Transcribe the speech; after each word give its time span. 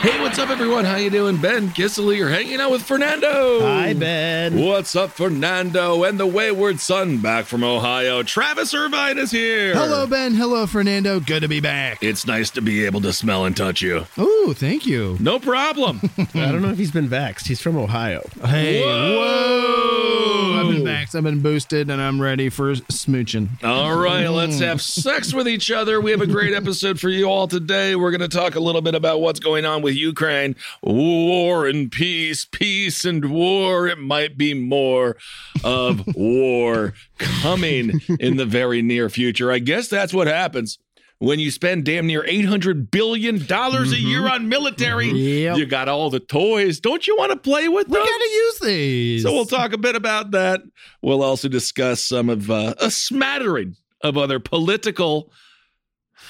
Hey, 0.00 0.20
what's 0.22 0.38
up, 0.38 0.48
everyone? 0.48 0.84
How 0.84 0.94
you 0.94 1.10
doing? 1.10 1.38
Ben 1.38 1.70
Kissel 1.70 2.10
here, 2.10 2.28
hanging 2.28 2.60
out 2.60 2.70
with 2.70 2.82
Fernando. 2.82 3.60
Hi, 3.62 3.94
Ben. 3.94 4.64
What's 4.64 4.94
up, 4.94 5.10
Fernando? 5.10 6.04
And 6.04 6.20
the 6.20 6.26
wayward 6.26 6.78
son 6.78 7.18
back 7.18 7.46
from 7.46 7.64
Ohio, 7.64 8.22
Travis 8.22 8.72
Irvine 8.74 9.18
is 9.18 9.32
here. 9.32 9.74
Hello, 9.74 10.06
Ben. 10.06 10.34
Hello, 10.34 10.68
Fernando. 10.68 11.18
Good 11.18 11.40
to 11.40 11.48
be 11.48 11.58
back. 11.60 11.98
It's 12.00 12.28
nice 12.28 12.50
to 12.50 12.60
be 12.62 12.84
able 12.84 13.00
to 13.00 13.12
smell 13.12 13.44
and 13.44 13.56
touch 13.56 13.82
you. 13.82 14.06
Oh, 14.16 14.54
thank 14.56 14.86
you. 14.86 15.16
No 15.18 15.40
problem. 15.40 16.00
I 16.18 16.52
don't 16.52 16.62
know 16.62 16.70
if 16.70 16.78
he's 16.78 16.92
been 16.92 17.08
vaxxed. 17.08 17.48
He's 17.48 17.60
from 17.60 17.76
Ohio. 17.76 18.22
Hey, 18.44 18.80
Whoa. 18.84 20.60
I've 20.60 20.68
been 20.74 20.84
vaxxed. 20.84 21.14
I've 21.16 21.24
been 21.24 21.40
boosted, 21.40 21.90
and 21.90 22.00
I'm 22.00 22.20
ready 22.22 22.50
for 22.50 22.72
smooching. 22.74 23.62
All 23.64 23.96
right, 23.96 24.28
let's 24.28 24.60
have 24.60 24.80
sex 24.80 25.34
with 25.34 25.48
each 25.48 25.70
other. 25.72 26.00
We 26.00 26.12
have 26.12 26.20
a 26.20 26.26
great 26.26 26.54
episode 26.54 27.00
for 27.00 27.08
you 27.08 27.26
all 27.26 27.48
today. 27.48 27.96
We're 27.96 28.10
going 28.12 28.28
to 28.28 28.28
talk 28.28 28.54
a 28.54 28.60
little 28.60 28.80
bit 28.80 28.94
about 28.94 29.20
what's 29.20 29.40
going 29.40 29.64
on 29.64 29.82
with 29.82 29.87
Ukraine. 29.92 30.56
War 30.82 31.66
and 31.66 31.90
peace, 31.90 32.44
peace 32.44 33.04
and 33.04 33.30
war. 33.30 33.86
It 33.88 33.98
might 33.98 34.36
be 34.38 34.54
more 34.54 35.16
of 35.64 36.02
war 36.14 36.94
coming 37.18 38.00
in 38.20 38.36
the 38.36 38.46
very 38.46 38.82
near 38.82 39.08
future. 39.08 39.50
I 39.52 39.58
guess 39.58 39.88
that's 39.88 40.12
what 40.14 40.26
happens. 40.26 40.78
When 41.20 41.40
you 41.40 41.50
spend 41.50 41.84
damn 41.84 42.06
near 42.06 42.22
$800 42.22 42.92
billion 42.92 43.42
a 43.50 43.84
year 43.96 44.28
on 44.28 44.48
military, 44.48 45.08
Yep. 45.10 45.56
you 45.56 45.66
got 45.66 45.88
all 45.88 46.10
the 46.10 46.20
toys. 46.20 46.78
Don't 46.78 47.08
you 47.08 47.16
want 47.16 47.32
to 47.32 47.36
play 47.36 47.66
with 47.68 47.88
them? 47.88 48.00
We 48.00 48.06
gotta 48.08 48.30
use 48.30 48.58
these. 48.60 49.22
So 49.24 49.32
we'll 49.32 49.44
talk 49.44 49.72
a 49.72 49.78
bit 49.78 49.96
about 49.96 50.30
that. 50.30 50.62
We'll 51.02 51.24
also 51.24 51.48
discuss 51.48 52.00
some 52.00 52.28
of 52.28 52.48
uh, 52.52 52.74
a 52.80 52.88
smattering 52.92 53.74
of 54.00 54.16
other 54.16 54.38
political 54.38 55.32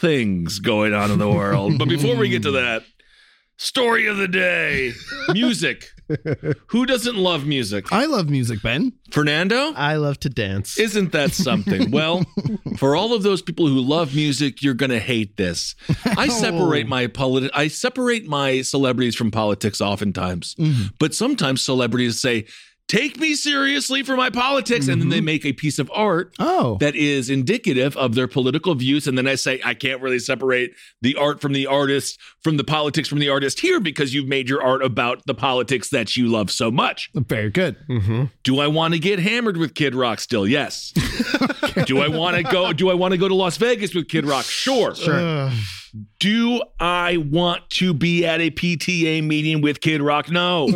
things 0.01 0.59
going 0.59 0.95
on 0.95 1.11
in 1.11 1.19
the 1.19 1.29
world. 1.29 1.79
But 1.79 1.89
before 1.89 2.17
we 2.17 2.29
get 2.31 2.43
to 2.45 2.53
that, 2.53 2.85
story 3.59 4.07
of 4.07 4.17
the 4.17 4.29
day 4.29 4.93
music. 5.33 5.91
Who 6.69 6.87
doesn't 6.87 7.17
love 7.17 7.47
music? 7.47 7.93
I 7.93 8.07
love 8.07 8.31
music, 8.31 8.63
Ben. 8.63 8.95
Fernando? 9.11 9.75
I 9.75 9.97
love 9.97 10.19
to 10.21 10.31
dance. 10.31 10.79
Isn't 10.79 11.13
that 11.13 11.33
something? 11.33 11.91
Well, 11.99 12.25
for 12.77 12.95
all 12.95 13.13
of 13.13 13.25
those 13.25 13.43
people 13.43 13.67
who 13.67 13.81
love 13.81 14.15
music, 14.15 14.63
you're 14.63 14.75
going 14.75 14.91
to 14.91 15.01
hate 15.01 15.37
this. 15.37 15.75
I 16.05 16.27
oh. 16.27 16.29
separate 16.29 16.87
my 16.87 17.09
politi- 17.09 17.51
I 17.55 17.69
separate 17.69 18.29
my 18.29 18.63
celebrities 18.63 19.17
from 19.17 19.33
politics 19.33 19.81
oftentimes. 19.81 20.55
Mm-hmm. 20.55 20.95
But 21.01 21.15
sometimes 21.15 21.63
celebrities 21.63 22.21
say, 22.21 22.47
"Take 22.89 23.19
me 23.21 23.35
seriously 23.35 24.03
for 24.03 24.17
my 24.17 24.31
politics," 24.31 24.89
and 24.89 25.01
then 25.01 25.09
they 25.09 25.19
mm-hmm. 25.19 25.25
make 25.27 25.45
a 25.45 25.53
piece 25.53 25.79
of 25.79 25.91
art 25.95 26.35
Oh. 26.39 26.77
that 26.81 26.97
is 26.97 27.31
indicative 27.31 27.97
of 27.97 28.15
their 28.15 28.27
political 28.29 28.75
views. 28.75 29.07
And 29.07 29.17
then 29.17 29.27
I 29.27 29.35
say, 29.35 29.61
I 29.65 29.75
can't 29.75 30.01
really 30.01 30.19
separate 30.19 30.73
the 31.03 31.15
art 31.17 31.41
from 31.41 31.53
the 31.53 31.67
artist, 31.67 32.19
from 32.43 32.57
the 32.57 32.65
politics 32.65 33.09
from 33.09 33.19
the 33.19 33.29
artist 33.29 33.61
here 33.61 33.81
because 33.81 34.15
you've 34.15 34.29
made 34.29 34.49
your 34.49 34.63
art 34.63 34.83
about 34.83 35.25
the 35.27 35.35
politics 35.35 35.91
that 35.91 36.17
you 36.17 36.29
love 36.29 36.51
so 36.51 36.71
much. 36.71 37.11
Very 37.15 37.51
good. 37.51 37.77
Mm-hmm. 37.89 38.25
Do 38.43 38.61
I 38.61 38.67
want 38.67 38.95
to 38.95 39.01
get 39.01 39.19
hammered 39.19 39.57
with 39.57 39.75
Kid 39.75 39.95
Rock 39.95 40.21
still? 40.21 40.47
Yes. 40.47 40.93
do 41.87 42.01
I 42.01 42.09
want 42.09 42.37
to 42.37 42.43
go? 42.43 42.73
Do 42.73 42.91
I 42.91 42.95
want 42.95 43.13
to 43.13 43.19
go 43.19 43.29
to 43.29 43.35
Las 43.35 43.57
Vegas 43.57 43.95
with 43.95 44.09
Kid 44.09 44.25
Rock? 44.25 44.45
Sure. 44.45 44.95
Sure. 44.95 45.51
Do 46.19 46.63
I 46.81 47.17
want 47.17 47.69
to 47.71 47.95
be 47.95 48.27
at 48.27 48.41
a 48.41 48.51
PTA 48.51 49.23
meeting 49.25 49.61
with 49.61 49.81
Kid 49.81 50.01
Rock? 50.03 50.31
No. 50.31 50.69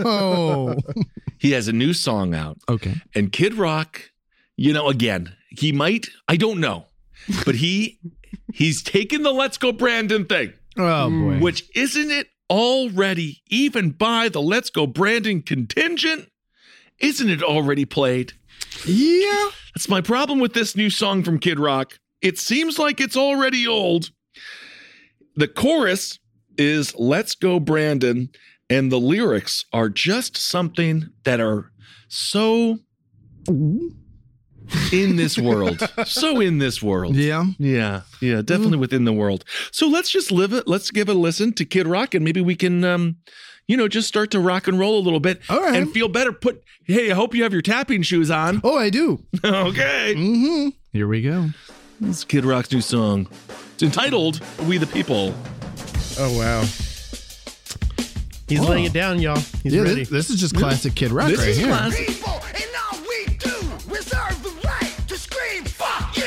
Oh. 0.00 0.76
he 1.38 1.52
has 1.52 1.68
a 1.68 1.72
new 1.72 1.92
song 1.92 2.34
out. 2.34 2.58
okay. 2.68 2.94
And 3.14 3.32
Kid 3.32 3.54
Rock, 3.54 4.10
you 4.56 4.72
know, 4.72 4.88
again, 4.88 5.34
he 5.50 5.72
might, 5.72 6.06
I 6.28 6.36
don't 6.36 6.60
know, 6.60 6.86
but 7.44 7.54
he 7.56 7.98
he's 8.52 8.82
taken 8.82 9.22
the 9.22 9.32
Let's 9.32 9.58
Go 9.58 9.72
Brandon 9.72 10.24
thing, 10.24 10.52
Oh 10.78 11.10
boy. 11.10 11.38
which 11.40 11.64
isn't 11.74 12.10
it 12.10 12.28
already, 12.50 13.42
even 13.48 13.90
by 13.90 14.28
the 14.28 14.40
Let's 14.42 14.70
Go 14.70 14.86
Brandon 14.86 15.42
contingent, 15.42 16.28
isn't 16.98 17.30
it 17.30 17.42
already 17.42 17.84
played? 17.84 18.32
Yeah. 18.86 19.50
That's 19.74 19.88
my 19.88 20.00
problem 20.00 20.38
with 20.40 20.54
this 20.54 20.76
new 20.76 20.90
song 20.90 21.22
from 21.22 21.38
Kid 21.38 21.58
Rock. 21.58 21.98
It 22.20 22.38
seems 22.38 22.78
like 22.78 23.00
it's 23.00 23.16
already 23.16 23.66
old. 23.66 24.10
The 25.36 25.48
chorus 25.48 26.18
is 26.58 26.94
Let's 26.96 27.34
Go 27.34 27.58
Brandon, 27.60 28.28
and 28.68 28.92
the 28.92 28.98
lyrics 29.00 29.64
are 29.72 29.88
just 29.88 30.36
something 30.36 31.08
that 31.24 31.40
are 31.40 31.70
so 32.08 32.78
in 34.92 35.16
this 35.16 35.38
world. 35.38 35.88
so 36.06 36.40
in 36.40 36.58
this 36.58 36.82
world. 36.82 37.16
Yeah. 37.16 37.46
Yeah, 37.58 38.02
yeah, 38.20 38.42
definitely 38.42 38.78
within 38.78 39.04
the 39.04 39.12
world. 39.12 39.44
So 39.70 39.88
let's 39.88 40.10
just 40.10 40.30
live 40.30 40.52
it. 40.52 40.68
Let's 40.68 40.90
give 40.90 41.08
it 41.08 41.16
a 41.16 41.18
listen 41.18 41.52
to 41.54 41.64
Kid 41.64 41.86
Rock, 41.86 42.14
and 42.14 42.24
maybe 42.24 42.40
we 42.40 42.54
can, 42.54 42.84
um, 42.84 43.16
you 43.66 43.76
know, 43.76 43.88
just 43.88 44.08
start 44.08 44.30
to 44.32 44.40
rock 44.40 44.68
and 44.68 44.78
roll 44.78 44.98
a 44.98 45.02
little 45.02 45.20
bit 45.20 45.40
All 45.48 45.60
right. 45.60 45.74
and 45.76 45.90
feel 45.92 46.08
better. 46.08 46.32
Put, 46.32 46.62
hey, 46.86 47.10
I 47.10 47.14
hope 47.14 47.34
you 47.34 47.42
have 47.42 47.52
your 47.52 47.62
tapping 47.62 48.02
shoes 48.02 48.30
on. 48.30 48.60
Oh, 48.64 48.76
I 48.76 48.90
do. 48.90 49.24
okay, 49.44 50.14
Mm-hmm. 50.16 50.68
Here 50.92 51.08
we 51.08 51.22
go. 51.22 51.48
this 52.00 52.18
is 52.18 52.24
Kid 52.24 52.44
Rock's 52.44 52.70
new 52.72 52.80
song. 52.82 53.28
It's 53.82 53.96
entitled 53.96 54.40
"We 54.68 54.78
the 54.78 54.86
People." 54.86 55.34
oh, 56.20 56.38
wow. 56.38 56.60
He's 58.46 58.60
Oh. 58.60 58.68
laying 58.68 58.84
it 58.84 58.92
down, 58.92 59.18
y'all. 59.20 59.40
He's 59.64 59.74
yeah, 59.74 59.80
ready. 59.82 59.94
this, 60.04 60.08
this 60.08 60.30
is 60.30 60.38
just 60.38 60.54
classic 60.54 60.94
Kid 60.94 61.10
Rock 61.10 61.26
This 61.28 61.40
right 61.40 61.48
is 61.48 61.56
here. 61.56 61.66
classic. 61.66 62.06
People, 62.06 62.40
and 62.54 62.64
all 62.92 63.00
we 63.00 63.24
do, 63.38 63.50
reserve 63.88 64.40
the 64.44 64.52
right 64.64 64.92
to 65.08 65.18
scream, 65.18 65.64
fuck 65.64 66.16
you! 66.16 66.22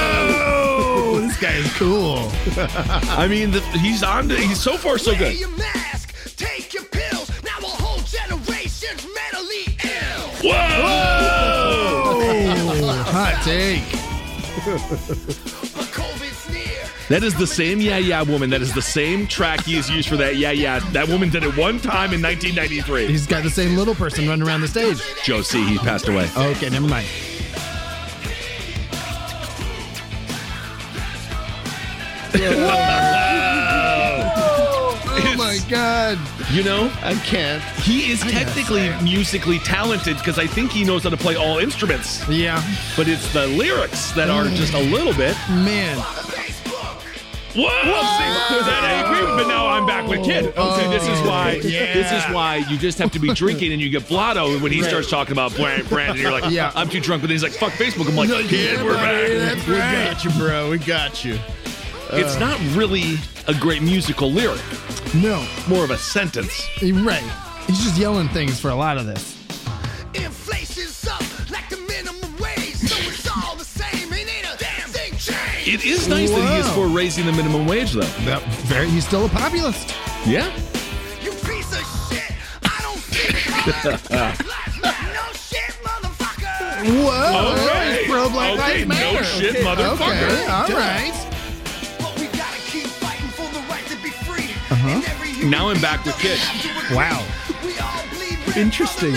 Oh, 0.00 1.20
this 1.20 1.38
guy 1.40 1.52
is 1.58 1.72
cool. 1.76 2.28
I 3.16 3.28
mean, 3.28 3.52
the, 3.52 3.60
he's 3.78 4.02
on. 4.02 4.28
To, 4.28 4.34
he's 4.36 4.60
so 4.60 4.76
far 4.76 4.98
so 4.98 5.14
good. 5.16 5.38
your 5.38 5.50
mask, 5.56 6.12
take 6.36 6.74
your 6.74 6.86
pills, 6.86 7.30
now 7.44 7.58
a 7.58 7.70
whole 7.70 8.00
generation's 8.02 9.06
mentally 9.14 9.76
ill! 9.84 10.28
Whoa! 10.42 12.18
Oh, 12.80 13.02
hot 13.06 13.42
take. 13.44 13.84
But 17.08 17.20
COVID's 17.20 17.20
near. 17.20 17.20
That 17.20 17.22
is 17.26 17.34
the 17.34 17.46
same 17.46 17.80
Yeah 17.80 17.98
Yeah 17.98 18.22
woman. 18.22 18.50
That 18.50 18.62
is 18.62 18.72
the 18.72 18.82
same 18.82 19.26
track 19.26 19.64
he 19.64 19.74
has 19.76 19.90
used 19.90 20.08
for 20.08 20.16
that 20.16 20.36
Yeah 20.36 20.52
Yeah. 20.52 20.78
That 20.92 21.08
woman 21.08 21.30
did 21.30 21.42
it 21.44 21.56
one 21.56 21.78
time 21.80 22.12
in 22.12 22.22
1993. 22.22 23.06
He's 23.06 23.26
got 23.26 23.42
the 23.42 23.50
same 23.50 23.76
little 23.76 23.94
person 23.94 24.28
running 24.28 24.46
around 24.46 24.60
the 24.60 24.68
stage. 24.68 25.00
Joe 25.24 25.42
C. 25.42 25.64
He 25.66 25.78
passed 25.78 26.08
away. 26.08 26.28
Okay, 26.36 26.70
never 26.70 26.86
mind. 26.88 27.06
Oh 35.20 35.34
my 35.36 35.58
god. 35.68 36.18
You 36.52 36.62
know, 36.62 36.92
I 37.02 37.14
can't. 37.24 37.62
he 37.80 38.10
is 38.10 38.20
technically 38.20 38.90
musically 39.02 39.58
talented 39.60 40.16
because 40.18 40.38
I 40.38 40.46
think 40.46 40.70
he 40.70 40.84
knows 40.84 41.04
how 41.04 41.10
to 41.10 41.16
play 41.16 41.36
all 41.36 41.58
instruments. 41.58 42.26
Yeah. 42.28 42.62
But 42.96 43.08
it's 43.08 43.32
the 43.32 43.46
lyrics 43.46 44.12
that 44.12 44.30
are 44.30 44.44
just 44.48 44.74
a 44.74 44.80
little 44.80 45.14
bit. 45.14 45.36
Man. 45.48 45.96
Whoa! 47.54 47.62
See, 47.62 48.60
that 48.64 48.82
I 48.84 49.08
agree 49.10 49.26
with, 49.26 49.36
but 49.42 49.48
now 49.48 49.66
I'm 49.68 49.86
back 49.86 50.06
with 50.08 50.24
Kid. 50.24 50.52
Oh. 50.56 50.74
Okay, 50.74 50.88
this 50.90 51.02
is 51.08 51.26
why. 51.26 51.52
yeah. 51.64 51.92
This 51.94 52.12
is 52.12 52.34
why 52.34 52.56
you 52.68 52.76
just 52.78 52.98
have 52.98 53.10
to 53.12 53.18
be 53.18 53.32
drinking 53.32 53.72
and 53.72 53.80
you 53.80 53.88
get 53.90 54.06
blotto. 54.06 54.58
When 54.60 54.70
he 54.72 54.82
starts 54.82 55.08
talking 55.10 55.32
about 55.32 55.54
Brand- 55.56 55.88
Brandon, 55.88 56.18
you're 56.20 56.30
like, 56.32 56.50
Yeah. 56.52 56.72
I'm 56.74 56.88
too 56.88 57.00
drunk. 57.00 57.22
But 57.22 57.28
then 57.28 57.34
he's 57.34 57.42
like, 57.42 57.52
fuck 57.52 57.72
Facebook. 57.72 58.08
I'm 58.08 58.16
like, 58.16 58.28
Kid, 58.48 58.82
we're 58.84 58.94
back. 58.94 59.66
We 59.66 59.74
got 59.76 60.24
you, 60.24 60.30
bro. 60.32 60.70
We 60.70 60.78
got 60.78 61.24
you. 61.24 61.38
It's 62.12 62.36
uh, 62.36 62.38
not 62.38 62.60
really 62.76 63.16
a 63.48 63.54
great 63.54 63.82
musical 63.82 64.30
lyric. 64.30 64.60
No. 65.14 65.46
More 65.68 65.84
of 65.84 65.90
a 65.90 65.98
sentence. 65.98 66.66
Right. 66.82 67.22
He's 67.66 67.82
just 67.82 67.96
yelling 67.98 68.28
things 68.28 68.58
for 68.60 68.70
a 68.70 68.74
lot 68.74 68.98
of 68.98 69.06
this. 69.06 69.37
It 75.68 75.84
is 75.84 76.08
nice 76.08 76.30
that 76.30 76.50
he 76.54 76.60
is 76.60 76.68
for 76.70 76.86
raising 76.86 77.26
the 77.26 77.32
minimum 77.32 77.66
wage, 77.66 77.92
though. 77.92 78.00
That 78.24 78.42
very 78.64 78.88
he's 78.88 79.06
still 79.06 79.26
a 79.26 79.28
populist. 79.28 79.94
Yeah. 80.26 80.48
You 81.20 81.30
piece 81.32 81.70
of 81.76 81.84
shit. 82.08 82.32
I 82.64 82.80
don't 82.80 82.96
see 82.96 83.28
no 85.12 85.24
shit, 85.36 85.76
motherfucker. 85.84 87.04
Whoa. 87.04 87.52
Okay. 87.52 88.04
Pro 88.08 88.30
Black 88.30 88.52
Okay, 88.58 88.84
Lives 88.86 89.00
no 89.02 89.22
shit, 89.22 89.56
Okay, 89.56 89.62
motherfucker. 89.62 90.30
Okay, 90.30 90.46
all 90.46 90.68
right. 90.68 91.12
But 91.98 92.18
we 92.18 92.26
gotta 92.28 92.60
keep 92.72 92.86
fighting 92.86 93.28
for 93.28 93.52
the 93.52 93.60
right 93.68 93.84
to 93.88 93.96
be 94.02 94.08
free. 94.24 94.48
Uh-huh. 94.70 94.88
And 94.88 95.04
every 95.04 95.28
human 95.28 95.50
Now 95.50 95.68
I'm 95.68 95.80
back 95.82 96.02
with 96.06 96.14
doesn't 96.14 96.30
Kid. 96.30 96.38
have 96.38 96.62
to 96.62 96.86
agree. 96.86 96.96
Wow. 96.96 97.26
We 97.62 97.78
all 97.78 98.02
bleed 98.16 98.38
red, 98.48 98.56
Interesting. 98.56 99.12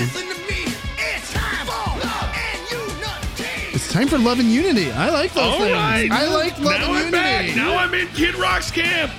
Time 3.91 4.07
for 4.07 4.17
love 4.17 4.39
and 4.39 4.49
unity. 4.49 4.91
I 4.91 5.09
like 5.09 5.33
those 5.33 5.43
All 5.43 5.59
things. 5.59 5.73
right. 5.73 6.09
I 6.11 6.27
like 6.33 6.57
love 6.59 6.79
now 6.79 6.93
and 6.93 7.05
I'm 7.05 7.11
back. 7.11 7.41
unity. 7.47 7.59
Now 7.59 7.77
I'm 7.77 7.93
in 7.93 8.07
Kid 8.09 8.35
Rock's 8.35 8.71
camp. 8.71 9.11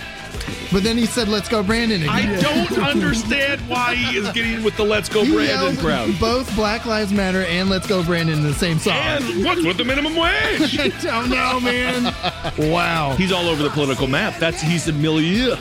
But 0.73 0.83
then 0.83 0.97
he 0.97 1.05
said, 1.05 1.29
"Let's 1.29 1.49
go, 1.51 1.63
Brandon." 1.63 2.09
I 2.09 2.25
don't 2.41 2.79
understand 2.79 3.61
why 3.69 3.95
he 3.95 4.17
is 4.17 4.27
getting 4.31 4.63
with 4.63 4.75
the 4.79 4.83
Let's 4.85 5.11
Go 5.11 5.23
He 5.23 5.31
Brandon 5.31 5.77
crowd. 5.77 6.19
both 6.19 6.53
Black 6.57 6.87
Lives 6.87 7.13
Matter 7.13 7.45
and 7.45 7.69
Let's 7.69 7.87
Go 7.87 8.03
Brandon 8.03 8.39
in 8.39 8.43
the 8.43 8.55
same 8.55 8.79
song. 8.79 8.95
And 8.95 9.45
what's 9.45 9.63
with 9.63 9.77
the 9.77 9.85
minimum 9.85 10.17
wage? 10.17 10.79
I 10.81 10.89
don't 11.03 11.29
know, 11.29 11.61
man. 11.61 12.15
wow. 12.73 13.15
He's 13.19 13.33
all 13.33 13.49
over 13.49 13.63
the 13.63 13.69
political 13.69 14.07
map. 14.07 14.39
That's 14.39 14.63
he's 14.63 14.89
a 14.89 14.93
milieu. 14.95 15.57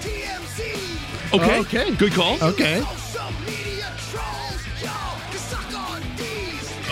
TMZ. 0.00 1.34
Okay. 1.34 1.58
Okay. 1.60 1.94
Good 1.96 2.12
call. 2.12 2.42
Okay. 2.42 2.82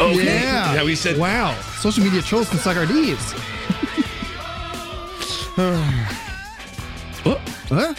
Okay. 0.00 0.24
Yeah. 0.24 0.76
How 0.76 0.86
he 0.86 0.94
said. 0.94 1.16
Wow. 1.18 1.58
Social 1.80 2.04
media 2.04 2.22
trolls 2.22 2.48
can 2.50 2.58
suck 2.58 2.76
our 2.76 2.86
D's. 2.86 3.34
Oh. 5.58 7.40
Huh? 7.68 7.94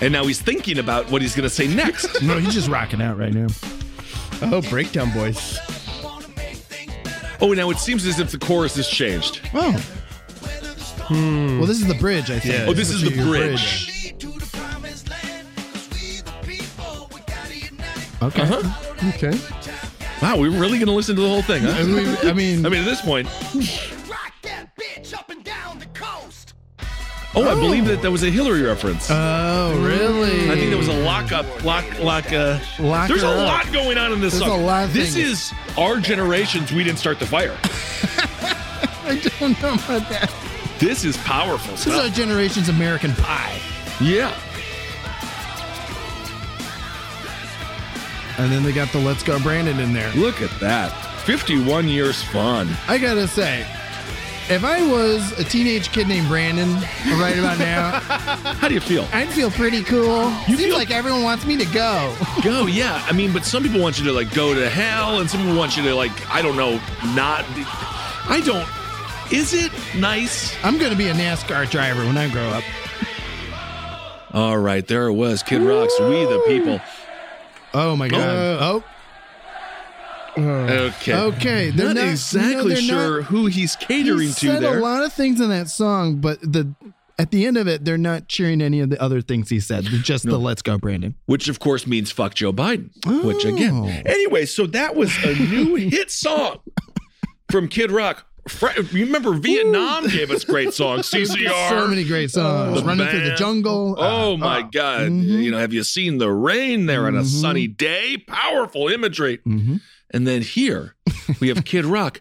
And 0.00 0.12
now 0.12 0.24
he's 0.26 0.40
thinking 0.40 0.78
about 0.78 1.10
what 1.10 1.20
he's 1.22 1.34
going 1.36 1.48
to 1.48 1.54
say 1.54 1.66
next. 1.68 2.22
No, 2.22 2.38
he's 2.38 2.54
just 2.54 2.68
rocking 2.68 3.02
out 3.02 3.18
right 3.18 3.32
now. 3.32 3.46
Oh, 4.42 4.62
breakdown 4.70 5.12
boys. 5.12 5.58
oh, 7.42 7.52
now 7.54 7.68
it 7.70 7.78
seems 7.78 8.06
as 8.06 8.18
if 8.18 8.30
the 8.32 8.38
chorus 8.38 8.76
has 8.76 8.88
changed. 8.88 9.40
Oh. 9.54 9.72
Well, 11.10 11.66
this 11.66 11.80
is 11.80 11.86
the 11.88 11.94
bridge, 11.94 12.30
I 12.30 12.38
think. 12.38 12.54
Yeah. 12.54 12.66
Oh, 12.68 12.72
this 12.72 12.88
is 12.90 13.02
the 13.02 13.10
your 13.10 13.26
bridge. 13.26 13.88
Lead 14.04 14.20
to 14.20 14.26
the 14.28 14.46
promised 14.56 15.10
land. 15.10 15.46
'Cause 15.56 15.88
we 15.90 16.20
the 16.22 16.32
people, 16.46 17.10
we 17.12 17.20
gotta 17.26 17.56
unite. 17.56 18.22
Okay. 18.22 18.42
Uh-huh. 18.42 19.08
Okay. 19.14 19.36
Wow, 20.22 20.36
we're 20.38 20.50
really 20.50 20.78
going 20.78 20.86
to 20.86 20.92
listen 20.92 21.16
to 21.16 21.22
the 21.22 21.28
whole 21.28 21.42
thing, 21.42 21.64
I 21.66 21.82
mean, 21.82 22.16
I 22.22 22.32
mean, 22.34 22.66
I 22.66 22.68
mean, 22.68 22.80
at 22.80 22.84
this 22.84 23.00
point. 23.00 23.26
Rock 24.08 24.32
that 24.42 24.70
bitch 24.76 25.14
up 25.14 25.30
and 25.30 25.42
down 25.42 25.78
the 25.78 25.86
coast. 25.86 26.52
Oh, 27.34 27.48
I 27.48 27.54
believe 27.54 27.86
that 27.86 28.02
that 28.02 28.10
was 28.10 28.22
a 28.24 28.30
Hillary 28.30 28.62
reference. 28.62 29.06
oh, 29.10 29.80
really? 29.82 30.50
I 30.50 30.56
think 30.56 30.68
there 30.68 30.76
was 30.78 30.88
a 30.88 31.00
lockup, 31.04 31.46
lock, 31.64 31.84
lock. 32.00 32.30
Uh, 32.32 32.58
Lock 32.80 33.08
there's 33.08 33.22
a 33.22 33.28
up. 33.28 33.64
lot 33.66 33.72
going 33.72 33.96
on 33.98 34.12
in 34.12 34.20
this 34.20 34.32
There's 34.38 34.44
song. 34.50 34.60
a 34.60 34.64
lot 34.64 34.84
of 34.84 34.92
this 34.92 35.14
things. 35.14 35.50
is 35.50 35.52
our 35.78 36.00
generation's. 36.00 36.72
We 36.72 36.82
didn't 36.84 36.98
start 36.98 37.18
the 37.20 37.26
fire. 37.26 37.56
I 39.06 39.20
don't 39.38 39.60
know 39.62 39.74
about 39.74 40.08
that. 40.10 40.30
This 40.80 41.04
is 41.04 41.16
powerful 41.18 41.72
This 41.72 41.86
is 41.86 41.94
our 41.94 42.08
generation's 42.08 42.68
American 42.68 43.12
Pie. 43.14 43.58
Yeah. 44.00 44.34
And 48.40 48.50
then 48.50 48.62
they 48.62 48.72
got 48.72 48.90
the 48.90 48.98
Let's 48.98 49.22
Go 49.22 49.38
Brandon 49.38 49.78
in 49.80 49.92
there. 49.92 50.10
Look 50.14 50.40
at 50.40 50.50
that. 50.60 50.88
51 51.26 51.88
years 51.88 52.22
fun. 52.22 52.68
I 52.88 52.96
gotta 52.96 53.28
say, 53.28 53.60
if 54.48 54.64
I 54.64 54.84
was 54.90 55.38
a 55.38 55.44
teenage 55.44 55.92
kid 55.92 56.08
named 56.08 56.26
Brandon 56.28 56.72
right 57.20 57.38
about 57.38 57.58
now, 57.58 57.90
How 58.00 58.66
do 58.68 58.72
you 58.74 58.80
feel? 58.80 59.06
I'd 59.12 59.28
feel 59.28 59.50
pretty 59.50 59.82
cool. 59.84 60.30
You 60.48 60.56
Seems 60.56 60.60
feel- 60.62 60.74
like 60.74 60.90
everyone 60.90 61.22
wants 61.22 61.44
me 61.44 61.58
to 61.58 61.66
go. 61.66 62.16
Go, 62.42 62.64
yeah. 62.66 63.04
I 63.06 63.12
mean, 63.12 63.30
but 63.32 63.44
some 63.44 63.62
people 63.62 63.80
want 63.80 63.98
you 63.98 64.04
to 64.06 64.12
like 64.12 64.32
go 64.34 64.54
to 64.54 64.70
hell, 64.70 65.20
and 65.20 65.28
some 65.28 65.40
people 65.42 65.56
want 65.56 65.76
you 65.76 65.82
to 65.84 65.94
like, 65.94 66.12
I 66.34 66.40
don't 66.40 66.56
know, 66.56 66.80
not. 67.14 67.44
I 68.28 68.40
don't. 68.44 68.66
Is 69.30 69.52
it 69.52 69.70
nice? 69.96 70.56
I'm 70.64 70.78
gonna 70.78 70.96
be 70.96 71.08
a 71.08 71.12
NASCAR 71.14 71.70
driver 71.70 72.04
when 72.06 72.16
I 72.16 72.28
grow 72.30 72.48
up. 72.48 72.64
All 74.32 74.56
right, 74.58 74.86
there 74.86 75.06
it 75.08 75.12
was. 75.14 75.42
Kid 75.42 75.60
Rock's 75.60 75.98
We 76.00 76.24
the 76.24 76.42
People. 76.46 76.80
Oh 77.74 77.96
my 77.96 78.08
god. 78.08 78.20
Oh. 78.60 78.84
oh, 80.36 80.42
Okay. 80.42 81.14
okay. 81.14 81.70
They're 81.70 81.86
not, 81.88 81.96
not- 81.96 82.08
exactly 82.08 82.54
no, 82.56 82.68
they're 82.68 82.76
sure 82.76 83.20
not- 83.20 83.26
who 83.28 83.46
he's 83.46 83.76
catering 83.76 84.28
he 84.28 84.34
to 84.34 84.40
said 84.46 84.62
there. 84.62 84.78
a 84.78 84.82
lot 84.82 85.04
of 85.04 85.12
things 85.12 85.40
in 85.40 85.48
that 85.50 85.68
song, 85.68 86.16
but 86.20 86.40
the 86.40 86.72
at 87.18 87.30
the 87.32 87.44
end 87.44 87.58
of 87.58 87.68
it, 87.68 87.84
they're 87.84 87.98
not 87.98 88.28
cheering 88.28 88.62
any 88.62 88.80
of 88.80 88.88
the 88.88 89.00
other 89.02 89.20
things 89.20 89.50
he 89.50 89.60
said. 89.60 89.84
Just 89.84 90.24
the 90.24 90.38
"Let's 90.38 90.62
go, 90.62 90.78
Brandon." 90.78 91.14
which 91.26 91.48
of 91.48 91.58
course 91.58 91.86
means 91.86 92.10
fuck 92.10 92.34
Joe 92.34 92.52
Biden. 92.52 92.90
Which 93.24 93.44
again, 93.44 93.74
Oh. 93.74 93.86
anyway, 94.10 94.46
so 94.46 94.66
that 94.68 94.94
was 94.96 95.14
a 95.24 95.34
new 95.34 95.74
hit 95.90 96.10
song 96.10 96.60
from 97.50 97.68
Kid 97.68 97.90
Rock. 97.90 98.26
You 98.92 99.04
remember 99.06 99.32
Vietnam 99.34 100.08
gave 100.08 100.30
us 100.30 100.44
great 100.44 100.72
songs. 100.74 101.10
CCR. 101.10 101.68
So 101.70 101.88
many 101.88 102.04
great 102.04 102.30
songs. 102.30 102.80
The 102.80 102.86
Running 102.86 103.06
through 103.08 103.28
the 103.30 103.34
jungle. 103.36 103.94
Oh 103.98 104.34
Uh, 104.34 104.36
my 104.36 104.58
uh, 104.60 104.62
God! 104.72 105.08
mhm. 105.10 105.42
You 105.42 105.50
know, 105.50 105.58
have 105.58 105.72
you 105.72 105.82
seen 105.84 106.18
the 106.18 106.30
rain 106.32 106.86
there 106.86 107.06
on 107.06 107.16
a 107.16 107.20
Mhm. 107.22 107.26
sunny 107.26 107.66
day? 107.66 108.16
Powerful 108.26 108.88
imagery. 108.88 109.38
mhm. 109.46 109.80
And 110.12 110.26
then 110.26 110.42
here 110.42 110.96
we 111.40 111.48
have 111.48 111.64
Kid 111.64 111.84
Rock. 111.84 112.20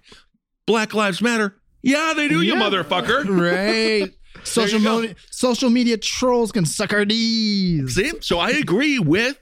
Black 0.67 0.93
Lives 0.93 1.21
Matter. 1.21 1.55
Yeah, 1.81 2.13
they 2.15 2.27
do, 2.27 2.41
you 2.41 2.55
motherfucker. 2.55 3.25
Right. 4.05 4.13
Social, 4.43 4.79
media, 4.79 5.15
social 5.31 5.69
media 5.69 5.97
trolls 5.97 6.51
can 6.51 6.65
suck 6.65 6.93
our 6.93 7.03
D's. 7.05 7.95
See, 7.95 8.11
so 8.21 8.39
I 8.39 8.51
agree 8.51 8.97
with 8.99 9.37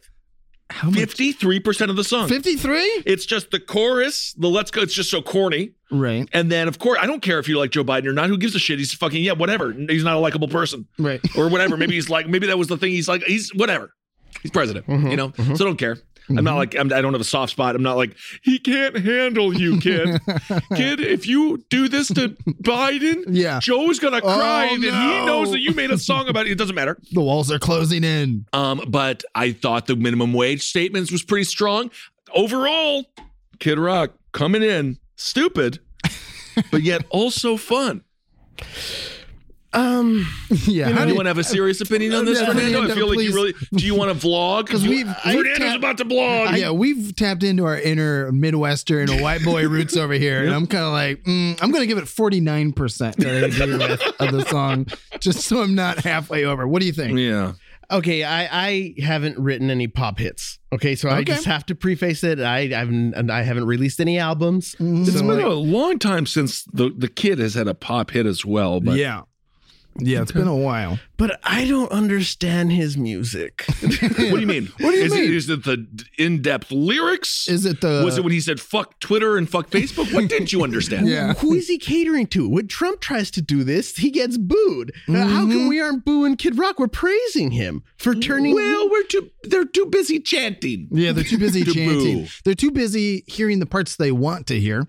fifty-three 0.94 1.60
percent 1.60 1.92
of 1.92 1.98
the 1.98 2.04
song. 2.04 2.28
53? 2.28 3.04
It's 3.06 3.26
just 3.26 3.52
the 3.52 3.60
chorus, 3.60 4.34
the 4.38 4.48
let's 4.48 4.72
go. 4.72 4.82
It's 4.82 4.94
just 4.94 5.12
so 5.12 5.22
corny. 5.22 5.72
Right. 5.92 6.28
And 6.34 6.52
then, 6.52 6.68
of 6.68 6.80
course, 6.80 7.00
I 7.02 7.06
don't 7.08 7.22
care 7.22 7.40
if 7.40 7.48
you 7.48 7.58
like 7.58 7.72
Joe 7.72 7.84
Biden 7.84 8.08
or 8.08 8.14
not. 8.14 8.28
Who 8.30 8.38
gives 8.38 8.56
a 8.56 8.60
shit? 8.60 8.78
He's 8.80 8.94
fucking, 8.94 9.24
yeah, 9.24 9.32
whatever. 9.34 9.72
He's 9.72 10.04
not 10.04 10.16
a 10.16 10.20
likable 10.20 10.48
person 10.50 10.88
Right. 11.00 11.22
or 11.38 11.50
whatever. 11.50 11.78
Maybe 11.78 11.96
he's 11.96 12.10
like, 12.10 12.28
maybe 12.28 12.48
that 12.48 12.58
was 12.58 12.68
the 12.68 12.78
thing. 12.78 12.92
He's 12.92 13.08
like, 13.08 13.24
he's 13.24 13.54
whatever. 13.56 13.94
He's 14.42 14.52
president, 14.52 14.86
Mm-hmm. 14.88 15.08
you 15.08 15.16
know? 15.16 15.32
So 15.56 15.64
don't 15.66 15.78
care. 15.78 15.98
I'm 16.30 16.44
not 16.44 16.58
like, 16.58 16.76
I'm, 16.78 16.92
I 16.92 17.00
don't 17.00 17.14
have 17.14 17.22
a 17.22 17.24
soft 17.24 17.54
spot. 17.54 17.74
I'm 17.74 17.84
not 17.84 17.96
like, 17.96 18.14
he 18.42 18.60
can't 18.60 18.98
handle 18.98 19.54
you, 19.58 19.80
kid. 19.80 20.20
kid, 20.76 21.00
if 21.00 21.26
you 21.26 21.64
do 21.70 21.88
this 21.88 22.10
to 22.10 22.36
Biden, 22.62 23.24
Yeah. 23.30 23.60
Joe's 23.62 23.98
going 24.00 24.14
to 24.14 24.20
cry 24.20 24.68
Oh, 24.70 24.78
that 24.78 24.94
he 24.94 25.26
knows 25.26 25.52
that 25.52 25.62
you 25.62 25.74
made 25.74 25.90
a 25.90 25.98
song 25.98 26.28
about 26.28 26.46
it. 26.46 26.52
It 26.52 26.58
doesn't 26.58 26.76
matter. 26.76 26.98
The 27.14 27.22
walls 27.22 27.50
are 27.50 27.60
closing 27.60 28.04
in. 28.04 28.46
Um, 28.52 28.82
but 28.90 29.24
I 29.36 29.54
thought 29.54 29.88
the 29.88 29.96
minimum 29.96 30.34
wage 30.34 30.64
statements 30.64 31.14
was 31.14 31.24
pretty 31.24 31.46
strong. 31.46 31.92
Overall, 32.36 33.06
Kid 33.60 33.80
Rock 33.80 34.12
coming 34.34 34.64
in 34.64 34.98
stupid, 35.18 35.80
but 36.72 36.82
yet 36.84 37.04
also 37.10 37.58
fun. 37.58 38.04
Um, 39.74 40.26
Yeah. 40.66 40.86
how 40.90 41.00
do 41.00 41.10
Anyone 41.10 41.26
have 41.26 41.38
a 41.38 41.44
serious 41.44 41.82
opinion 41.82 42.14
on 42.14 42.26
this, 42.26 42.40
Yeah, 42.40 42.48
Fernando? 42.48 42.80
I 42.80 42.82
Fernando, 42.88 42.96
feel 42.96 43.08
like 43.10 43.20
you 43.20 43.34
really. 43.36 43.54
Do 43.74 43.86
you 43.86 43.94
want 43.96 44.18
to 44.20 44.28
vlog? 44.28 44.68
'Cause 44.68 44.82
we've- 44.88 45.04
we've 45.04 45.16
Fernando's 45.36 45.58
tapped- 45.58 45.76
about 45.78 45.98
to 45.98 46.06
vlog. 46.06 46.58
yeah, 46.58 46.72
we've 46.72 47.14
tapped 47.16 47.44
into 47.44 47.66
our 47.66 47.78
inner 47.78 48.32
Midwestern 48.32 49.10
white 49.22 49.44
boy 49.44 49.68
roots 49.68 49.96
over 49.98 50.14
here, 50.14 50.44
and 50.44 50.54
I'm 50.54 50.66
kind 50.68 50.86
of 50.86 50.94
like, 50.94 51.22
mm, 51.26 51.60
I'm 51.62 51.70
going 51.72 51.82
to 51.82 51.88
give 51.88 51.98
it 51.98 52.08
49 52.08 52.72
percent 52.72 53.18
that 53.18 53.28
I 53.28 53.48
agree 53.48 53.78
with 53.78 54.02
of 54.20 54.32
the 54.32 54.46
song, 54.46 54.88
just 55.20 55.42
so 55.42 55.62
I'm 55.62 55.76
not 55.76 56.00
halfway 56.00 56.46
over. 56.46 56.66
What 56.68 56.80
do 56.80 56.86
you 56.88 56.94
think? 56.94 57.20
Yeah. 57.20 57.54
okay, 57.92 58.24
I 58.24 58.48
I 58.68 58.94
haven't 59.02 59.38
written 59.38 59.70
any 59.70 59.88
pop 59.88 60.18
hits. 60.18 60.57
Okay, 60.74 60.96
so 60.96 61.10
I 61.10 61.24
just 61.24 61.46
have 61.46 61.66
to 61.68 61.76
preface 61.76 62.24
it. 62.26 62.42
I 62.42 62.60
I've 62.60 62.90
and 62.90 63.32
I 63.32 63.42
haven't 63.44 63.66
released 63.68 64.02
any 64.02 64.20
albums. 64.20 64.76
Mm-hmm. 64.76 65.04
It's 65.04 65.14
So, 65.14 65.20
been 65.20 65.28
like, 65.38 65.46
a 65.46 65.50
long 65.50 65.98
time 65.98 66.26
since 66.26 66.64
the 66.66 66.92
the 66.96 67.08
kid 67.08 67.40
has 67.40 67.54
had 67.54 67.68
a 67.68 67.74
pop 67.74 68.12
hit 68.12 68.26
as 68.26 68.46
well. 68.46 68.82
But 68.82 68.98
yeah, 68.98 69.22
Yeah, 70.00 70.22
it's 70.22 70.32
been 70.32 70.48
a 70.48 70.56
while. 70.56 71.00
But 71.18 71.40
I 71.44 71.66
don't 71.68 71.92
understand 71.92 72.72
his 72.72 72.98
music. 72.98 73.66
What 73.82 74.36
do 74.36 74.40
you 74.40 74.48
mean? 74.48 74.68
What 74.80 74.92
do 74.92 74.98
you 74.98 75.06
is 75.06 75.14
mean? 75.14 75.24
It, 75.24 75.30
is 75.34 75.50
it 75.50 75.64
the 75.64 75.88
in-depth 76.18 76.72
lyrics? 76.72 77.48
Is 77.48 77.66
it 77.66 77.82
the 77.82 78.02
was 78.06 78.18
it 78.18 78.24
when 78.24 78.34
he 78.34 78.40
said 78.40 78.60
"fuck 78.60 79.00
Twitter" 79.00 79.38
and 79.38 79.50
"fuck 79.50 79.70
Facebook"? 79.70 80.14
What 80.14 80.30
didn't 80.30 80.52
you 80.54 80.64
understand? 80.64 81.08
Yeah. 81.18 81.34
Who 81.36 81.54
is 81.54 81.68
he 81.68 81.78
catering 81.78 82.28
to? 82.28 82.48
When 82.50 82.68
Trump 82.68 83.00
tries 83.02 83.32
to 83.32 83.42
do 83.42 83.64
this, 83.64 83.96
he 83.98 84.12
gets 84.12 84.38
booed. 84.38 84.92
Uh, 85.08 85.14
how 85.14 85.44
Mm-hmm. 85.48 85.52
come 85.52 85.68
we 85.68 85.80
aren't 85.80 86.06
booing 86.06 86.36
Kid 86.38 86.58
Rock? 86.58 86.80
We're 86.80 86.88
praising 86.88 87.52
him 87.52 87.84
for 87.98 88.14
turning. 88.14 88.54
Well, 88.56 88.90
we're 88.90 89.04
too. 89.04 89.30
They're 89.44 89.66
too 89.66 89.86
busy 89.88 90.20
chanting. 90.20 90.88
Yeah, 90.92 91.12
they're 91.14 91.24
too 91.24 91.38
busy 91.38 91.64
To 91.64 91.72
chanting. 91.74 92.24
boo. 92.24 92.28
They're 92.44 92.54
too 92.56 92.72
busy 92.72 93.24
hearing 93.28 93.60
the 93.60 93.66
parts 93.66 93.96
they 93.96 94.12
want 94.12 94.48
to 94.48 94.60
hear, 94.60 94.88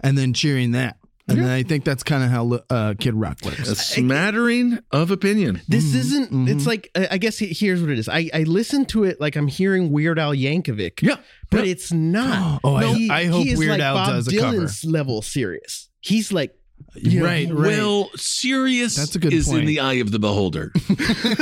and 0.00 0.16
then 0.16 0.32
cheering 0.32 0.72
that. 0.72 0.96
And 1.28 1.38
then 1.38 1.48
I 1.48 1.64
think 1.64 1.84
that's 1.84 2.02
kind 2.04 2.22
of 2.22 2.30
how 2.30 2.60
uh, 2.70 2.94
Kid 2.98 3.14
Rock 3.14 3.38
works. 3.44 3.68
A 3.68 3.74
smattering 3.74 4.78
of 4.92 5.10
opinion. 5.10 5.60
This 5.68 5.94
isn't. 5.94 6.26
Mm-hmm. 6.26 6.48
It's 6.48 6.66
like 6.66 6.90
I 6.94 7.08
I 7.12 7.18
guess 7.18 7.36
he- 7.38 7.52
here's 7.52 7.80
what 7.80 7.90
it 7.90 7.98
is. 7.98 8.08
I 8.08 8.30
I 8.32 8.44
listen 8.44 8.84
to 8.86 9.04
it 9.04 9.20
like 9.20 9.34
I'm 9.36 9.48
hearing 9.48 9.90
Weird 9.90 10.18
Al 10.18 10.32
Yankovic. 10.34 11.02
Yeah, 11.02 11.16
but 11.50 11.64
yeah. 11.66 11.72
it's 11.72 11.92
not. 11.92 12.60
Oh, 12.64 12.74
I- 12.76 12.94
He- 12.94 13.10
I 13.10 13.24
hope 13.26 13.42
he 13.44 13.50
is 13.50 13.58
Weird 13.58 13.72
like 13.72 13.80
Al 13.80 13.94
Bob 13.96 14.08
does 14.08 14.28
a 14.28 14.38
cover. 14.38 14.56
Dylan's 14.58 14.84
level 14.84 15.20
serious. 15.22 15.88
He's 16.00 16.32
like, 16.32 16.54
you 16.98 17.20
know, 17.20 17.26
right, 17.26 17.48
right. 17.48 17.56
Well, 17.78 18.10
serious 18.16 18.96
That's 18.96 19.14
a 19.14 19.18
good 19.18 19.32
is 19.32 19.48
in 19.52 19.64
the 19.64 19.80
eye 19.80 19.94
of 19.94 20.10
the 20.10 20.18
beholder. 20.18 20.72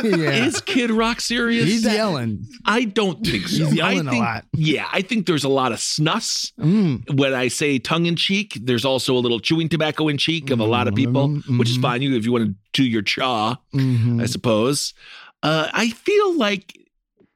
yeah. 0.02 0.46
Is 0.46 0.60
Kid 0.60 0.90
Rock 0.90 1.20
serious? 1.20 1.64
He's 1.66 1.84
yelling. 1.84 2.46
I 2.64 2.84
don't 2.84 3.24
think 3.26 3.48
so. 3.48 3.64
He's 3.66 3.74
yelling 3.74 4.06
I 4.06 4.10
a 4.10 4.10
think, 4.10 4.24
lot. 4.24 4.44
Yeah, 4.54 4.88
I 4.92 5.02
think 5.02 5.26
there's 5.26 5.44
a 5.44 5.48
lot 5.48 5.72
of 5.72 5.78
snuss. 5.78 6.52
Mm. 6.60 7.16
When 7.16 7.34
I 7.34 7.48
say 7.48 7.78
tongue 7.78 8.06
in 8.06 8.16
cheek, 8.16 8.58
there's 8.62 8.84
also 8.84 9.14
a 9.14 9.18
little 9.20 9.40
chewing 9.40 9.68
tobacco 9.68 10.08
in 10.08 10.18
cheek 10.18 10.50
of 10.50 10.60
a 10.60 10.64
lot 10.64 10.88
of 10.88 10.94
people, 10.94 11.28
Mhm, 11.28 11.58
which 11.58 11.70
is 11.70 11.76
fine. 11.78 12.02
You 12.02 12.14
if 12.16 12.24
you 12.24 12.32
want 12.32 12.46
to 12.46 12.54
do 12.72 12.84
your 12.84 13.02
chaw, 13.02 13.56
Mhm. 13.74 14.22
I 14.22 14.26
suppose. 14.26 14.94
Uh, 15.42 15.68
I 15.72 15.90
feel 15.90 16.36
like 16.38 16.74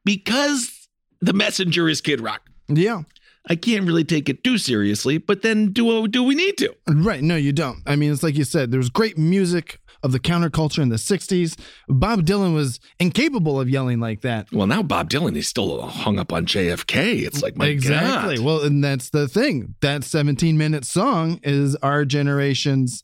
because 0.05 0.89
the 1.21 1.33
messenger 1.33 1.89
is 1.89 2.01
Kid 2.01 2.21
Rock, 2.21 2.43
Yeah. 2.69 3.03
I 3.49 3.57
can't 3.57 3.87
really 3.87 4.05
take 4.05 4.29
it 4.29 4.45
too 4.45 4.59
seriously. 4.59 5.19
But 5.19 5.43
then, 5.43 5.73
do 5.73 6.07
do 6.09 6.23
we 6.23 6.35
need 6.35 6.59
to? 6.59 6.75
Right. 6.87 7.23
No, 7.23 7.37
you 7.37 7.53
don't. 7.53 7.83
I 7.87 7.97
mean, 7.97 8.13
it's 8.13 8.23
like 8.23 8.37
you 8.37 8.45
said, 8.45 8.71
there 8.71 8.79
was 8.79 8.91
great 8.91 9.19
music 9.19 9.81
of 10.03 10.13
the 10.13 10.21
counterculture 10.21 10.81
in 10.81 10.91
the 10.91 10.97
60s. 10.97 11.59
Bob 11.89 12.25
Dylan 12.25 12.55
was 12.55 12.79
incapable 13.01 13.61
of 13.61 13.69
yelling 13.69 14.01
like 14.01 14.21
that. 14.21 14.51
Well, 14.53 14.67
now 14.67 14.83
Bob 14.83 15.11
Dylan 15.11 15.37
is 15.37 15.49
still 15.49 15.83
hung 15.83 16.19
up 16.19 16.33
on 16.33 16.47
JFK. 16.47 17.27
It's 17.27 17.43
like 17.43 17.57
my 17.57 17.67
exactly. 17.67 18.37
God. 18.37 18.45
Well, 18.45 18.63
and 18.63 18.83
that's 18.83 19.11
the 19.11 19.29
thing. 19.29 19.75
That 19.81 20.05
17 20.05 20.57
minute 20.57 20.85
song 20.85 21.41
is 21.43 21.75
our 21.77 22.05
generation's 22.05 23.03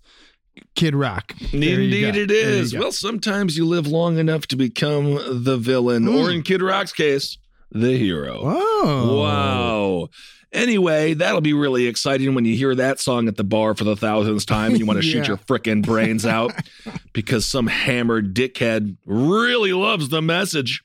Kid 0.77 0.95
Rock. 0.95 1.35
There 1.53 1.81
Indeed, 1.81 2.17
it 2.17 2.31
is. 2.31 2.75
Well, 2.75 2.93
sometimes 2.93 3.57
you 3.57 3.67
live 3.67 3.87
long 3.87 4.19
enough 4.19 4.47
to 4.49 4.57
become 4.57 5.19
the 5.45 5.57
villain, 5.57 6.07
or 6.07 6.27
hmm. 6.27 6.37
in 6.37 6.43
Kid 6.43 6.63
Rock's 6.63 6.93
case, 6.93 7.39
the 7.75 7.99
hero. 7.99 8.41
Oh. 8.45 9.19
Wow. 9.21 10.09
Anyway, 10.53 11.15
that'll 11.15 11.41
be 11.41 11.53
really 11.53 11.89
exciting 11.89 12.35
when 12.35 12.45
you 12.45 12.57
hear 12.57 12.77
that 12.77 13.01
song 13.01 13.27
at 13.27 13.37
the 13.37 13.43
bar 13.43 13.75
for 13.75 13.83
the 13.83 13.97
thousandth 13.97 14.47
time 14.47 14.71
and 14.71 14.79
you 14.79 14.87
want 14.87 15.01
to 15.01 15.03
shoot 15.07 15.27
your 15.27 15.37
frickin' 15.37 15.85
brains 15.85 16.25
out 16.25 16.55
because 17.13 17.45
some 17.45 17.67
hammered 17.67 18.35
dickhead 18.35 18.97
really 19.05 19.73
loves 19.73 20.09
the 20.11 20.23
message. 20.23 20.85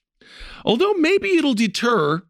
Although 0.65 0.93
maybe 0.93 1.37
it'll 1.37 1.53
deter 1.53 2.23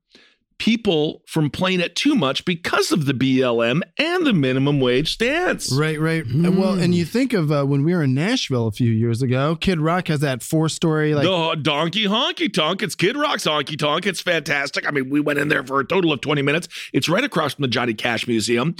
people 0.60 1.24
from 1.25 1.50
playing 1.50 1.80
it 1.80 1.96
too 1.96 2.13
much 2.13 2.46
because 2.46 2.92
of 2.92 3.06
the 3.06 3.13
BLM 3.13 3.82
and 3.98 4.25
the 4.25 4.34
minimum 4.34 4.80
wage 4.80 5.13
stance. 5.13 5.72
Right, 5.72 6.00
right. 6.00 6.24
And 6.25 6.58
Well, 6.58 6.78
and 6.78 6.94
you 6.94 7.06
think 7.06 7.34
of 7.34 7.51
uh, 7.51 7.63
when 7.63 7.84
we 7.84 7.96
were 7.96 8.04
in 8.04 8.13
Nashville 8.13 8.68
a 8.68 8.72
few 8.72 8.92
years 8.92 9.22
ago, 9.22 9.56
Kid 9.56 9.80
Rock 9.80 10.10
has 10.10 10.20
that 10.20 10.44
four 10.44 10.70
story, 10.70 11.16
like, 11.16 11.24
the 11.24 11.56
donkey 11.62 12.06
honky 12.06 12.54
tonk. 12.54 12.84
It's 12.84 12.96
Kid 12.96 13.18
Rock's 13.18 13.46
honky 13.46 13.78
tonk. 13.78 14.06
It's 14.06 14.22
fantastic. 14.22 14.88
I 14.88 14.92
mean, 14.92 15.10
we 15.10 15.20
went 15.20 15.39
in 15.39 15.48
there 15.48 15.63
for 15.63 15.80
a 15.80 15.86
total 15.86 16.12
of 16.12 16.22
20 16.22 16.42
minutes. 16.42 16.68
It's 16.94 17.10
right 17.10 17.24
across 17.24 17.56
from 17.56 17.63
the 17.63 17.68
Johnny 17.70 17.94
Cash 17.94 18.28
Museum. 18.28 18.75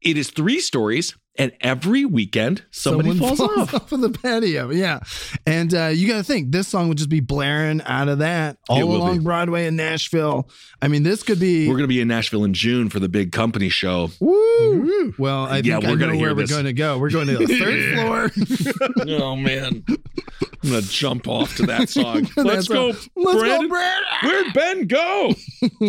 It 0.00 0.16
is 0.16 0.30
three 0.30 0.60
stories, 0.60 1.16
and 1.36 1.50
every 1.60 2.04
weekend 2.04 2.64
somebody 2.70 3.10
someone 3.18 3.36
falls, 3.36 3.74
off. 3.74 3.92
of 3.92 4.00
the 4.00 4.10
patio. 4.10 4.70
Yeah. 4.70 5.00
And 5.46 5.74
uh, 5.74 5.86
you 5.86 6.06
got 6.06 6.18
to 6.18 6.22
think 6.24 6.52
this 6.52 6.68
song 6.68 6.88
would 6.88 6.98
just 6.98 7.10
be 7.10 7.18
blaring 7.20 7.80
out 7.82 8.08
of 8.08 8.18
that 8.18 8.58
all 8.68 8.82
along 8.84 9.18
be. 9.18 9.24
Broadway 9.24 9.66
in 9.66 9.74
Nashville. 9.76 10.48
I 10.80 10.86
mean, 10.88 11.02
this 11.02 11.22
could 11.24 11.40
be. 11.40 11.66
We're 11.68 11.74
going 11.74 11.82
to 11.84 11.88
be 11.88 12.00
in 12.00 12.06
Nashville 12.08 12.44
in 12.44 12.54
June 12.54 12.90
for 12.90 13.00
the 13.00 13.08
big 13.08 13.32
company 13.32 13.68
show. 13.68 14.10
Woo! 14.20 15.14
Well, 15.18 15.46
I 15.46 15.56
Yeah, 15.58 15.74
think 15.78 15.84
I 15.84 15.88
we're 15.90 15.96
know 15.96 16.06
gonna 16.06 16.14
hear 16.14 16.26
where 16.26 16.34
we're 16.36 16.42
this. 16.42 16.50
going 16.52 16.64
to 16.66 16.72
go. 16.72 16.98
We're 16.98 17.10
going 17.10 17.26
to 17.28 17.38
the 17.38 18.30
third 18.38 19.04
floor. 19.06 19.18
oh, 19.20 19.34
man. 19.36 19.84
I'm 19.88 20.70
going 20.70 20.82
to 20.82 20.88
jump 20.88 21.26
off 21.28 21.56
to 21.56 21.66
that 21.66 21.88
song. 21.88 22.28
Let's 22.36 22.68
go, 22.68 22.88
all. 22.88 22.92
Let's 23.16 23.42
go, 23.42 23.68
Brad. 23.68 24.02
Where'd 24.22 24.52
Ben 24.54 24.86
go? 24.86 25.32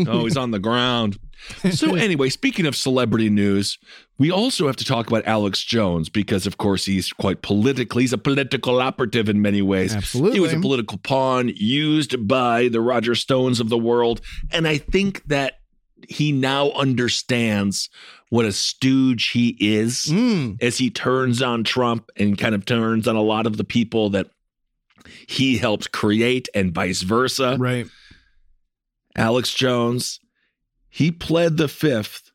oh, 0.07 0.23
he's 0.25 0.37
on 0.37 0.51
the 0.51 0.59
ground. 0.59 1.19
So, 1.71 1.95
anyway, 1.95 2.29
speaking 2.29 2.65
of 2.65 2.75
celebrity 2.75 3.29
news, 3.29 3.77
we 4.17 4.31
also 4.31 4.67
have 4.67 4.75
to 4.77 4.85
talk 4.85 5.07
about 5.07 5.25
Alex 5.25 5.63
Jones 5.63 6.09
because, 6.09 6.45
of 6.45 6.57
course, 6.57 6.85
he's 6.85 7.11
quite 7.13 7.41
political. 7.41 7.99
He's 8.01 8.13
a 8.13 8.17
political 8.17 8.81
operative 8.81 9.29
in 9.29 9.41
many 9.41 9.61
ways. 9.61 9.93
Absolutely. 9.95 10.33
He 10.35 10.39
was 10.41 10.53
a 10.53 10.59
political 10.59 10.97
pawn 10.97 11.51
used 11.55 12.27
by 12.27 12.67
the 12.67 12.81
Roger 12.81 13.15
Stones 13.15 13.59
of 13.59 13.69
the 13.69 13.77
world. 13.77 14.21
And 14.51 14.67
I 14.67 14.77
think 14.77 15.23
that 15.27 15.55
he 16.07 16.31
now 16.31 16.71
understands 16.71 17.89
what 18.29 18.45
a 18.45 18.51
stooge 18.51 19.31
he 19.31 19.57
is 19.59 20.05
Mm. 20.05 20.61
as 20.61 20.77
he 20.77 20.89
turns 20.89 21.41
on 21.41 21.63
Trump 21.63 22.09
and 22.15 22.37
kind 22.37 22.53
of 22.55 22.63
turns 22.65 23.07
on 23.07 23.15
a 23.15 23.21
lot 23.21 23.45
of 23.47 23.57
the 23.57 23.63
people 23.63 24.09
that 24.11 24.27
he 25.27 25.57
helped 25.57 25.91
create 25.91 26.47
and 26.53 26.73
vice 26.73 27.01
versa. 27.01 27.57
Right. 27.59 27.87
Alex 29.17 29.53
Jones, 29.53 30.18
he 30.89 31.11
pled 31.11 31.57
the 31.57 31.67
fifth 31.67 32.31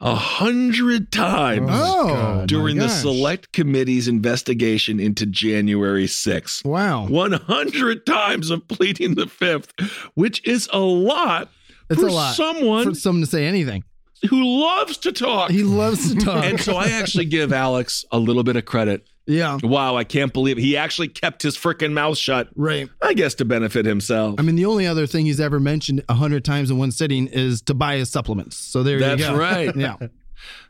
a 0.00 0.14
hundred 0.14 1.10
times 1.12 1.68
Oh, 1.70 2.44
during 2.46 2.76
the 2.76 2.88
select 2.88 3.52
committee's 3.52 4.06
investigation 4.08 5.00
into 5.00 5.24
January 5.24 6.06
6th. 6.06 6.64
Wow. 6.64 7.06
100 7.06 8.04
times 8.04 8.50
of 8.50 8.66
pleading 8.68 9.14
the 9.14 9.26
fifth, 9.26 9.72
which 10.14 10.46
is 10.46 10.68
a 10.72 10.80
lot 10.80 11.50
It's 11.88 12.00
for 12.00 12.08
a 12.08 12.12
lot 12.12 12.34
someone 12.34 12.84
for 12.84 12.94
someone 12.94 13.22
to 13.22 13.30
say 13.30 13.46
anything. 13.46 13.84
who 14.28 14.44
loves 14.60 14.98
to 14.98 15.12
talk. 15.12 15.50
He 15.50 15.62
loves 15.62 16.12
to 16.12 16.20
talk. 16.24 16.44
and 16.44 16.60
so 16.60 16.76
I 16.76 16.88
actually 16.88 17.26
give 17.26 17.52
Alex 17.52 18.04
a 18.10 18.18
little 18.18 18.42
bit 18.42 18.56
of 18.56 18.64
credit. 18.66 19.06
Yeah. 19.26 19.58
Wow, 19.62 19.96
I 19.96 20.04
can't 20.04 20.32
believe 20.32 20.56
he 20.58 20.76
actually 20.76 21.08
kept 21.08 21.42
his 21.42 21.56
freaking 21.56 21.92
mouth 21.92 22.18
shut. 22.18 22.48
Right. 22.56 22.88
I 23.00 23.14
guess 23.14 23.34
to 23.36 23.44
benefit 23.44 23.86
himself. 23.86 24.36
I 24.38 24.42
mean, 24.42 24.56
the 24.56 24.66
only 24.66 24.86
other 24.86 25.06
thing 25.06 25.26
he's 25.26 25.40
ever 25.40 25.58
mentioned 25.58 26.04
a 26.08 26.14
hundred 26.14 26.44
times 26.44 26.70
in 26.70 26.78
one 26.78 26.92
sitting 26.92 27.26
is 27.28 27.62
to 27.62 27.74
buy 27.74 27.96
his 27.96 28.10
supplements. 28.10 28.56
So 28.56 28.82
there 28.82 28.98
That's 28.98 29.20
you 29.20 29.26
go. 29.26 29.36
That's 29.36 29.38
right. 29.38 29.76
Yeah. 29.84 29.96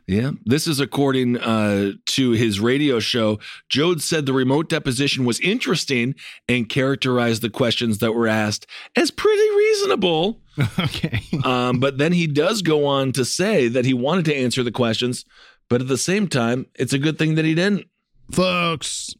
Yeah, 0.07 0.31
this 0.45 0.67
is 0.67 0.79
according 0.79 1.37
uh, 1.37 1.93
to 2.05 2.31
his 2.31 2.59
radio 2.59 2.99
show. 2.99 3.39
Jode 3.73 4.01
said 4.01 4.25
the 4.25 4.33
remote 4.33 4.69
deposition 4.69 5.25
was 5.25 5.39
interesting 5.39 6.13
and 6.47 6.69
characterized 6.69 7.41
the 7.41 7.49
questions 7.49 7.97
that 7.99 8.13
were 8.13 8.27
asked 8.27 8.67
as 8.95 9.09
pretty 9.09 9.49
reasonable. 9.57 10.41
okay. 10.79 11.21
Um, 11.43 11.79
but 11.79 11.97
then 11.97 12.13
he 12.13 12.27
does 12.27 12.61
go 12.61 12.85
on 12.85 13.13
to 13.13 13.25
say 13.25 13.67
that 13.67 13.83
he 13.83 13.93
wanted 13.95 14.25
to 14.25 14.35
answer 14.35 14.61
the 14.63 14.71
questions, 14.71 15.25
but 15.69 15.81
at 15.81 15.87
the 15.87 15.97
same 15.97 16.27
time, 16.27 16.67
it's 16.75 16.93
a 16.93 16.99
good 16.99 17.17
thing 17.17 17.35
that 17.35 17.45
he 17.45 17.55
didn't. 17.55 17.87
Folks, 18.31 19.15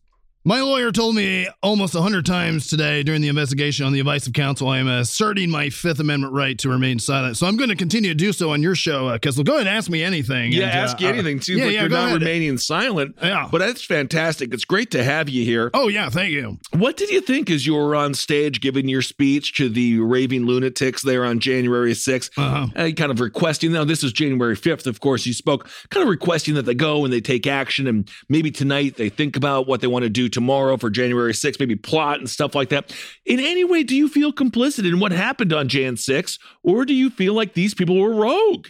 my 0.48 0.62
lawyer 0.62 0.92
told 0.92 1.16
me 1.16 1.48
almost 1.64 1.96
a 1.96 2.02
hundred 2.04 2.24
times 2.24 2.68
today 2.68 3.02
during 3.02 3.20
the 3.20 3.28
investigation 3.28 3.84
on 3.84 3.92
the 3.94 4.00
advice 4.00 4.28
of 4.28 4.34
counsel 4.34 4.68
I 4.70 4.78
am 4.78 4.88
asserting 4.88 5.50
my 5.50 5.72
Fifth 5.72 6.00
Amendment 6.00 6.34
right 6.34 6.56
to 6.60 6.70
remain 6.70 7.00
silent. 7.00 7.36
So 7.38 7.48
I'm 7.48 7.58
going 7.58 7.72
to 7.72 7.76
continue 7.76 8.12
to 8.12 8.16
do 8.16 8.32
so 8.32 8.52
on 8.52 8.62
your 8.62 8.76
show, 8.76 9.08
uh, 9.08 9.18
Kissel. 9.18 9.44
Go 9.44 9.56
ahead 9.56 9.66
and 9.66 9.76
ask 9.76 9.90
me 9.90 10.04
anything. 10.04 10.52
Yeah, 10.52 10.66
And, 10.66 10.72
ask 10.74 11.02
you 11.02 11.08
uh, 11.08 11.14
anything. 11.14 11.42
Seems 11.42 11.58
yeah, 11.58 11.66
like 11.66 11.74
yeah, 11.74 11.80
you're 11.82 11.90
not 11.90 12.10
ahead. 12.10 12.22
remaining 12.22 12.60
silent. 12.60 13.16
Yeah. 13.24 13.50
But 13.52 13.58
that's 13.58 13.84
fantastic. 13.84 14.54
It's 14.54 14.66
great 14.66 14.92
to 14.92 15.04
have 15.04 15.30
you 15.30 15.44
here. 15.44 15.72
Oh, 15.74 15.88
yeah. 15.88 16.10
Thank 16.12 16.30
you. 16.30 16.60
What 16.74 16.96
did 16.96 17.10
you 17.10 17.22
think 17.22 17.50
as 17.50 17.66
you 17.66 17.74
were 17.74 17.96
on 17.96 18.14
stage 18.14 18.62
giving 18.62 18.88
your 18.88 19.02
speech 19.02 19.56
to 19.56 19.68
the 19.68 20.00
raving 20.00 20.46
lunatics 20.46 21.02
there 21.02 21.26
on 21.26 21.40
January 21.40 21.94
6th? 21.94 22.30
Uh-huh. 22.38 22.68
Uh, 22.76 22.92
kind 22.92 23.12
of 23.12 23.20
requesting, 23.20 23.72
now 23.72 23.84
this 23.84 24.04
is 24.04 24.14
January 24.14 24.56
5th, 24.56 24.86
of 24.86 25.00
course, 25.00 25.26
you 25.26 25.34
spoke, 25.34 25.68
kind 25.90 26.04
of 26.04 26.10
requesting 26.10 26.54
that 26.54 26.66
they 26.68 26.76
go 26.76 27.04
and 27.04 27.12
they 27.12 27.22
take 27.22 27.48
action 27.48 27.88
and 27.88 28.08
maybe 28.30 28.52
tonight 28.52 28.98
they 28.98 29.10
think 29.10 29.36
about 29.36 29.68
what 29.68 29.82
they 29.82 29.88
want 29.88 30.04
to 30.04 30.10
do 30.10 30.30
tomorrow 30.36 30.78
for 30.78 30.92
January 30.92 31.34
6th, 31.34 31.60
maybe 31.60 31.76
plot 31.76 32.20
and 32.20 32.30
stuff 32.30 32.54
like 32.54 32.70
that. 32.70 32.96
In 33.26 33.40
any 33.40 33.64
way, 33.64 33.82
do 33.82 33.96
you 33.96 34.08
feel 34.08 34.32
complicit 34.32 34.88
in 34.88 35.00
what 35.00 35.12
happened 35.12 35.52
on 35.52 35.68
Jan 35.68 35.98
6, 35.98 36.38
or 36.62 36.86
do 36.86 36.94
you 36.94 37.10
feel 37.10 37.34
like 37.34 37.54
these 37.54 37.74
people 37.74 37.98
were 38.00 38.14
rogue? 38.14 38.68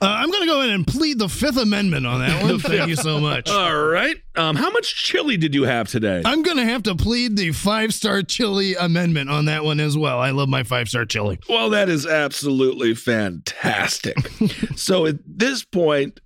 Uh, 0.00 0.06
I'm 0.06 0.30
going 0.30 0.42
to 0.42 0.46
go 0.46 0.60
ahead 0.60 0.70
and 0.70 0.86
plead 0.86 1.18
the 1.18 1.28
Fifth 1.28 1.56
Amendment 1.56 2.06
on 2.06 2.20
that 2.20 2.40
one. 2.42 2.58
Thank 2.60 2.88
you 2.88 2.94
so 2.94 3.18
much. 3.18 3.50
All 3.50 3.84
right. 3.84 4.16
Um, 4.36 4.54
how 4.54 4.70
much 4.70 4.94
chili 4.94 5.36
did 5.36 5.56
you 5.56 5.64
have 5.64 5.88
today? 5.88 6.22
I'm 6.24 6.42
going 6.44 6.58
to 6.58 6.64
have 6.64 6.84
to 6.84 6.94
plead 6.94 7.36
the 7.36 7.50
five 7.50 7.92
star 7.92 8.22
chili 8.22 8.76
amendment 8.76 9.28
on 9.28 9.46
that 9.46 9.64
one 9.64 9.80
as 9.80 9.98
well. 9.98 10.20
I 10.20 10.30
love 10.30 10.48
my 10.48 10.62
five 10.62 10.88
star 10.88 11.04
chili. 11.04 11.40
Well, 11.48 11.70
that 11.70 11.88
is 11.88 12.06
absolutely 12.06 12.94
fantastic. 12.94 14.16
so 14.76 15.06
at 15.06 15.16
this 15.26 15.64
point, 15.64 16.20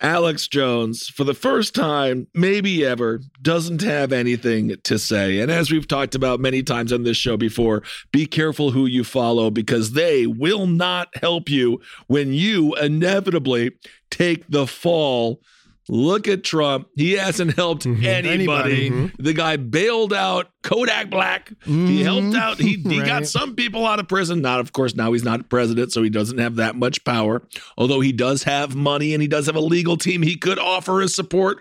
Alex 0.00 0.48
Jones, 0.48 1.08
for 1.08 1.24
the 1.24 1.34
first 1.34 1.74
time, 1.74 2.26
maybe 2.34 2.84
ever, 2.84 3.20
doesn't 3.40 3.82
have 3.82 4.12
anything 4.12 4.74
to 4.84 4.98
say. 4.98 5.38
And 5.38 5.50
as 5.50 5.70
we've 5.70 5.88
talked 5.88 6.14
about 6.14 6.40
many 6.40 6.62
times 6.62 6.92
on 6.92 7.04
this 7.04 7.16
show 7.16 7.36
before, 7.36 7.82
be 8.12 8.26
careful 8.26 8.70
who 8.70 8.86
you 8.86 9.04
follow 9.04 9.50
because 9.50 9.92
they 9.92 10.26
will 10.26 10.66
not 10.66 11.08
help 11.16 11.48
you 11.48 11.80
when 12.06 12.32
you 12.32 12.74
inevitably 12.74 13.72
take 14.10 14.44
the 14.48 14.66
fall. 14.66 15.40
Look 15.88 16.28
at 16.28 16.44
Trump. 16.44 16.88
He 16.96 17.12
hasn't 17.12 17.54
helped 17.56 17.84
mm-hmm. 17.84 18.04
anybody. 18.04 18.32
Anybody. 18.32 18.90
Mm-hmm. 18.90 19.22
The 19.22 19.32
guy 19.34 19.56
bailed 19.56 20.14
out 20.14 20.50
Kodak 20.62 21.10
Black. 21.10 21.52
He 21.64 22.02
helped 22.02 22.28
mm-hmm. 22.28 22.36
out. 22.36 22.58
He, 22.58 22.76
he 22.76 23.02
got 23.02 23.26
some 23.26 23.54
people 23.54 23.86
out 23.86 24.00
of 24.00 24.08
prison. 24.08 24.40
Not, 24.40 24.60
of 24.60 24.72
course, 24.72 24.94
now 24.94 25.12
he's 25.12 25.24
not 25.24 25.50
president, 25.50 25.92
so 25.92 26.02
he 26.02 26.08
doesn't 26.08 26.38
have 26.38 26.56
that 26.56 26.74
much 26.74 27.04
power. 27.04 27.46
Although 27.76 28.00
he 28.00 28.12
does 28.12 28.44
have 28.44 28.74
money 28.74 29.12
and 29.12 29.20
he 29.20 29.28
does 29.28 29.46
have 29.46 29.56
a 29.56 29.60
legal 29.60 29.98
team 29.98 30.22
he 30.22 30.36
could 30.36 30.58
offer 30.58 31.00
his 31.00 31.14
support, 31.14 31.58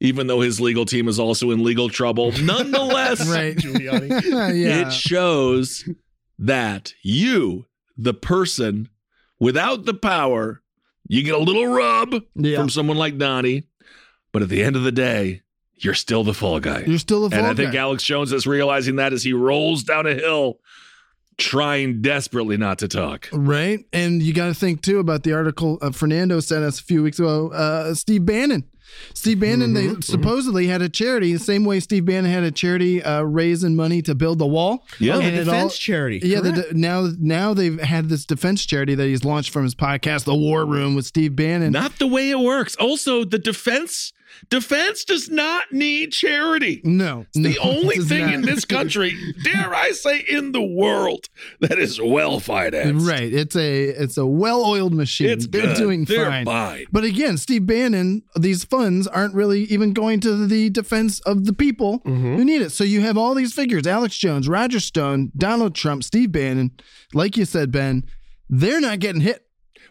even 0.00 0.26
though 0.26 0.40
his 0.40 0.60
legal 0.60 0.84
team 0.84 1.06
is 1.06 1.20
also 1.20 1.52
in 1.52 1.62
legal 1.62 1.88
trouble. 1.88 2.32
Nonetheless, 2.42 3.28
Right. 3.28 3.56
Giuliani. 3.56 4.08
yeah. 4.56 4.88
it 4.88 4.92
shows 4.92 5.88
that 6.40 6.94
you, 7.02 7.66
the 7.96 8.14
person 8.14 8.88
without 9.38 9.84
the 9.84 9.94
power, 9.94 10.62
you 11.12 11.22
get 11.24 11.34
a 11.34 11.38
little 11.38 11.66
rub 11.66 12.14
Yeah. 12.36 12.56
from 12.56 12.68
someone 12.70 12.96
like 12.96 13.18
Donnie, 13.18 13.64
but 14.32 14.42
at 14.42 14.48
the 14.48 14.62
end 14.62 14.76
of 14.76 14.82
the 14.84 14.92
day, 14.92 15.42
you're 15.76 15.94
still 15.94 16.22
the 16.24 16.34
fall 16.34 16.60
guy. 16.60 16.84
You're 16.86 16.98
still 16.98 17.28
the 17.28 17.36
and 17.36 17.46
I 17.46 17.54
think 17.54 17.72
guy. 17.72 17.78
Alex 17.80 18.04
Jones 18.04 18.32
is 18.32 18.46
realizing 18.46 18.96
that 18.96 19.12
as 19.12 19.24
he 19.24 19.32
rolls 19.32 19.82
down 19.82 20.06
a 20.06 20.14
hill, 20.14 20.60
trying 21.36 22.02
desperately 22.02 22.56
not 22.56 22.78
to 22.78 22.88
talk. 22.88 23.28
Right. 23.32 23.80
And 23.92 24.22
you 24.22 24.32
got 24.34 24.46
to 24.48 24.54
think 24.54 24.82
too 24.82 24.98
about 24.98 25.22
the 25.22 25.32
article 25.32 25.78
uh, 25.82 25.90
Fernando 25.90 26.38
sent 26.40 26.64
us 26.64 26.78
a 26.78 26.84
few 26.84 27.02
weeks 27.02 27.18
ago. 27.18 27.48
Uh, 27.50 27.94
Steve 27.94 28.24
Bannon. 28.26 28.64
Steve 29.14 29.40
Bannon, 29.40 29.74
they 29.74 29.94
supposedly 30.00 30.66
had 30.66 30.82
a 30.82 30.88
charity, 30.88 31.32
the 31.32 31.38
same 31.38 31.64
way 31.64 31.80
Steve 31.80 32.04
Bannon 32.04 32.30
had 32.30 32.42
a 32.44 32.50
charity 32.50 33.02
uh, 33.02 33.22
raising 33.22 33.74
money 33.76 34.02
to 34.02 34.14
build 34.14 34.38
the 34.38 34.46
wall. 34.46 34.86
Yeah. 34.98 35.14
Oh, 35.14 35.18
the 35.18 35.24
And 35.24 35.36
defense 35.44 35.62
all- 35.74 35.78
charity. 35.78 36.20
Yeah, 36.22 36.40
the, 36.40 36.52
correct. 36.52 36.74
now 36.74 37.08
now 37.18 37.54
they've 37.54 37.80
had 37.80 38.08
this 38.08 38.24
defense 38.24 38.64
charity 38.64 38.94
that 38.94 39.06
he's 39.06 39.24
launched 39.24 39.50
from 39.50 39.64
his 39.64 39.74
podcast, 39.74 40.24
The 40.24 40.34
War 40.34 40.64
Room, 40.64 40.94
with 40.94 41.06
Steve 41.06 41.34
Bannon. 41.36 41.72
Not 41.72 41.98
the 41.98 42.06
way 42.06 42.30
it 42.30 42.38
works. 42.38 42.76
Also, 42.76 43.24
the 43.24 43.38
defense 43.38 44.12
defense 44.48 45.04
does 45.04 45.28
not 45.28 45.64
need 45.72 46.12
charity. 46.12 46.80
no, 46.84 47.26
It's 47.34 47.36
the 47.38 47.58
no, 47.62 47.70
only 47.70 47.96
thing 47.98 48.26
not. 48.26 48.34
in 48.34 48.42
this 48.42 48.64
country, 48.64 49.14
dare 49.44 49.74
I 49.74 49.90
say, 49.92 50.18
in 50.28 50.52
the 50.52 50.62
world 50.62 51.26
that 51.60 51.78
is 51.78 52.00
well 52.00 52.40
financed. 52.40 53.06
Right, 53.06 53.32
it's 53.32 53.56
a 53.56 53.84
it's 53.88 54.16
a 54.16 54.26
well-oiled 54.26 54.94
machine. 54.94 55.28
It's 55.30 55.46
They're 55.46 55.74
doing 55.74 56.04
They're 56.04 56.26
fine. 56.30 56.44
fine. 56.46 56.86
But 56.92 57.04
again, 57.04 57.36
Steve 57.36 57.66
Bannon, 57.66 58.22
these 58.38 58.64
funds 58.64 59.06
aren't 59.06 59.34
really 59.34 59.62
even 59.64 59.92
going 59.92 60.20
to 60.20 60.46
the 60.46 60.70
defense 60.70 61.20
of 61.20 61.44
the 61.44 61.52
people 61.52 61.80
Mm-hmm. 62.00 62.36
who 62.36 62.44
need 62.44 62.62
it. 62.62 62.70
So 62.70 62.84
you 62.84 63.00
have 63.02 63.16
all 63.18 63.34
these 63.34 63.52
figures: 63.52 63.86
Alex 63.86 64.16
Jones, 64.16 64.48
Roger 64.48 64.80
Stone, 64.80 65.32
Donald 65.36 65.74
Trump, 65.74 66.04
Steve 66.04 66.32
Bannon. 66.32 66.70
Like 67.12 67.36
you 67.36 67.44
said, 67.44 67.70
Ben, 67.72 68.04
they're 68.48 68.80
not 68.80 69.00
getting 69.00 69.20
hit 69.20 69.44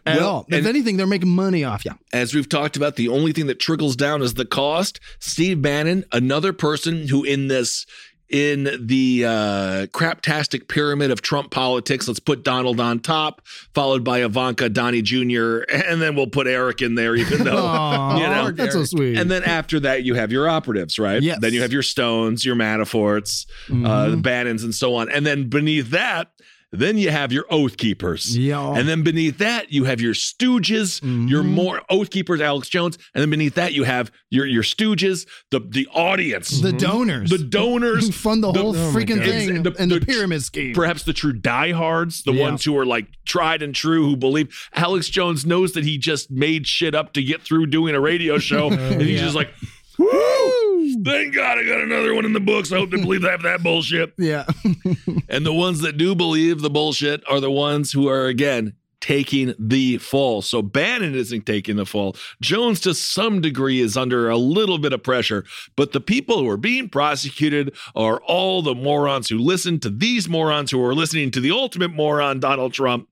Well. 0.06 0.46
If 0.48 0.66
anything, 0.66 0.96
they're 0.96 1.06
making 1.06 1.28
money 1.30 1.64
off 1.64 1.84
you. 1.84 1.92
As 2.12 2.34
we've 2.34 2.48
talked 2.48 2.76
about, 2.76 2.96
the 2.96 3.08
only 3.08 3.32
thing 3.32 3.46
that 3.46 3.58
trickles 3.60 3.96
down 3.96 4.22
is 4.22 4.34
the 4.34 4.44
cost. 4.46 5.00
Steve 5.18 5.60
Bannon, 5.62 6.04
another 6.12 6.52
person 6.52 7.08
who 7.08 7.24
in 7.24 7.48
this 7.48 7.86
in 8.28 8.70
the 8.86 9.24
uh, 9.26 9.86
craptastic 9.86 10.68
pyramid 10.68 11.10
of 11.10 11.20
Trump 11.20 11.50
politics, 11.50 12.06
let's 12.06 12.20
put 12.20 12.44
Donald 12.44 12.78
on 12.78 13.00
top, 13.00 13.42
followed 13.74 14.04
by 14.04 14.22
Ivanka, 14.22 14.68
Donnie 14.68 15.02
Jr., 15.02 15.62
and 15.68 16.00
then 16.00 16.14
we'll 16.14 16.28
put 16.28 16.46
Eric 16.46 16.80
in 16.80 16.94
there, 16.94 17.16
even 17.16 17.42
though 17.42 17.56
Aw, 17.56 18.16
you 18.18 18.22
know 18.28 18.50
that's 18.52 18.74
so 18.74 18.84
sweet. 18.84 19.18
And 19.18 19.28
then 19.28 19.42
after 19.42 19.80
that, 19.80 20.04
you 20.04 20.14
have 20.14 20.30
your 20.30 20.48
operatives, 20.48 20.96
right? 20.96 21.20
Yes. 21.20 21.38
Then 21.40 21.52
you 21.52 21.62
have 21.62 21.72
your 21.72 21.82
Stones, 21.82 22.44
your 22.44 22.54
Manaforts, 22.54 23.46
uh, 23.68 23.72
Mm-hmm. 23.72 24.10
the 24.12 24.16
Bannons, 24.18 24.62
and 24.62 24.72
so 24.72 24.94
on. 24.94 25.10
And 25.10 25.26
then 25.26 25.48
beneath 25.48 25.90
that, 25.90 26.30
then 26.72 26.96
you 26.98 27.10
have 27.10 27.32
your 27.32 27.44
oath 27.50 27.76
keepers. 27.76 28.36
Yeah. 28.38 28.74
And 28.74 28.88
then 28.88 29.02
beneath 29.02 29.38
that, 29.38 29.72
you 29.72 29.84
have 29.84 30.00
your 30.00 30.14
stooges, 30.14 31.00
your 31.28 31.42
Mm-hmm. 31.42 31.52
more 31.52 31.82
oath 31.90 32.10
keepers, 32.10 32.40
Alex 32.40 32.68
Jones. 32.68 32.96
And 33.14 33.22
then 33.22 33.30
beneath 33.30 33.54
that, 33.54 33.72
you 33.72 33.84
have 33.84 34.12
your 34.30 34.46
your 34.46 34.62
stooges, 34.62 35.26
the 35.50 35.60
the 35.60 35.88
audience, 35.88 36.60
the 36.60 36.72
donors, 36.72 37.30
the 37.30 37.38
donors, 37.38 38.06
who 38.06 38.12
fund 38.12 38.42
the, 38.44 38.52
whole 38.52 38.70
oh 38.76 38.92
freaking 38.92 39.18
thing 39.24 39.56
And 39.56 39.66
the- 39.66 39.74
and 39.78 39.90
the, 39.90 39.98
the- 39.98 40.06
pyramid 40.06 40.42
scheme. 40.42 40.74
perhaps 40.74 41.02
the 41.02 41.12
true 41.12 41.32
diehards, 41.32 42.22
the 42.22 42.32
Yeah. 42.32 42.42
ones 42.42 42.64
who 42.64 42.76
are 42.78 42.86
like 42.86 43.06
tried 43.24 43.62
and 43.62 43.74
true, 43.74 44.04
who 44.06 44.16
believe 44.16 44.48
Alex 44.74 45.08
Jones 45.08 45.44
knows 45.44 45.72
that 45.72 45.84
he 45.84 45.98
just 45.98 46.30
made 46.30 46.66
shit 46.66 46.94
up 46.94 47.12
to 47.14 47.22
get 47.22 47.42
through 47.42 47.66
doing 47.66 47.94
a 47.94 48.00
radio 48.00 48.38
show, 48.38 48.70
and 48.70 49.00
he's 49.02 49.20
just 49.20 49.34
like, 49.34 49.52
"Woo! 50.00 51.02
Thank 51.04 51.34
God 51.34 51.58
I 51.58 51.64
got 51.64 51.80
another 51.80 52.14
one 52.14 52.24
in 52.24 52.32
the 52.32 52.40
books. 52.40 52.72
I 52.72 52.76
hope 52.76 52.90
they 52.90 53.00
believe 53.00 53.22
have 53.22 53.42
that 53.42 53.62
bullshit." 53.62 54.14
yeah. 54.18 54.46
And 55.28 55.46
the 55.46 55.52
ones 55.52 55.80
that 55.80 55.96
do 55.96 56.14
believe 56.16 56.60
the 56.60 56.70
bullshit 56.70 57.22
are 57.28 57.38
the 57.38 57.50
ones 57.50 57.92
who 57.92 58.08
are 58.08 58.26
again 58.26 58.74
taking 59.00 59.54
the 59.58 59.98
fall. 59.98 60.42
So 60.42 60.60
Bannon 60.60 61.14
isn't 61.14 61.46
taking 61.46 61.76
the 61.76 61.86
fall. 61.86 62.16
Jones, 62.40 62.80
to 62.80 62.94
some 62.94 63.40
degree, 63.40 63.80
is 63.80 63.96
under 63.96 64.28
a 64.28 64.36
little 64.36 64.78
bit 64.78 64.92
of 64.92 65.02
pressure, 65.02 65.44
but 65.76 65.92
the 65.92 66.00
people 66.00 66.38
who 66.38 66.48
are 66.48 66.56
being 66.56 66.88
prosecuted 66.88 67.74
are 67.94 68.20
all 68.26 68.62
the 68.62 68.74
morons 68.74 69.28
who 69.28 69.38
listen 69.38 69.80
to 69.80 69.90
these 69.90 70.28
morons 70.28 70.70
who 70.70 70.84
are 70.84 70.94
listening 70.94 71.30
to 71.30 71.40
the 71.40 71.50
ultimate 71.50 71.92
moron, 71.92 72.40
Donald 72.40 72.72
Trump. 72.72 73.08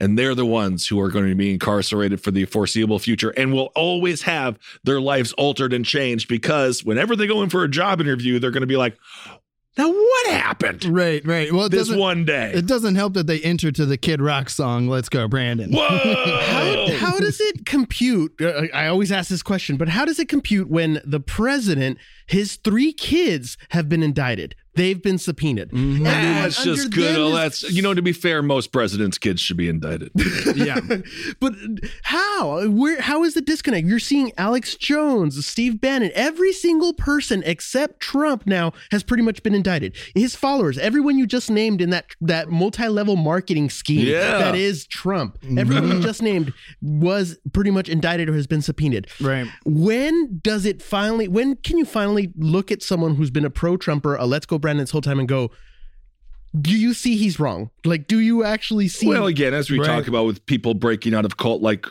And 0.00 0.18
they're 0.18 0.34
the 0.34 0.46
ones 0.46 0.86
who 0.86 1.00
are 1.00 1.08
going 1.08 1.28
to 1.28 1.34
be 1.34 1.52
incarcerated 1.52 2.20
for 2.20 2.30
the 2.30 2.44
foreseeable 2.44 2.98
future 2.98 3.30
and 3.30 3.52
will 3.52 3.70
always 3.74 4.22
have 4.22 4.58
their 4.84 5.00
lives 5.00 5.32
altered 5.34 5.72
and 5.72 5.84
changed 5.84 6.28
because 6.28 6.84
whenever 6.84 7.16
they 7.16 7.26
go 7.26 7.42
in 7.42 7.50
for 7.50 7.64
a 7.64 7.68
job 7.68 8.00
interview, 8.00 8.38
they're 8.38 8.50
going 8.50 8.60
to 8.62 8.66
be 8.66 8.76
like, 8.76 8.96
now 9.76 9.88
what 9.92 10.26
happened 10.26 10.84
Right, 10.86 11.24
right. 11.24 11.52
Well, 11.52 11.68
this 11.68 11.88
one 11.92 12.24
day? 12.24 12.50
it 12.52 12.66
doesn't 12.66 12.96
help 12.96 13.14
that 13.14 13.28
they 13.28 13.40
enter 13.40 13.70
to 13.70 13.86
the 13.86 13.96
Kid 13.96 14.20
Rock 14.20 14.50
song 14.50 14.88
"Let's 14.88 15.08
Go, 15.08 15.28
Brandon." 15.28 15.72
How, 15.76 15.78
Whoa! 15.88 16.96
how 16.98 17.18
does 17.18 17.40
it 17.40 17.64
compute? 17.64 18.32
uh, 18.40 18.62
I 18.74 18.88
always 18.88 19.12
ask 19.12 19.28
this 19.30 19.42
question, 19.42 19.76
but 19.76 19.88
how 19.88 20.04
does 20.04 20.18
it 20.18 20.28
compute 20.28 20.68
when 20.68 21.00
the 21.04 21.20
president, 21.20 21.98
his 22.28 22.56
three 22.56 22.92
kids 22.92 23.58
have 23.70 23.88
been 23.88 24.02
indicted? 24.02 24.54
They've 24.74 25.02
been 25.02 25.18
subpoenaed. 25.18 25.72
Mm-hmm. 25.72 26.04
That's 26.04 26.62
just 26.62 26.92
good. 26.92 27.18
Oh, 27.18 27.28
is- 27.30 27.34
that's 27.34 27.62
you 27.72 27.82
know. 27.82 27.94
To 27.94 28.02
be 28.02 28.12
fair, 28.12 28.42
most 28.42 28.70
presidents' 28.70 29.18
kids 29.18 29.40
should 29.40 29.56
be 29.56 29.68
indicted. 29.68 30.12
yeah. 30.54 30.78
but 31.40 31.52
how? 32.02 32.68
Where? 32.68 33.00
How 33.00 33.24
is 33.24 33.34
the 33.34 33.40
disconnect? 33.40 33.88
You're 33.88 33.98
seeing 33.98 34.30
Alex 34.38 34.76
Jones, 34.76 35.44
Steve 35.44 35.80
Bannon, 35.80 36.12
every 36.14 36.52
single 36.52 36.92
person 36.92 37.42
except 37.44 37.98
Trump 37.98 38.46
now 38.46 38.72
has 38.92 39.02
pretty 39.02 39.24
much 39.24 39.42
been 39.42 39.54
indicted. 39.54 39.96
His 40.14 40.36
followers, 40.36 40.78
everyone 40.78 41.18
you 41.18 41.26
just 41.26 41.50
named 41.50 41.80
in 41.80 41.90
that 41.90 42.14
that 42.20 42.48
multi-level 42.48 43.16
marketing 43.16 43.70
scheme 43.70 44.06
Yeah. 44.06 44.38
that 44.38 44.54
is 44.54 44.86
Trump, 44.86 45.38
everyone 45.58 45.88
you 45.88 46.00
just 46.00 46.22
named 46.22 46.52
was 46.80 47.36
pretty 47.52 47.72
much 47.72 47.88
indicted 47.88 48.28
or 48.28 48.34
has 48.34 48.46
been 48.46 48.62
subpoenaed. 48.62 49.08
Right. 49.20 49.48
When 49.64 50.38
does 50.40 50.64
it 50.64 50.82
finally? 50.82 51.26
When 51.26 51.56
can 51.56 51.78
you 51.78 51.84
finally 51.84 52.17
look 52.36 52.70
at 52.72 52.82
someone 52.82 53.14
who's 53.14 53.30
been 53.30 53.44
a 53.44 53.50
pro-Trumper, 53.50 54.16
a 54.16 54.26
"Let's 54.26 54.46
Go 54.46 54.58
Brandon" 54.58 54.82
this 54.82 54.90
whole 54.90 55.00
time, 55.00 55.18
and 55.18 55.28
go? 55.28 55.50
Do 56.58 56.76
you 56.76 56.94
see 56.94 57.16
he's 57.16 57.38
wrong? 57.38 57.70
Like, 57.84 58.08
do 58.08 58.18
you 58.18 58.42
actually 58.42 58.88
see? 58.88 59.06
well, 59.06 59.26
again, 59.26 59.52
as 59.54 59.70
we 59.70 59.78
Right. 59.78 59.86
talk 59.86 60.08
about 60.08 60.24
with 60.26 60.44
people 60.46 60.74
breaking 60.74 61.14
out 61.14 61.24
of 61.26 61.36
cult 61.36 61.60
like 61.62 61.86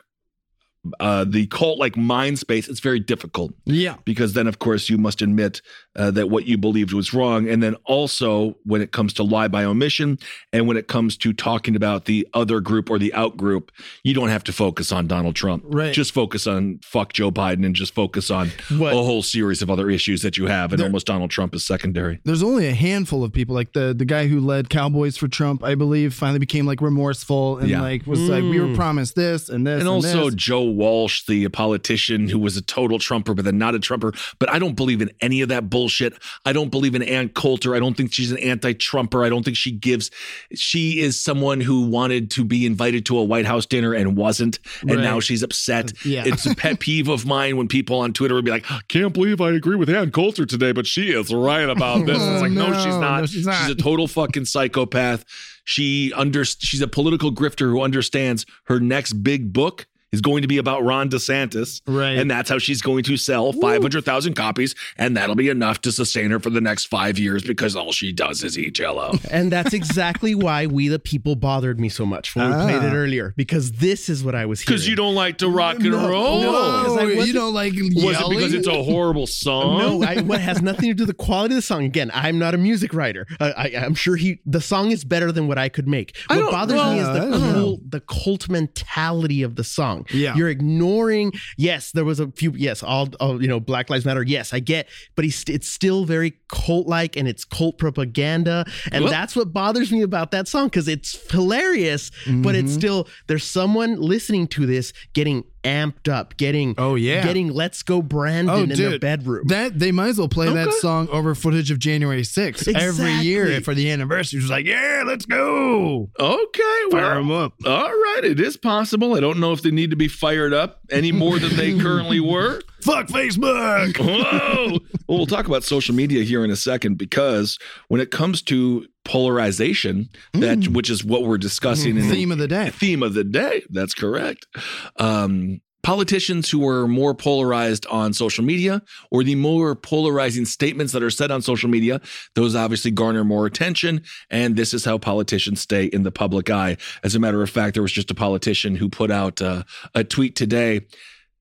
uh, 1.00 1.26
the 1.28 1.48
cult 1.48 1.80
like 1.80 1.96
mind 1.98 2.40
space, 2.40 2.68
it's 2.68 2.80
very 2.80 3.00
difficult. 3.00 3.54
Yeah. 3.66 3.96
because 4.06 4.34
then 4.34 4.48
of 4.48 4.60
course 4.60 4.90
you 4.90 4.98
must 4.98 5.22
admit 5.22 5.62
uh, 5.96 6.12
that 6.12 6.30
what 6.30 6.46
you 6.46 6.58
believed 6.58 6.94
was 6.94 7.14
wrong 7.14 7.50
and 7.50 7.62
then 7.62 7.76
also 7.86 8.56
when 8.64 8.82
it 8.82 8.92
comes 8.92 9.14
to 9.14 9.24
lie 9.24 9.48
by 9.48 9.64
omission 9.64 10.18
and 10.54 10.68
when 10.68 10.78
it 10.78 10.88
comes 10.88 11.18
to 11.18 11.34
talking 11.34 11.76
about 11.76 12.06
the 12.06 12.28
other 12.34 12.60
group 12.60 12.90
or 12.90 13.00
the 13.00 13.14
out 13.14 13.36
group 13.38 13.72
you 14.04 14.14
don't 14.14 14.30
have 14.30 14.44
to 14.44 14.54
focus 14.54 14.92
on 14.92 15.08
donald 15.08 15.36
trump 15.36 15.64
Right. 15.66 15.94
just 15.94 16.12
focus 16.14 16.46
on 16.48 16.80
fuck 16.84 17.14
joe 17.14 17.32
biden 17.32 17.66
and 17.66 17.76
just 17.76 17.94
focus 17.96 18.30
on 18.32 18.52
What- 18.78 18.94
a 18.94 18.98
whole 18.98 19.24
series 19.24 19.62
of 19.62 19.70
other 19.70 19.90
issues 19.90 20.22
that 20.22 20.38
you 20.38 20.46
have 20.48 20.72
and 20.72 20.80
There- 20.80 20.86
almost 20.88 21.08
donald 21.08 21.32
trump 21.32 21.54
is 21.56 21.66
secondary 21.66 22.20
There's 22.24 22.44
only 22.44 22.68
a 22.68 22.74
handful 22.74 23.24
of 23.24 23.34
people, 23.34 23.56
like 23.56 23.74
the 23.74 23.94
the 23.98 24.06
guy 24.06 24.28
who 24.28 24.40
led 24.40 24.70
Cowboys 24.70 25.18
for 25.18 25.28
Trump, 25.28 25.64
I 25.64 25.76
believe, 25.76 26.14
finally 26.14 26.40
became 26.40 26.66
like 26.66 26.82
remorseful 26.82 27.58
and 27.58 27.70
Yeah. 27.70 27.82
like 27.82 28.06
was 28.06 28.20
like, 28.30 28.44
we 28.44 28.60
were 28.60 28.76
promised 28.76 29.16
this 29.16 29.50
and 29.50 29.66
this, 29.66 29.80
and 29.80 29.88
also 29.90 30.26
this. 30.26 30.36
Joe 30.36 30.64
Walsh, 30.78 31.26
the 31.26 31.48
politician 31.50 32.30
who 32.30 32.40
was 32.40 32.56
a 32.56 32.62
total 32.62 33.00
Trumper, 33.00 33.34
but 33.34 33.44
then 33.44 33.58
not 33.58 33.76
a 33.76 33.80
Trumper. 33.80 34.14
But 34.40 34.50
I 34.50 34.60
don't 34.60 34.76
believe 34.76 35.02
in 35.02 35.10
any 35.22 35.42
of 35.42 35.50
that 35.50 35.70
bullshit. 35.70 36.14
I 36.46 36.54
don't 36.54 36.70
believe 36.70 36.96
in 36.96 37.02
Ann 37.02 37.30
Coulter. 37.30 37.76
I 37.76 37.80
don't 37.80 37.98
think 37.98 38.14
she's 38.14 38.32
an 38.32 38.38
anti-Trumper. 38.38 39.24
I 39.26 39.30
don't 39.30 39.44
think 39.44 39.58
she 39.58 39.72
gives. 39.72 40.12
She 40.54 41.00
is 41.00 41.20
someone 41.20 41.60
who 41.60 41.88
wanted 41.88 42.30
to 42.32 42.46
be 42.46 42.66
invited 42.66 43.06
to 43.08 43.18
a 43.18 43.24
White 43.24 43.46
House 43.46 43.66
dinner 43.66 43.94
and 43.94 44.16
wasn't, 44.16 44.60
and 44.82 44.92
Right. 44.92 45.00
now 45.04 45.20
she's 45.20 45.44
upset. 45.44 45.92
Uh, 45.92 45.96
yeah. 46.06 46.24
It's 46.26 46.46
a 46.46 46.56
pet 46.56 46.80
peeve 46.80 47.08
of 47.08 47.26
mine 47.26 47.58
when 47.58 47.68
people 47.68 48.00
on 48.00 48.14
Twitter 48.14 48.36
would 48.36 48.46
be 48.46 48.52
like, 48.52 48.66
"Can't 48.88 49.14
believe 49.14 49.42
I 49.42 49.52
agree 49.52 49.76
with 49.76 49.90
Ann 49.90 50.12
Coulter 50.12 50.46
today, 50.46 50.72
but 50.72 50.86
she 50.86 51.12
is 51.12 51.34
right 51.34 51.68
about 51.70 52.06
this." 52.06 52.18
It's 52.18 52.26
oh, 52.26 52.42
like, 52.42 52.52
no, 52.52 52.68
No, 52.72 52.74
she's 52.78 52.96
not. 52.96 53.20
no, 53.22 53.26
she's 53.26 53.46
not. 53.46 53.56
She's 53.62 53.72
a 53.72 53.76
total 53.76 54.08
fucking 54.08 54.46
psychopath. 54.46 55.26
She 55.64 56.14
under 56.14 56.46
she's 56.46 56.82
a 56.82 56.88
political 56.88 57.32
grifter 57.32 57.70
who 57.70 57.82
understands 57.82 58.46
her 58.66 58.80
next 58.80 59.14
big 59.24 59.52
book 59.52 59.88
is 60.12 60.22
going 60.22 60.42
to 60.42 60.48
be 60.48 60.58
about 60.58 60.84
Ron 60.84 61.10
DeSantis. 61.10 61.82
Right. 61.86 62.18
And 62.18 62.32
that's 62.32 62.50
how 62.50 62.60
she's 62.60 62.82
going 62.82 63.04
to 63.04 63.18
sell 63.18 63.52
500,000 63.52 64.34
copies. 64.36 64.74
And 64.98 65.18
that'll 65.18 65.36
be 65.36 65.50
enough 65.50 65.82
to 65.82 65.92
sustain 65.92 66.32
her 66.32 66.40
for 66.40 66.50
the 66.50 66.62
next 66.62 66.86
five 66.86 67.20
years 67.20 67.44
because 67.44 67.76
all 67.76 67.92
she 67.92 68.14
does 68.14 68.44
is 68.44 68.58
eat 68.58 68.74
jello. 68.76 69.14
And 69.30 69.52
that's 69.52 69.74
exactly 69.74 70.34
why 70.34 70.66
We 70.68 70.88
the 70.88 71.00
People 71.00 71.36
bothered 71.36 71.80
me 71.80 71.90
so 71.90 72.06
much 72.06 72.36
when 72.36 72.48
we 72.50 72.56
played 72.56 72.84
it 72.84 72.94
earlier, 72.96 73.34
because 73.36 73.74
this 73.74 74.10
is 74.10 74.24
what 74.24 74.34
I 74.36 74.46
was 74.46 74.62
hearing. 74.62 74.76
Because 74.76 74.88
you 74.88 74.96
don't 74.96 75.16
like 75.16 75.38
to 75.40 75.50
rock 75.50 75.76
and 75.76 75.92
No, 75.92 76.10
roll. 76.10 76.42
no, 76.42 76.52
'cause 76.86 76.98
I 76.98 77.04
you 77.26 77.34
don't 77.34 77.54
like 77.54 77.74
Was 77.74 78.20
it 78.20 78.30
because 78.30 78.54
it's 78.54 78.68
a 78.68 78.84
horrible 78.84 79.28
song? 79.28 79.78
No, 79.80 80.04
I, 80.04 80.22
what 80.22 80.40
has 80.40 80.62
nothing 80.62 80.90
to 80.90 80.94
do 80.94 81.04
with 81.04 81.10
the 81.10 81.24
quality 81.24 81.54
of 81.56 81.58
the 81.58 81.62
song. 81.62 81.84
Again, 81.84 82.10
I'm 82.14 82.40
not 82.40 82.54
a 82.54 82.58
music 82.58 82.94
writer. 82.94 83.26
Uh, 83.40 83.52
I, 83.58 83.74
I'm 83.78 83.94
sure 83.96 84.16
he 84.16 84.40
the 84.46 84.62
song 84.62 84.92
is 84.92 85.04
better 85.04 85.32
than 85.32 85.48
what 85.48 85.58
I 85.58 85.70
could 85.70 85.88
make. 85.88 86.16
What 86.28 86.38
don't- 86.38 86.52
bothers 86.52 86.82
me 86.82 87.00
is 87.00 87.08
the 87.08 87.20
don't 87.20 87.54
cult, 87.54 87.92
the 87.92 88.00
cult 88.02 88.50
mentality 88.50 89.44
of 89.44 89.56
the 89.56 89.64
song. 89.64 89.97
Yeah. 90.12 90.36
you're 90.36 90.50
ignoring. 90.50 91.32
Yes, 91.58 91.92
there 91.92 92.06
was 92.06 92.20
a 92.20 92.32
few. 92.32 92.52
Yes, 92.56 92.84
all, 92.84 93.10
all 93.20 93.42
you 93.42 93.48
know, 93.48 93.60
Black 93.60 93.90
Lives 93.90 94.06
Matter. 94.06 94.24
Yes, 94.24 94.54
I 94.54 94.60
get, 94.60 94.88
but 95.16 95.26
he's 95.26 95.44
it's 95.48 95.70
still 95.70 96.06
very 96.06 96.34
cult 96.50 96.88
like 96.88 97.16
and 97.18 97.28
it's 97.28 97.44
cult 97.46 97.78
propaganda, 97.78 98.66
and 98.92 99.04
Well- 99.04 99.12
that's 99.14 99.36
what 99.36 99.54
bothers 99.54 99.92
me 99.92 100.02
about 100.02 100.32
that 100.32 100.48
song 100.48 100.68
because 100.68 100.88
it's 100.88 101.18
hilarious, 101.32 102.12
but 102.28 102.56
it's 102.56 102.68
Mm-hmm. 102.72 102.80
still 102.80 103.08
there's 103.28 103.44
someone 103.46 104.00
listening 104.02 104.48
to 104.50 104.66
this 104.66 104.92
getting 105.14 105.44
amped 105.68 106.12
up, 106.12 106.38
getting 106.38 106.74
Oh, 106.78 106.96
yeah. 106.96 107.24
getting 107.24 107.50
Let's 107.52 107.84
Go 107.84 108.02
Brandon 108.02 108.56
Oh, 108.56 108.64
in 108.64 108.70
their 108.70 108.98
bedroom. 109.00 109.48
That 109.48 109.78
they 109.78 109.92
might 109.92 110.08
as 110.10 110.18
well 110.18 110.30
play 110.30 110.52
that 110.54 110.74
song 110.76 111.08
over 111.10 111.36
footage 111.36 111.72
of 111.72 111.80
January 111.80 112.22
6th 112.24 112.74
every 112.76 113.12
year 113.16 113.60
for 113.62 113.74
the 113.76 113.92
anniversary. 113.92 114.40
It 114.40 114.44
was 114.44 114.50
like, 114.52 114.66
yeah, 114.66 115.04
let's 115.06 115.26
go. 115.26 116.10
Okay, 116.20 116.62
Fire 116.92 117.02
well, 117.02 117.18
'em 117.18 117.32
up. 117.32 117.54
all 117.66 117.90
right, 117.92 118.22
it 118.24 118.40
is 118.40 118.58
possible. 118.58 119.14
I 119.16 119.20
don't 119.20 119.40
know 119.40 119.52
if 119.52 119.62
they 119.62 119.72
need 119.72 119.90
to 119.92 119.96
be 119.96 120.08
fired 120.08 120.54
up 120.54 120.80
any 120.90 121.12
more 121.12 121.40
than 121.40 121.56
they 121.56 121.74
currently 121.80 122.20
were. 122.20 122.62
Fuck 122.88 123.08
Facebook. 123.08 123.98
Whoa! 124.00 124.80
well, 125.08 125.18
we'll 125.18 125.26
talk 125.26 125.46
about 125.46 125.66
social 125.66 125.94
media 125.94 126.24
here 126.24 126.46
in 126.46 126.52
a 126.52 126.56
second 126.56 126.98
because 126.98 127.60
when 127.90 128.00
it 128.00 128.12
comes 128.12 128.42
to 128.44 128.86
polarization, 129.04 130.08
that 130.34 130.70
which 130.70 130.90
is 130.90 131.04
what 131.04 131.24
we're 131.24 131.38
discussing 131.38 131.98
in 131.98 132.10
Theme 132.10 132.32
of 132.32 132.38
the 132.38 132.48
day. 132.48 132.70
theme 132.70 133.04
of 133.04 133.14
the 133.14 133.26
day. 133.26 133.64
That's 133.70 133.94
correct. 133.94 134.48
Um, 134.96 135.60
politicians 135.84 136.50
who 136.50 136.66
are 136.66 136.88
more 136.88 137.14
polarized 137.14 137.86
on 137.88 138.14
social 138.14 138.46
media 138.46 138.82
or 139.12 139.22
the 139.22 139.36
more 139.36 139.76
polarizing 139.76 140.46
statements 140.46 140.94
that 140.94 141.04
are 141.04 141.10
said 141.10 141.30
on 141.30 141.42
social 141.42 141.70
media, 141.70 142.00
those 142.36 142.56
obviously 142.56 142.92
garner 142.92 143.26
more 143.26 143.46
attention. 143.46 144.02
And 144.30 144.56
this 144.56 144.74
is 144.74 144.86
how 144.86 144.98
politicians 144.98 145.60
stay 145.60 145.86
in 145.86 146.04
the 146.04 146.12
public 146.12 146.50
eye. 146.50 146.78
As 147.04 147.16
a 147.16 147.20
matter 147.20 147.42
of 147.44 147.50
fact, 147.50 147.74
there 147.74 147.84
was 147.84 147.92
just 147.92 148.12
a 148.12 148.16
politician 148.16 148.76
who 148.76 148.88
put 148.88 149.12
out 149.12 149.42
uh, 149.42 149.64
a 149.94 150.06
tweet 150.06 150.38
today 150.38 150.88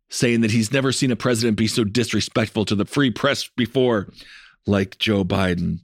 saying 0.08 0.40
that 0.42 0.50
he's 0.52 0.72
never 0.72 0.92
seen 0.92 1.10
a 1.10 1.16
president 1.16 1.56
be 1.56 1.66
so 1.66 1.84
disrespectful 1.84 2.64
to 2.64 2.74
the 2.74 2.84
free 2.84 3.10
press 3.10 3.48
before, 3.56 4.08
like 4.66 4.98
Joe 4.98 5.24
Biden. 5.24 5.80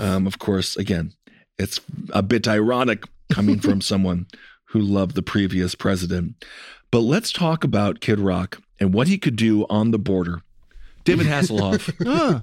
Um, 0.00 0.26
of 0.26 0.38
course, 0.38 0.76
again, 0.76 1.12
it's 1.58 1.80
a 2.10 2.22
bit 2.22 2.46
ironic 2.48 3.04
coming 3.32 3.60
from 3.60 3.80
someone 3.82 4.26
who 4.66 4.80
loved 4.80 5.14
the 5.14 5.22
previous 5.22 5.74
president. 5.74 6.44
But 6.90 7.00
let's 7.00 7.32
talk 7.32 7.64
about 7.64 8.00
Kid 8.00 8.18
Rock 8.20 8.60
and 8.80 8.94
what 8.94 9.08
he 9.08 9.18
could 9.18 9.36
do 9.36 9.66
on 9.68 9.90
the 9.90 9.98
border. 9.98 10.42
David 11.04 11.26
Hasselhoff, 11.28 11.90
Ah, 12.06 12.40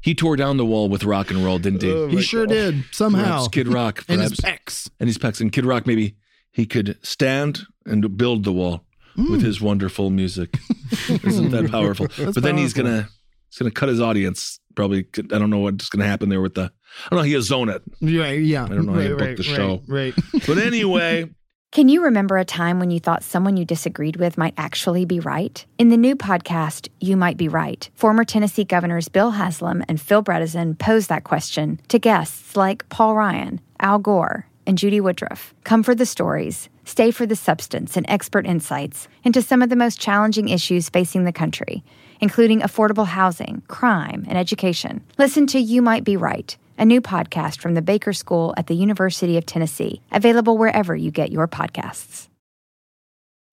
he 0.00 0.14
tore 0.14 0.36
down 0.36 0.56
the 0.56 0.64
wall 0.66 0.88
with 0.88 1.04
rock 1.04 1.30
and 1.30 1.44
roll, 1.44 1.58
didn't 1.58 1.82
he? 1.82 2.08
he 2.16 2.22
sure 2.22 2.46
did 2.46 2.84
somehow. 2.90 3.22
Perhaps 3.22 3.48
Kid 3.48 3.68
Rock, 3.68 4.04
and 4.08 4.20
his 4.20 4.34
perhaps, 4.40 4.88
pecs. 4.88 4.90
and 5.00 5.08
his 5.08 5.18
pecs. 5.18 5.40
And 5.40 5.52
Kid 5.52 5.64
Rock, 5.64 5.86
maybe 5.86 6.16
he 6.50 6.66
could 6.66 6.98
stand 7.02 7.60
and 7.86 8.16
build 8.16 8.42
the 8.44 8.52
wall 8.52 8.84
with 9.16 9.40
mm. 9.40 9.42
his 9.42 9.60
wonderful 9.60 10.10
music. 10.10 10.58
Isn't 11.08 11.50
that 11.50 11.70
powerful? 11.70 12.08
but 12.16 12.42
then 12.42 12.56
he's 12.56 12.72
gonna 12.72 13.08
he's 13.50 13.58
gonna 13.58 13.70
cut 13.70 13.88
his 13.88 14.00
audience. 14.00 14.58
Probably, 14.74 15.06
I 15.18 15.38
don't 15.38 15.50
know 15.50 15.58
what's 15.58 15.88
gonna 15.88 16.06
happen 16.06 16.28
there 16.28 16.40
with 16.40 16.54
the. 16.54 16.72
I 17.06 17.08
don't 17.10 17.18
know. 17.18 17.24
He'll 17.24 17.42
zone 17.42 17.68
it. 17.68 17.82
Yeah, 18.00 18.30
yeah. 18.30 18.64
I 18.64 18.68
don't 18.68 18.86
know 18.86 18.92
how 18.92 18.98
right, 18.98 19.08
you 19.08 19.16
book 19.16 19.26
right, 19.28 19.36
the 19.36 19.42
right, 19.42 19.56
show. 19.56 19.82
Right. 19.86 20.14
But 20.46 20.58
anyway, 20.58 21.30
Can 21.70 21.88
you 21.88 22.04
remember 22.04 22.36
a 22.36 22.44
time 22.44 22.78
when 22.78 22.90
you 22.90 23.00
thought 23.00 23.22
someone 23.22 23.56
you 23.56 23.64
disagreed 23.64 24.16
with 24.16 24.36
might 24.36 24.54
actually 24.58 25.06
be 25.06 25.20
right? 25.20 25.64
In 25.78 25.88
the 25.88 25.96
new 25.96 26.16
podcast, 26.16 26.88
You 27.00 27.16
Might 27.16 27.38
Be 27.38 27.48
Right, 27.48 27.88
former 27.94 28.24
Tennessee 28.24 28.64
governors 28.64 29.08
Bill 29.08 29.30
Haslam 29.30 29.84
and 29.88 29.98
Phil 29.98 30.22
Bredesen 30.22 30.78
pose 30.78 31.06
that 31.06 31.24
question 31.24 31.80
to 31.88 31.98
guests 31.98 32.56
like 32.56 32.86
Paul 32.90 33.16
Ryan, 33.16 33.60
Al 33.80 33.98
Gore, 33.98 34.46
and 34.66 34.76
Judy 34.76 35.00
Woodruff. 35.00 35.54
Come 35.64 35.82
for 35.82 35.94
the 35.94 36.06
stories, 36.06 36.68
stay 36.84 37.10
for 37.10 37.26
the 37.26 37.36
substance 37.36 37.96
and 37.96 38.06
expert 38.08 38.46
insights 38.46 39.08
into 39.24 39.42
some 39.42 39.62
of 39.62 39.68
the 39.68 39.76
most 39.76 40.00
challenging 40.00 40.48
issues 40.48 40.88
facing 40.88 41.24
the 41.24 41.32
country, 41.32 41.84
including 42.20 42.60
affordable 42.60 43.06
housing, 43.06 43.62
crime, 43.68 44.24
and 44.28 44.38
education. 44.38 45.02
Listen 45.18 45.46
to 45.48 45.58
You 45.58 45.82
Might 45.82 46.04
Be 46.04 46.16
Right 46.16 46.56
a 46.78 46.84
new 46.84 47.00
podcast 47.00 47.60
from 47.60 47.74
the 47.74 47.82
Baker 47.82 48.12
School 48.12 48.54
at 48.56 48.66
the 48.66 48.74
University 48.74 49.36
of 49.36 49.46
Tennessee, 49.46 50.00
available 50.10 50.58
wherever 50.58 50.96
you 50.96 51.10
get 51.10 51.30
your 51.30 51.46
podcasts. 51.46 52.28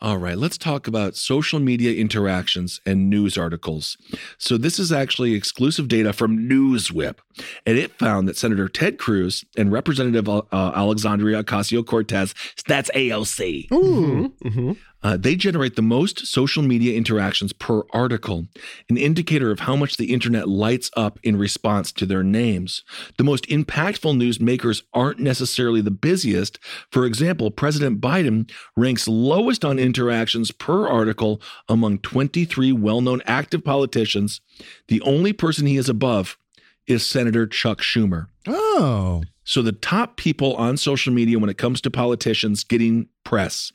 All 0.00 0.18
right, 0.18 0.36
let's 0.36 0.58
talk 0.58 0.86
about 0.86 1.16
social 1.16 1.60
media 1.60 1.94
interactions 1.98 2.80
and 2.84 3.08
news 3.08 3.38
articles. 3.38 3.96
So, 4.36 4.58
this 4.58 4.78
is 4.78 4.92
actually 4.92 5.32
exclusive 5.34 5.88
data 5.88 6.12
from 6.12 6.48
NewsWhip, 6.48 7.16
and 7.64 7.78
it 7.78 7.92
found 7.98 8.28
that 8.28 8.36
Senator 8.36 8.68
Ted 8.68 8.98
Cruz 8.98 9.44
and 9.56 9.72
Representative 9.72 10.28
uh, 10.28 10.42
Alexandria 10.52 11.42
Ocasio 11.42 11.86
Cortez, 11.86 12.34
that's 12.66 12.90
AOC, 12.90 13.68
Mm-hmm. 13.70 14.72
Uh, 15.04 15.18
they 15.18 15.36
generate 15.36 15.76
the 15.76 15.82
most 15.82 16.26
social 16.26 16.62
media 16.62 16.96
interactions 16.96 17.52
per 17.52 17.82
article, 17.92 18.46
an 18.88 18.96
indicator 18.96 19.50
of 19.50 19.60
how 19.60 19.76
much 19.76 19.98
the 19.98 20.12
internet 20.12 20.48
lights 20.48 20.90
up 20.96 21.20
in 21.22 21.36
response 21.36 21.92
to 21.92 22.06
their 22.06 22.22
names. 22.22 22.82
The 23.18 23.24
most 23.24 23.46
impactful 23.48 24.16
news 24.16 24.40
makers 24.40 24.82
aren't 24.94 25.20
necessarily 25.20 25.82
the 25.82 25.90
busiest. 25.90 26.58
For 26.90 27.04
example, 27.04 27.50
President 27.50 28.00
Biden 28.00 28.50
ranks 28.76 29.06
lowest 29.06 29.62
on 29.62 29.78
interactions 29.78 30.50
per 30.50 30.88
article 30.88 31.40
among 31.68 31.98
23 31.98 32.72
well 32.72 33.02
known 33.02 33.20
active 33.26 33.62
politicians. 33.62 34.40
The 34.88 35.02
only 35.02 35.34
person 35.34 35.66
he 35.66 35.76
is 35.76 35.90
above 35.90 36.38
is 36.86 37.06
Senator 37.06 37.46
Chuck 37.46 37.80
Schumer. 37.80 38.26
Oh. 38.46 39.22
So 39.44 39.62
the 39.62 39.72
top 39.72 40.16
people 40.16 40.54
on 40.56 40.76
social 40.76 41.12
media 41.12 41.38
when 41.38 41.50
it 41.50 41.58
comes 41.58 41.80
to 41.82 41.90
politicians 41.90 42.64
getting 42.64 43.08
press, 43.24 43.72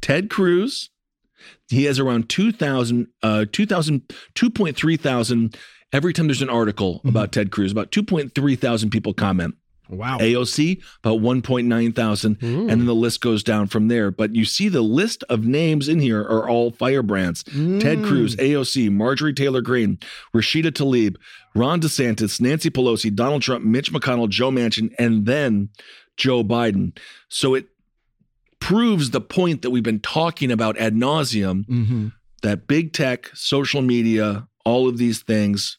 Ted 0.00 0.30
Cruz, 0.30 0.90
he 1.68 1.84
has 1.84 1.98
around 1.98 2.28
2,000, 2.28 3.08
uh, 3.22 3.46
2,000, 3.50 4.02
2.3 4.34 5.00
thousand. 5.00 5.56
Every 5.92 6.12
time 6.12 6.26
there's 6.26 6.42
an 6.42 6.48
article 6.48 7.02
about 7.04 7.32
Ted 7.32 7.50
Cruz, 7.50 7.70
about 7.70 7.90
2.3 7.90 8.58
thousand 8.58 8.90
people 8.90 9.12
comment. 9.12 9.54
Wow. 9.92 10.18
AOC, 10.18 10.82
about 11.04 11.20
1.9 11.20 11.94
thousand. 11.94 12.38
And 12.42 12.68
then 12.70 12.86
the 12.86 12.94
list 12.94 13.20
goes 13.20 13.42
down 13.44 13.66
from 13.66 13.88
there. 13.88 14.10
But 14.10 14.34
you 14.34 14.44
see 14.44 14.68
the 14.68 14.82
list 14.82 15.22
of 15.28 15.44
names 15.44 15.88
in 15.88 16.00
here 16.00 16.20
are 16.22 16.48
all 16.48 16.70
firebrands. 16.70 17.42
Ted 17.44 18.02
Cruz, 18.04 18.34
AOC, 18.36 18.90
Marjorie 18.90 19.34
Taylor 19.34 19.60
Greene, 19.60 19.98
Rashida 20.34 20.70
Tlaib, 20.72 21.16
Ron 21.54 21.80
DeSantis, 21.80 22.40
Nancy 22.40 22.70
Pelosi, 22.70 23.14
Donald 23.14 23.42
Trump, 23.42 23.64
Mitch 23.64 23.92
McConnell, 23.92 24.28
Joe 24.28 24.50
Manchin, 24.50 24.92
and 24.98 25.26
then 25.26 25.68
Joe 26.16 26.42
Biden. 26.42 26.96
So 27.28 27.54
it 27.54 27.66
proves 28.60 29.10
the 29.10 29.20
point 29.20 29.62
that 29.62 29.70
we've 29.70 29.82
been 29.82 30.00
talking 30.00 30.50
about 30.50 30.78
ad 30.78 30.94
nauseum 30.94 31.66
Mm-hmm. 31.66 32.08
that 32.42 32.66
big 32.66 32.92
tech, 32.92 33.30
social 33.34 33.82
media, 33.82 34.46
all 34.64 34.88
of 34.88 34.96
these 34.98 35.20
things 35.22 35.78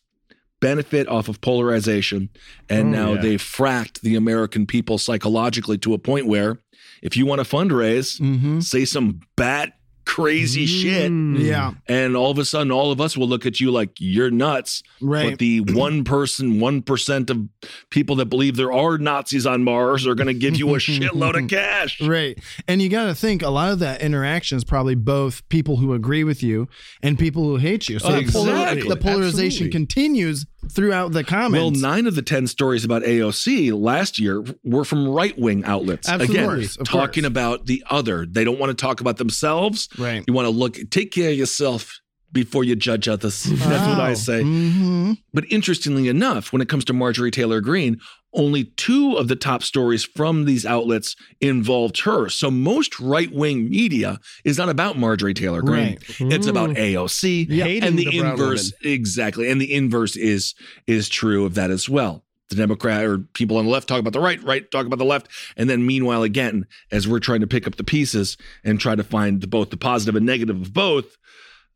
benefit 0.63 1.07
off 1.07 1.27
of 1.27 1.39
polarization. 1.41 2.29
And 2.69 2.87
Oh, 2.95 2.97
now 3.05 3.13
yeah. 3.13 3.21
they've 3.21 3.41
fracked 3.41 4.01
the 4.01 4.15
American 4.15 4.65
people 4.65 4.97
psychologically 4.97 5.77
to 5.79 5.93
a 5.93 5.97
point 5.99 6.25
where 6.27 6.59
if 7.01 7.15
you 7.17 7.25
want 7.25 7.43
to 7.45 7.55
fundraise, 7.55 8.19
Mm-hmm. 8.19 8.59
say 8.61 8.85
some 8.85 9.19
bat 9.35 9.73
crazy 10.05 10.65
shit. 10.65 11.09
Yeah. 11.41 11.75
And 11.87 12.17
all 12.17 12.29
of 12.29 12.37
a 12.37 12.43
sudden, 12.43 12.73
all 12.73 12.91
of 12.91 12.99
us 12.99 13.15
will 13.15 13.27
look 13.29 13.45
at 13.45 13.61
you 13.61 13.71
like 13.71 13.91
you're 13.99 14.29
nuts. 14.29 14.83
Right. 15.01 15.29
But 15.29 15.39
the 15.39 15.61
one 15.61 16.03
person, 16.03 16.55
1% 16.59 17.29
of 17.29 17.47
people 17.89 18.17
that 18.17 18.25
believe 18.25 18.57
there 18.57 18.73
are 18.73 18.97
Nazis 18.97 19.45
on 19.45 19.63
Mars 19.63 20.05
are 20.05 20.13
going 20.13 20.27
to 20.27 20.33
give 20.33 20.57
you 20.57 20.75
a 20.75 20.77
shitload 20.77 21.41
of 21.41 21.49
cash. 21.49 22.01
Right. 22.01 22.37
And 22.67 22.81
you 22.81 22.89
got 22.89 23.05
to 23.05 23.15
think 23.15 23.43
a 23.43 23.49
lot 23.49 23.71
of 23.71 23.79
that 23.79 24.01
interaction 24.01 24.57
is 24.57 24.65
probably 24.65 24.95
both 24.95 25.47
people 25.47 25.77
who 25.77 25.93
agree 25.93 26.25
with 26.25 26.43
you 26.43 26.67
and 27.01 27.17
people 27.17 27.43
who 27.43 27.55
hate 27.55 27.87
you. 27.87 27.97
So 27.99 28.11
the, 28.11 28.29
polar- 28.29 28.49
Exactly. 28.51 28.89
the 28.89 28.97
polarization 28.97 29.67
Absolutely. 29.67 29.71
continues 29.71 30.45
throughout 30.71 31.11
the 31.11 31.23
comments. 31.23 31.81
Well, 31.81 31.91
nine 31.91 32.07
of 32.07 32.15
the 32.15 32.21
10 32.21 32.47
stories 32.47 32.83
about 32.83 33.03
AOC 33.03 33.73
last 33.79 34.19
year 34.19 34.43
were 34.63 34.85
from 34.85 35.07
right 35.07 35.37
wing 35.37 35.63
outlets. 35.65 36.09
Absolutely. 36.09 36.35
Again, 36.37 36.49
course, 36.49 36.77
talking 36.77 37.23
course. 37.23 37.27
about 37.27 37.65
the 37.65 37.83
other. 37.89 38.25
They 38.25 38.43
don't 38.43 38.59
want 38.59 38.77
to 38.77 38.81
talk 38.81 39.01
about 39.01 39.17
themselves. 39.17 39.89
Right. 39.97 40.23
You 40.27 40.33
want 40.33 40.45
to 40.45 40.51
look, 40.51 40.77
take 40.89 41.11
care 41.11 41.31
of 41.31 41.37
yourself 41.37 41.99
before 42.33 42.63
you 42.63 42.75
judge 42.75 43.07
others. 43.07 43.43
That's 43.45 43.87
what 43.87 43.99
I 43.99 44.13
say. 44.15 44.41
hmm 44.43 45.13
But 45.33 45.45
interestingly 45.49 46.09
enough, 46.09 46.51
when 46.51 46.61
it 46.61 46.67
comes 46.67 46.83
to 46.85 46.93
Marjorie 46.93 47.31
Taylor 47.31 47.61
Greene, 47.61 47.99
only 48.33 48.65
two 48.65 49.15
of 49.15 49.27
the 49.27 49.35
top 49.35 49.61
stories 49.61 50.03
from 50.03 50.45
these 50.45 50.65
outlets 50.65 51.15
involved 51.39 52.01
her. 52.01 52.29
So 52.29 52.49
most 52.49 52.99
right 52.99 53.31
wing 53.31 53.69
media 53.69 54.19
is 54.43 54.57
not 54.57 54.69
about 54.69 54.97
Marjorie 54.97 55.35
Taylor 55.35 55.61
Greene. 55.61 55.99
It's 56.31 56.47
about 56.47 56.71
AOC. 56.71 57.47
Hating 57.65 57.83
and 57.83 57.99
the, 57.99 58.05
the 58.05 58.17
inverse 58.31 58.73
exactly. 58.83 59.49
And 59.51 59.61
the 59.61 59.71
inverse 59.71 60.15
is 60.15 60.55
is 60.87 61.09
true 61.09 61.45
of 61.45 61.53
that 61.53 61.69
as 61.69 61.87
well. 61.87 62.23
The 62.49 62.55
Democrat 62.55 63.05
or 63.05 63.19
people 63.19 63.57
on 63.57 63.65
the 63.65 63.71
left 63.71 63.87
talk 63.87 63.99
about 63.99 64.13
the 64.13 64.19
right, 64.19 64.41
right 64.43 64.69
talk 64.69 64.85
about 64.85 64.99
the 64.99 65.05
left, 65.05 65.27
and 65.55 65.69
then 65.69 65.85
meanwhile, 65.87 66.23
again, 66.23 66.65
as 66.91 67.07
we're 67.07 67.19
trying 67.19 67.39
to 67.39 67.47
pick 67.47 67.65
up 67.65 67.77
the 67.77 67.83
pieces 67.83 68.35
and 68.63 68.79
try 68.79 68.95
to 68.95 69.03
find 69.03 69.41
the, 69.41 69.47
both 69.47 69.69
the 69.69 69.77
positive 69.77 70.15
and 70.15 70.25
negative 70.25 70.61
of 70.61 70.73
both, 70.73 71.17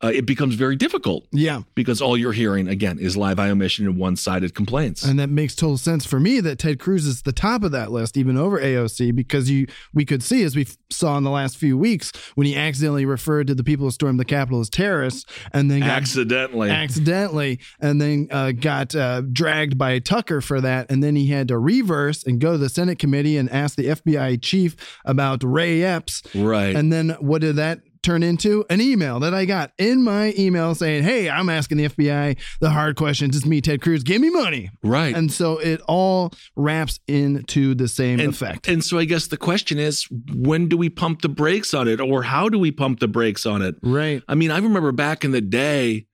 uh, 0.03 0.07
it 0.13 0.25
becomes 0.25 0.55
very 0.55 0.75
difficult 0.75 1.25
Yeah. 1.31 1.61
because 1.73 2.01
all 2.01 2.17
you're 2.17 2.33
hearing 2.33 2.67
again 2.67 2.99
is 2.99 3.17
live 3.17 3.37
by 3.37 3.49
omission 3.49 3.85
and 3.87 3.97
one-sided 3.97 4.53
complaints. 4.53 5.03
And 5.03 5.17
that 5.19 5.29
makes 5.29 5.55
total 5.55 5.77
sense 5.77 6.05
for 6.05 6.19
me 6.19 6.39
that 6.41 6.59
Ted 6.59 6.79
Cruz 6.79 7.05
is 7.07 7.23
the 7.23 7.31
top 7.31 7.63
of 7.63 7.71
that 7.71 7.91
list, 7.91 8.15
even 8.17 8.37
over 8.37 8.59
AOC, 8.59 9.15
because 9.15 9.49
you 9.49 9.67
we 9.93 10.05
could 10.05 10.21
see 10.21 10.43
as 10.43 10.55
we 10.55 10.67
saw 10.91 11.17
in 11.17 11.23
the 11.23 11.31
last 11.31 11.57
few 11.57 11.77
weeks 11.77 12.11
when 12.35 12.45
he 12.45 12.55
accidentally 12.55 13.05
referred 13.05 13.47
to 13.47 13.55
the 13.55 13.63
people 13.63 13.85
who 13.87 13.91
stormed 13.91 14.19
the 14.19 14.25
Capitol 14.25 14.59
as 14.59 14.69
terrorists, 14.69 15.25
and 15.53 15.69
then 15.71 15.79
got 15.79 15.89
Accidentally. 15.89 16.69
accidentally, 16.69 17.59
and 17.79 17.99
then 18.01 18.27
uh, 18.31 18.51
got 18.51 18.93
uh, 18.95 19.21
dragged 19.21 19.77
by 19.77 19.99
Tucker 19.99 20.41
for 20.41 20.61
that, 20.61 20.91
and 20.91 21.03
then 21.03 21.15
he 21.15 21.27
had 21.27 21.47
to 21.47 21.57
reverse 21.57 22.23
and 22.23 22.39
go 22.39 22.51
to 22.53 22.57
the 22.57 22.69
Senate 22.69 22.99
committee 22.99 23.37
and 23.37 23.49
ask 23.49 23.75
the 23.75 23.85
FBI 23.87 24.41
chief 24.41 24.75
about 25.05 25.43
Ray 25.43 25.83
Epps, 25.83 26.21
right. 26.35 26.75
and 26.75 26.91
then 26.93 27.09
what 27.19 27.41
did 27.41 27.55
that? 27.55 27.79
Turn 28.07 28.23
into 28.23 28.63
an 28.69 28.79
email 28.79 29.19
that 29.19 29.33
I 29.33 29.43
got 29.43 29.73
in 29.77 30.01
my 30.01 30.33
email 30.39 30.73
saying, 30.73 31.03
Hey, 31.03 31.29
I'm 31.29 31.49
asking 31.49 31.79
the 31.79 31.89
FBI 31.89 32.37
the 32.61 32.69
hard 32.69 32.95
questions. 32.95 33.35
It's 33.35 33.45
me, 33.45 33.59
Ted 33.59 33.81
Cruz. 33.81 34.01
Give 34.01 34.21
me 34.21 34.29
money. 34.29 34.69
right. 34.81 35.13
And 35.13 35.29
so 35.29 35.57
it 35.57 35.81
all 35.89 36.31
wraps 36.55 37.01
into 37.09 37.75
the 37.75 37.89
same 37.89 38.21
and, 38.21 38.29
effect. 38.29 38.69
and 38.69 38.81
so 38.81 38.97
I 38.97 39.03
guess 39.03 39.27
the 39.27 39.35
question 39.35 39.77
is 39.77 40.07
when 40.33 40.69
do 40.69 40.77
we 40.77 40.87
pump 40.89 41.21
the 41.21 41.27
brakes 41.27 41.73
on 41.73 41.89
it 41.89 41.99
or 41.99 42.23
how 42.23 42.47
do 42.47 42.57
we 42.57 42.71
pump 42.71 43.01
the 43.01 43.09
brakes 43.09 43.45
on 43.45 43.61
it? 43.61 43.75
right. 43.83 44.23
I 44.29 44.35
mean, 44.35 44.51
I 44.51 44.59
remember 44.59 44.93
back 44.93 45.25
in 45.25 45.31
the 45.31 45.41
day, 45.41 46.05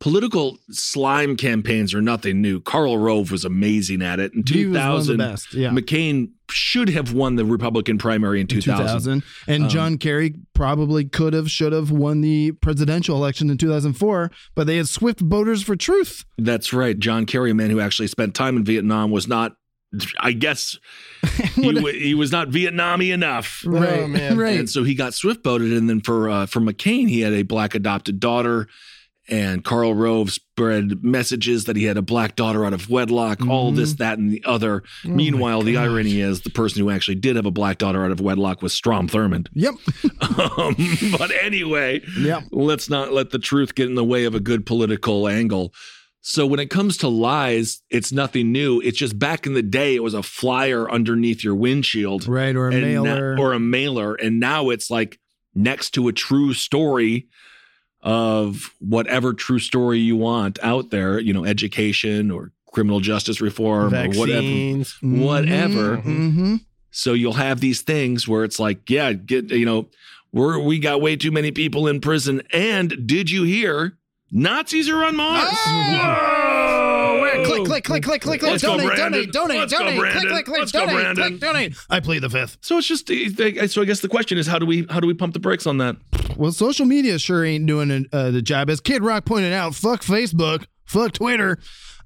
political 0.00 0.58
slime 0.70 1.34
campaigns 1.38 1.94
are 1.94 2.02
nothing 2.02 2.42
new. 2.42 2.60
Karl 2.60 2.98
Rove 2.98 3.30
was 3.30 3.46
amazing 3.46 4.02
at 4.02 4.20
it. 4.20 4.34
In 4.34 4.44
He 4.46 4.66
was 4.66 4.76
one 4.76 4.86
of 4.86 5.06
the 5.06 5.14
2000, 5.14 5.16
best, 5.16 5.54
yeah. 5.54 5.70
McCain 5.70 6.32
should 6.56 6.88
have 6.88 7.12
won 7.12 7.36
the 7.36 7.44
Republican 7.44 7.98
primary 7.98 8.40
in 8.40 8.46
2000. 8.46 8.78
2000. 8.86 9.22
And 9.46 9.64
Um, 9.64 9.68
John 9.68 9.98
Kerry 9.98 10.34
probably 10.54 11.04
could 11.04 11.34
have, 11.34 11.50
should 11.50 11.72
have 11.72 11.90
won 11.90 12.22
the 12.22 12.52
presidential 12.52 13.16
election 13.16 13.50
in 13.50 13.58
2004, 13.58 14.30
but 14.54 14.66
they 14.66 14.78
had 14.78 14.88
Swift 14.88 15.22
Boaters 15.22 15.62
for 15.62 15.76
Truth. 15.76 16.24
That's 16.38 16.72
right. 16.72 16.98
John 16.98 17.26
Kerry, 17.26 17.50
a 17.50 17.54
man 17.54 17.70
who 17.70 17.78
actually 17.80 18.08
spent 18.08 18.34
time 18.34 18.56
in 18.56 18.64
Vietnam, 18.64 19.10
was 19.10 19.28
not, 19.28 19.56
I 20.18 20.32
guess, 20.32 20.78
he, 21.54 21.72
wa- 21.80 21.90
he 21.90 22.14
was 22.14 22.32
not 22.32 22.48
Vietnamese 22.48 23.12
enough. 23.12 23.62
Oh, 23.66 24.06
man. 24.06 24.36
Right. 24.38 24.58
And 24.58 24.68
so 24.70 24.82
he 24.82 24.94
got 24.94 25.14
swift 25.14 25.42
boated. 25.42 25.72
And 25.72 25.88
then 25.88 26.00
for 26.00 26.28
uh, 26.28 26.46
for 26.46 26.60
McCain, 26.60 27.08
he 27.08 27.20
had 27.20 27.32
a 27.32 27.42
black 27.42 27.74
adopted 27.74 28.18
daughter. 28.20 28.66
And 29.28 29.64
Karl 29.64 29.92
Rove 29.94 30.30
spread 30.30 31.02
messages 31.02 31.64
that 31.64 31.74
he 31.74 31.84
had 31.84 31.96
a 31.96 32.02
black 32.02 32.36
daughter 32.36 32.64
out 32.64 32.72
of 32.72 32.88
wedlock, 32.88 33.40
all 33.48 33.70
Mm-hmm. 33.70 33.76
this, 33.76 33.94
that, 33.94 34.18
and 34.18 34.30
the 34.30 34.42
other. 34.44 34.84
Oh 35.04 35.08
Meanwhile, 35.08 35.62
the 35.62 35.76
irony 35.76 36.20
is 36.20 36.42
the 36.42 36.50
person 36.50 36.80
who 36.80 36.90
actually 36.90 37.16
did 37.16 37.34
have 37.34 37.44
a 37.46 37.50
black 37.50 37.78
daughter 37.78 38.04
out 38.04 38.12
of 38.12 38.20
wedlock 38.20 38.62
was 38.62 38.72
Strom 38.72 39.08
Thurmond. 39.08 39.48
Yep. 39.52 39.74
Um, 40.58 40.76
but 41.18 41.30
anyway, 41.42 42.00
Yep. 42.18 42.44
let's 42.50 42.88
not 42.90 43.12
let 43.12 43.30
the 43.30 43.38
truth 43.38 43.74
get 43.74 43.88
in 43.88 43.94
the 43.94 44.04
way 44.04 44.24
of 44.24 44.34
a 44.34 44.40
good 44.40 44.64
political 44.66 45.28
angle. 45.28 45.72
So 46.20 46.46
when 46.46 46.58
it 46.60 46.70
comes 46.70 46.96
to 46.98 47.08
lies, 47.08 47.82
it's 47.90 48.12
nothing 48.12 48.50
new. 48.52 48.80
It's 48.80 48.98
just 48.98 49.18
back 49.18 49.46
in 49.46 49.54
the 49.54 49.62
day, 49.62 49.94
it 49.94 50.02
was 50.02 50.14
a 50.14 50.22
flyer 50.22 50.90
underneath 50.90 51.44
your 51.44 51.54
windshield, 51.54 52.26
Right. 52.26 52.54
Or 52.56 52.68
a 52.68 52.72
and 52.74 52.80
na- 52.82 53.02
mailer. 53.04 53.36
or 53.38 53.52
a 53.52 53.60
mailer, 53.60 54.14
and 54.14 54.40
now 54.40 54.70
it's 54.70 54.90
like 54.90 55.18
next 55.54 55.90
to 55.92 56.08
a 56.08 56.12
true 56.12 56.52
story 56.52 57.28
of 58.02 58.70
whatever 58.80 59.32
true 59.34 59.58
story 59.58 59.98
you 59.98 60.16
want 60.16 60.58
out 60.62 60.90
there. 60.90 61.18
You 61.18 61.32
know, 61.32 61.44
education 61.44 62.30
or 62.30 62.52
criminal 62.72 63.00
justice 63.00 63.40
reform 63.40 63.94
or 63.94 64.08
whatever, 64.08 64.42
Vaccines. 64.42 64.98
whatever. 65.00 65.96
hmm 65.96 66.56
So 66.90 67.14
you'll 67.14 67.32
have 67.34 67.60
these 67.60 67.80
things 67.82 68.28
where 68.28 68.44
it's 68.44 68.58
like, 68.58 68.88
yeah, 68.90 69.12
get 69.12 69.50
you 69.50 69.64
know, 69.66 69.88
we're 70.32 70.58
we 70.58 70.78
got 70.78 71.00
way 71.00 71.16
too 71.16 71.30
many 71.30 71.50
people 71.52 71.88
in 71.88 72.00
prison. 72.00 72.42
And 72.52 73.06
did 73.06 73.30
you 73.30 73.44
hear 73.44 73.96
Nazis 74.30 74.88
are 74.88 75.04
on 75.04 75.16
Mars? 75.16 76.45
Whoa! 77.40 77.64
Click, 77.64 77.84
click, 77.84 78.02
click, 78.02 78.22
click, 78.22 78.40
click, 78.40 78.40
click. 78.40 78.60
Donate, 78.60 78.96
donate, 78.96 79.32
donate, 79.32 79.68
donate. 79.68 79.98
Click, 79.98 80.28
click, 80.28 80.46
click. 80.46 80.68
Donate, 80.68 81.16
click, 81.16 81.40
donate. 81.40 81.76
I 81.90 82.00
plead 82.00 82.20
the 82.20 82.30
fifth. 82.30 82.58
So 82.60 82.78
it's 82.78 82.86
just 82.86 83.08
so 83.08 83.82
I 83.82 83.84
guess 83.84 84.00
the 84.00 84.08
question 84.08 84.38
is 84.38 84.46
how 84.46 84.58
do 84.58 84.66
we 84.66 84.86
how 84.90 85.00
do 85.00 85.06
we 85.06 85.14
pump 85.14 85.34
the 85.34 85.40
brakes 85.40 85.66
on 85.66 85.78
that? 85.78 85.96
Well, 86.36 86.52
social 86.52 86.86
media 86.86 87.18
sure 87.18 87.44
ain't 87.44 87.66
doing 87.66 88.06
uh, 88.12 88.30
the 88.30 88.42
job. 88.42 88.68
As 88.70 88.80
Kid 88.80 89.02
Rock 89.02 89.24
pointed 89.24 89.52
out, 89.52 89.74
fuck 89.74 90.02
Facebook, 90.02 90.66
fuck 90.84 91.12
Twitter. 91.12 91.58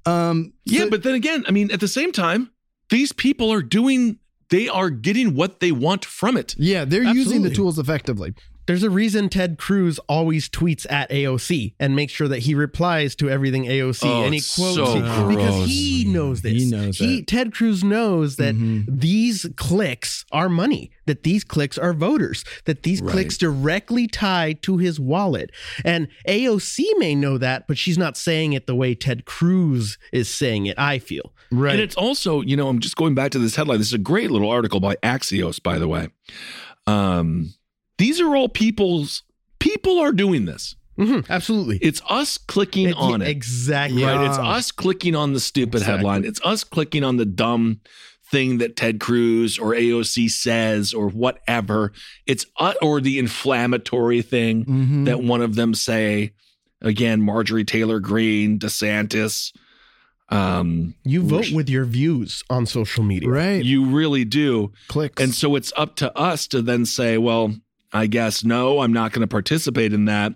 Um, 0.05 0.53
Yeah, 0.65 0.81
so- 0.81 0.89
but 0.89 1.03
then 1.03 1.15
again, 1.15 1.43
I 1.47 1.51
mean, 1.51 1.71
at 1.71 1.79
the 1.79 1.87
same 1.87 2.11
time, 2.11 2.51
these 2.89 3.11
people 3.11 3.51
are 3.51 3.61
doing 3.61 4.17
they 4.49 4.67
are 4.67 4.89
getting 4.89 5.33
what 5.35 5.61
they 5.61 5.71
want 5.71 6.03
from 6.03 6.35
it. 6.35 6.55
yeah, 6.57 6.83
they're 6.83 7.03
using 7.03 7.41
the 7.41 7.49
tools 7.49 7.79
effectively. 7.79 8.33
There's 8.67 8.83
a 8.83 8.89
reason 8.89 9.27
Ted 9.29 9.57
Cruz 9.57 9.99
always 10.07 10.47
tweets 10.49 10.85
at 10.89 11.09
AOC 11.09 11.73
and 11.79 11.95
makes 11.95 12.13
sure 12.13 12.27
that 12.27 12.39
he 12.39 12.53
replies 12.53 13.15
to 13.15 13.29
everything 13.29 13.65
AOC 13.65 14.03
Oh, 14.05 14.23
and 14.23 14.33
he 14.33 14.39
quotes 14.39 14.75
so 14.75 14.97
it 14.97 15.27
because 15.35 15.67
he 15.67 16.05
knows 16.05 16.41
this. 16.41 16.63
He 16.63 16.69
knows 16.69 16.97
that. 16.99 17.23
Ted 17.27 17.53
Cruz 17.53 17.83
knows 17.83 18.35
that 18.37 18.55
Mhm. 18.55 18.85
these 18.87 19.47
clicks 19.55 20.25
are 20.31 20.47
money, 20.49 20.91
that 21.05 21.23
these 21.23 21.43
clicks 21.43 21.77
are 21.77 21.93
voters, 21.93 22.43
that 22.65 22.83
these 22.83 23.01
clicks 23.01 23.37
directly 23.37 24.07
tie 24.07 24.53
to 24.61 24.77
his 24.77 24.99
wallet. 24.99 25.51
And 25.83 26.07
AOC 26.27 26.83
may 26.97 27.15
know 27.15 27.37
that, 27.39 27.67
but 27.67 27.77
she's 27.77 27.97
not 27.97 28.15
saying 28.15 28.53
it 28.53 28.67
the 28.67 28.75
way 28.75 28.93
Ted 28.95 29.25
Cruz 29.25 29.97
is 30.13 30.29
saying 30.33 30.67
it, 30.67 30.77
I 30.79 30.99
feel. 30.99 31.33
Right. 31.51 31.73
And 31.73 31.81
it's 31.81 31.95
also, 31.95 32.41
you 32.41 32.55
know, 32.55 32.69
I'm 32.69 32.79
just 32.79 32.95
going 32.95 33.15
back 33.15 33.31
to 33.31 33.39
this 33.39 33.55
headline. 33.55 33.79
This 33.79 33.87
is 33.87 33.93
a 33.93 33.97
great 33.97 34.31
little 34.31 34.49
article 34.49 34.79
by 34.79 34.95
Axios, 34.97 35.61
by 35.61 35.77
the 35.79 35.87
way. 35.87 36.07
Um, 36.87 37.53
these 37.97 38.19
are 38.21 38.35
all 38.35 38.49
people's 38.49 39.23
people 39.59 39.99
are 39.99 40.11
doing 40.11 40.45
this. 40.45 40.75
Mhm, 40.99 41.27
absolutely. 41.29 41.77
It's 41.81 42.01
us 42.09 42.37
clicking 42.37 42.89
It- 42.89 42.95
on 42.95 43.21
it. 43.21 43.27
Exactly. 43.29 44.03
Right. 44.03 44.25
It's 44.27 44.37
us 44.37 44.71
clicking 44.71 45.15
on 45.15 45.33
the 45.33 45.39
stupid 45.39 45.75
Exactly. 45.81 45.95
headline. 45.97 46.25
It's 46.25 46.41
us 46.43 46.63
clicking 46.63 47.03
on 47.03 47.17
the 47.17 47.25
dumb 47.25 47.79
thing 48.29 48.59
that 48.59 48.75
Ted 48.75 48.99
Cruz 48.99 49.57
or 49.57 49.73
AOC 49.73 50.27
says 50.29 50.93
or 50.93 51.09
whatever. 51.09 51.91
It's 52.27 52.45
uh, 52.59 52.73
or 52.81 53.01
the 53.01 53.19
inflammatory 53.19 54.21
thing 54.21 54.65
Mhm. 54.65 55.05
that 55.05 55.21
one 55.23 55.41
of 55.41 55.55
them 55.55 55.73
say. 55.73 56.33
Again, 56.83 57.21
Marjorie 57.21 57.63
Taylor 57.63 57.99
Greene, 57.99 58.57
DeSantis. 58.57 59.51
Um, 60.29 60.95
You 61.03 61.21
vote 61.23 61.51
with 61.51 61.69
your 61.69 61.85
views 61.85 62.41
on 62.49 62.65
social 62.65 63.03
media. 63.03 63.29
right. 63.29 63.63
you 63.63 63.85
really 63.85 64.23
do. 64.25 64.71
Clicks. 64.87 65.21
And 65.21 65.33
so 65.35 65.55
it's 65.55 65.71
up 65.77 65.95
to 65.97 66.15
us 66.17 66.47
to 66.47 66.61
then 66.61 66.85
say, 66.85 67.17
well, 67.17 67.53
I 67.93 68.07
guess 68.07 68.43
no, 68.43 68.79
I'm 68.79 68.93
not 68.93 69.11
going 69.11 69.21
to 69.21 69.27
participate 69.27 69.93
in 69.93 70.05
that. 70.05 70.33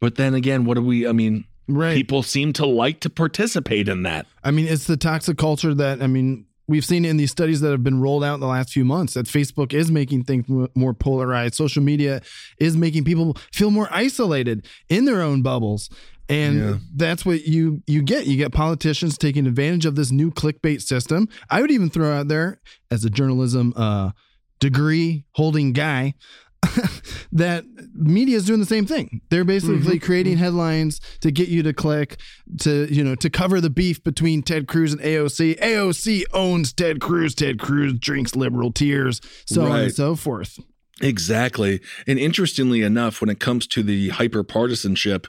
But 0.00 0.16
then 0.16 0.34
again, 0.34 0.64
what 0.64 0.74
do 0.74 0.82
we, 0.82 1.06
I 1.08 1.12
mean, 1.12 1.44
right. 1.68 1.94
people 1.94 2.22
seem 2.22 2.52
to 2.54 2.66
like 2.66 3.00
to 3.00 3.10
participate 3.10 3.88
in 3.88 4.02
that. 4.02 4.26
I 4.42 4.50
mean, 4.50 4.66
it's 4.66 4.86
the 4.86 4.96
toxic 4.96 5.38
culture 5.38 5.74
that 5.74 6.02
I 6.02 6.06
mean 6.06 6.46
we've 6.66 6.84
seen 6.84 7.04
in 7.04 7.16
these 7.16 7.30
studies 7.30 7.60
that 7.60 7.70
have 7.70 7.82
been 7.84 8.00
rolled 8.00 8.24
out 8.24 8.34
in 8.34 8.40
the 8.40 8.46
last 8.46 8.70
few 8.70 8.84
months 8.84 9.14
that 9.14 9.26
Facebook 9.26 9.72
is 9.72 9.90
making 9.90 10.24
things 10.24 10.46
more 10.74 10.94
polarized. 10.94 11.54
Social 11.54 11.82
media 11.82 12.22
is 12.58 12.76
making 12.76 13.04
people 13.04 13.36
feel 13.52 13.70
more 13.70 13.88
isolated 13.90 14.66
in 14.88 15.04
their 15.04 15.20
own 15.22 15.42
bubbles. 15.42 15.90
And 16.28 16.58
Yeah. 16.58 16.76
that's 16.96 17.26
what 17.26 17.46
you 17.46 17.82
you 17.86 18.02
get. 18.02 18.26
You 18.26 18.36
get 18.38 18.52
politicians 18.52 19.18
taking 19.18 19.46
advantage 19.46 19.84
of 19.84 19.94
this 19.94 20.10
new 20.10 20.30
clickbait 20.30 20.80
system. 20.80 21.28
I 21.50 21.60
would 21.60 21.70
even 21.70 21.90
throw 21.90 22.12
out 22.12 22.28
there 22.28 22.60
as 22.90 23.04
a 23.04 23.10
journalism 23.10 23.74
uh, 23.76 24.12
degree 24.60 25.24
holding 25.32 25.72
guy. 25.72 26.14
that 27.32 27.64
media 27.94 28.36
is 28.36 28.46
doing 28.46 28.60
the 28.60 28.66
same 28.66 28.86
thing. 28.86 29.20
They're 29.30 29.44
basically 29.44 29.76
Mm-hmm. 29.78 29.98
creating 30.06 30.38
headlines 30.38 30.98
to 31.20 31.30
get 31.30 31.48
you 31.48 31.62
to 31.62 31.72
click 31.74 32.18
to 32.60 32.86
you 32.92 33.04
know 33.04 33.14
to 33.16 33.28
cover 33.28 33.60
the 33.60 33.68
beef 33.70 34.02
between 34.02 34.42
Ted 34.42 34.66
Cruz 34.66 34.92
and 34.92 35.02
AOC. 35.02 35.58
AOC 35.60 36.22
owns 36.32 36.72
Ted 36.72 37.00
Cruz. 37.00 37.34
Ted 37.34 37.58
Cruz 37.58 37.92
drinks 37.98 38.34
liberal 38.34 38.72
tears, 38.72 39.20
so 39.46 39.66
on 39.66 39.80
and 39.80 39.92
so 39.94 40.14
forth. 40.16 40.58
Exactly. 41.02 41.80
And 42.06 42.18
interestingly 42.18 42.80
enough, 42.82 43.20
when 43.20 43.28
it 43.28 43.40
comes 43.40 43.66
to 43.66 43.82
the 43.82 44.10
hyper 44.10 44.42
partisanship, 44.42 45.26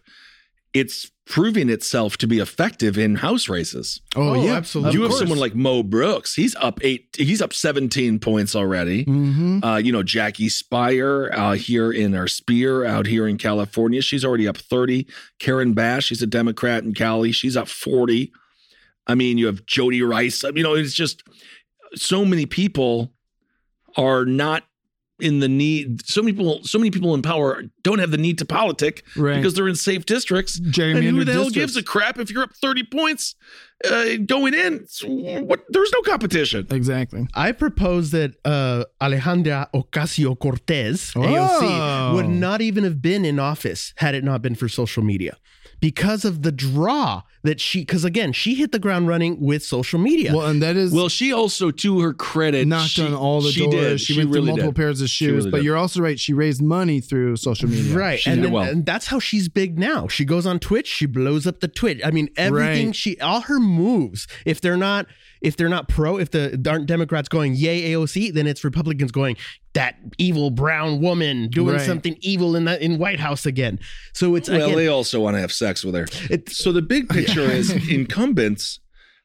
it's 0.73 1.11
proving 1.27 1.69
itself 1.69 2.17
to 2.17 2.27
be 2.27 2.37
effective 2.39 2.97
in 2.99 3.15
house 3.15 3.49
races. 3.49 3.99
Oh, 4.15 4.29
Oh, 4.35 4.45
yeah, 4.45 4.53
absolutely. 4.53 4.89
of 4.89 4.93
you 4.93 5.01
have 5.01 5.09
course. 5.09 5.19
someone 5.21 5.39
like 5.39 5.55
Mo 5.55 5.81
Brooks. 5.81 6.35
He's 6.35 6.55
up 6.57 6.79
eight. 6.83 7.07
He's 7.17 7.41
up 7.41 7.51
17 7.51 8.19
points 8.19 8.55
already. 8.55 9.05
Mhm. 9.05 9.63
Uh, 9.65 9.77
you 9.77 9.91
know, 9.91 10.03
Jackie 10.03 10.49
Speier 10.49 11.35
uh, 11.35 11.53
here 11.53 11.91
in 11.91 12.13
our 12.13 12.25
Speier 12.27 12.85
out 12.87 13.07
here 13.07 13.27
in 13.27 13.37
California. 13.39 14.01
She's 14.03 14.23
already 14.23 14.47
up 14.47 14.57
30. 14.57 15.07
Karen 15.39 15.73
Bass, 15.73 16.03
she's 16.03 16.21
a 16.21 16.27
Democrat 16.27 16.83
in 16.83 16.93
Cali. 16.93 17.31
She's 17.31 17.57
up 17.57 17.67
40. 17.69 18.31
I 19.07 19.15
mean, 19.15 19.37
you 19.39 19.47
have 19.47 19.65
Jody 19.65 20.01
Hice. 20.01 20.43
I 20.43 20.49
mean, 20.49 20.57
you 20.57 20.63
know, 20.63 20.75
it's 20.75 20.93
just 20.93 21.23
so 21.95 22.23
many 22.23 22.45
people 22.45 23.13
are 23.97 24.25
not 24.25 24.63
in 25.19 25.39
the 25.39 25.47
need. 25.47 26.05
So 26.05 26.21
many 26.21 26.33
people, 26.35 26.63
so 26.63 26.77
many 26.77 26.91
people 26.91 27.13
in 27.13 27.21
power 27.21 27.63
don't 27.83 27.99
have 27.99 28.11
the 28.11 28.17
need 28.17 28.37
to 28.39 28.45
politic 28.45 29.03
Right. 29.15 29.35
because 29.37 29.53
they're 29.53 29.67
in 29.67 29.75
safe 29.75 30.05
districts. 30.05 30.57
And 30.57 30.65
who 30.67 30.71
Gerrymandered 30.71 31.25
the 31.25 31.33
hell 31.33 31.49
gives 31.49 31.77
a 31.77 31.83
crap 31.83 32.19
if 32.19 32.29
you're 32.31 32.43
up 32.43 32.53
30 32.61 32.83
points 32.83 33.35
uh, 33.89 34.17
going 34.25 34.53
in? 34.53 34.85
What? 35.47 35.63
There's 35.69 35.91
no 35.93 36.01
competition. 36.01 36.67
Exactly. 36.69 37.27
I 37.33 37.53
propose 37.53 38.11
that 38.11 38.35
uh, 38.43 38.85
Alexandria 38.99 39.69
Ocasio 39.73 40.37
Cortez, 40.37 41.11
AOC, 41.13 41.59
Oh. 41.61 42.15
would 42.15 42.27
not 42.29 42.61
even 42.61 42.83
have 42.83 43.01
been 43.01 43.23
in 43.23 43.39
office 43.39 43.93
had 43.97 44.15
it 44.15 44.23
not 44.23 44.41
been 44.41 44.55
for 44.55 44.67
social 44.67 45.03
media. 45.03 45.37
Because 45.79 46.25
of 46.25 46.41
the 46.41 46.51
draw 46.51 47.21
that 47.43 47.59
she, 47.59 47.81
because 47.81 48.03
again, 48.03 48.33
she 48.33 48.55
hit 48.55 48.71
the 48.71 48.79
ground 48.79 49.07
running 49.07 49.39
with 49.39 49.63
social 49.63 49.99
media. 49.99 50.35
Well, 50.35 50.47
and 50.47 50.61
that 50.63 50.75
is 50.75 50.91
Well, 50.91 51.09
she 51.09 51.31
also, 51.31 51.69
to 51.69 51.99
her 51.99 52.13
credit, 52.13 52.67
knocked 52.67 52.89
she, 52.91 53.03
on 53.03 53.13
all 53.13 53.41
the 53.41 53.51
she 53.51 53.61
doors. 53.61 53.73
Did. 53.73 53.99
She, 54.01 54.17
went 54.17 54.31
through 54.31 54.41
multiple 54.43 54.71
did. 54.71 54.75
pairs 54.77 55.01
of 55.01 55.09
shoes. 55.09 55.31
really 55.31 55.51
but 55.51 55.57
did. 55.57 55.65
you're 55.65 55.77
also 55.77 56.01
right. 56.01 56.19
She 56.19 56.33
raised 56.33 56.61
money 56.61 57.01
through 57.01 57.35
social 57.35 57.69
media. 57.69 57.95
Right. 57.95 58.19
She 58.19 58.31
and, 58.31 58.37
did 58.41 58.45
then- 58.47 58.51
well. 58.53 58.63
and 58.69 58.85
that's 58.85 59.07
how 59.07 59.19
she's 59.19 59.47
big 59.47 59.77
now. 59.77 60.07
She 60.07 60.25
goes 60.25 60.45
on 60.47 60.59
Twitch, 60.59 60.87
she 60.87 61.05
blows 61.05 61.45
up 61.45 61.59
the 61.59 61.67
Twitch. 61.67 62.01
I 62.03 62.09
mean, 62.11 62.29
everything 62.35 62.87
Right. 62.87 62.95
she 62.95 63.19
all 63.19 63.41
her 63.41 63.59
moves, 63.59 64.27
if 64.45 64.59
they're 64.61 64.77
not 64.77 65.05
if 65.41 65.57
they're 65.57 65.69
not 65.69 65.87
pro, 65.87 66.17
if 66.17 66.31
the 66.31 66.59
aren't 66.69 66.85
Democrats 66.87 67.27
going 67.29 67.55
yay 67.55 67.91
AOC, 67.93 68.33
then 68.33 68.47
it's 68.47 68.63
Republicans 68.63 69.11
going 69.11 69.35
that 69.73 69.95
evil 70.17 70.49
brown 70.51 71.01
woman 71.01 71.49
doing 71.49 71.75
Right. 71.75 71.85
something 71.85 72.17
evil 72.21 72.55
in 72.55 72.65
that 72.65 72.81
in 72.81 72.97
White 72.97 73.19
House 73.19 73.45
again. 73.45 73.79
So 74.13 74.35
it's 74.35 74.49
Well, 74.49 74.63
again, 74.65 74.77
they 74.77 74.87
also 74.87 75.19
want 75.19 75.35
to 75.35 75.41
have 75.41 75.51
sex 75.51 75.83
with 75.83 75.95
her. 75.95 76.07
It's- 76.29 76.57
so 76.57 76.71
the 76.71 76.81
big 76.81 77.09
picture 77.17 77.41
is 77.41 77.71
incumbents. 77.89 78.79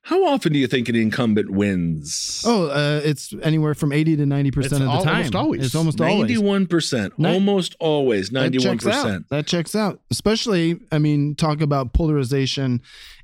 How 0.04 0.24
often 0.24 0.54
do 0.54 0.58
you 0.58 0.66
think 0.66 0.88
an 0.88 0.96
incumbent 0.96 1.50
wins? 1.50 2.42
Oh, 2.46 2.68
uh, 2.68 3.02
it's 3.04 3.34
anywhere 3.42 3.74
from 3.74 3.92
80 3.92 4.16
to 4.16 4.24
90% 4.24 4.64
of 4.72 4.78
the 4.78 4.84
al- 4.86 5.04
time. 5.04 5.16
almost 5.16 5.34
always. 5.34 5.66
It's 5.66 5.74
almost 5.74 6.00
always. 6.00 6.18
Ninety-one 6.20 6.66
percent, 6.66 7.12
almost 7.22 7.76
always 7.80 8.30
That 8.30 8.40
ninety-one 8.40 8.78
checks 8.78 8.86
out. 8.86 9.04
percent. 9.04 9.26
That 9.28 9.46
checks 9.46 9.74
out. 9.76 10.00
Especially, 10.10 10.80
I 10.90 10.98
mean, 10.98 11.34
talk 11.34 11.60
about 11.60 11.92
polarization 11.92 12.80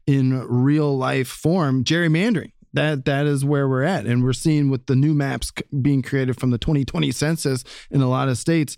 in 0.07 0.38
real 0.49 0.96
life 0.99 1.29
form, 1.29 1.83
gerrymandering. 1.83 2.53
That 2.77 3.05
that 3.07 3.27
is 3.27 3.45
where 3.45 3.69
we're 3.69 3.83
at, 3.83 4.07
and 4.07 4.23
we're 4.23 4.33
seeing 4.33 4.71
with 4.71 4.87
the 4.87 4.95
new 4.95 5.12
maps 5.15 5.53
being 5.83 6.03
created 6.03 6.39
from 6.39 6.51
the 6.51 6.59
2020 6.59 7.11
census 7.11 7.65
in 7.91 8.01
a 8.01 8.09
lot 8.09 8.29
of 8.29 8.39
states. 8.39 8.77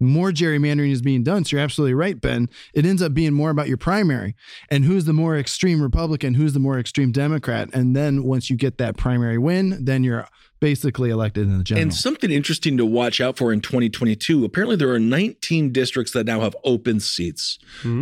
More 0.00 0.32
gerrymandering 0.32 0.90
is 0.90 1.00
being 1.02 1.22
done. 1.22 1.44
So 1.44 1.56
you're 1.56 1.62
absolutely 1.64 1.94
right, 1.94 2.20
Ben. 2.20 2.48
It 2.74 2.84
ends 2.84 3.00
up 3.00 3.14
being 3.14 3.32
more 3.32 3.50
about 3.50 3.68
your 3.68 3.76
primary 3.76 4.34
and 4.68 4.84
who's 4.84 5.04
the 5.04 5.12
more 5.12 5.36
extreme 5.38 5.80
Republican, 5.80 6.34
who's 6.34 6.52
the 6.52 6.58
more 6.58 6.78
extreme 6.80 7.12
Democrat. 7.12 7.70
And 7.72 7.94
then 7.94 8.24
once 8.24 8.50
you 8.50 8.56
get 8.56 8.76
that 8.78 8.96
primary 8.96 9.38
win, 9.38 9.84
then 9.84 10.02
you're 10.02 10.26
basically 10.60 11.10
elected 11.10 11.44
in 11.46 11.58
the 11.58 11.64
general. 11.64 11.82
And 11.82 11.94
something 11.94 12.30
interesting 12.30 12.76
to 12.76 12.84
watch 12.84 13.20
out 13.20 13.36
for 13.38 13.52
in 13.52 13.60
2022. 13.60 14.44
Apparently, 14.44 14.76
there 14.76 14.90
are 14.90 14.98
19 14.98 15.70
districts 15.72 16.12
that 16.12 16.26
now 16.26 16.40
have 16.40 16.56
open 16.64 16.98
seats. 16.98 17.58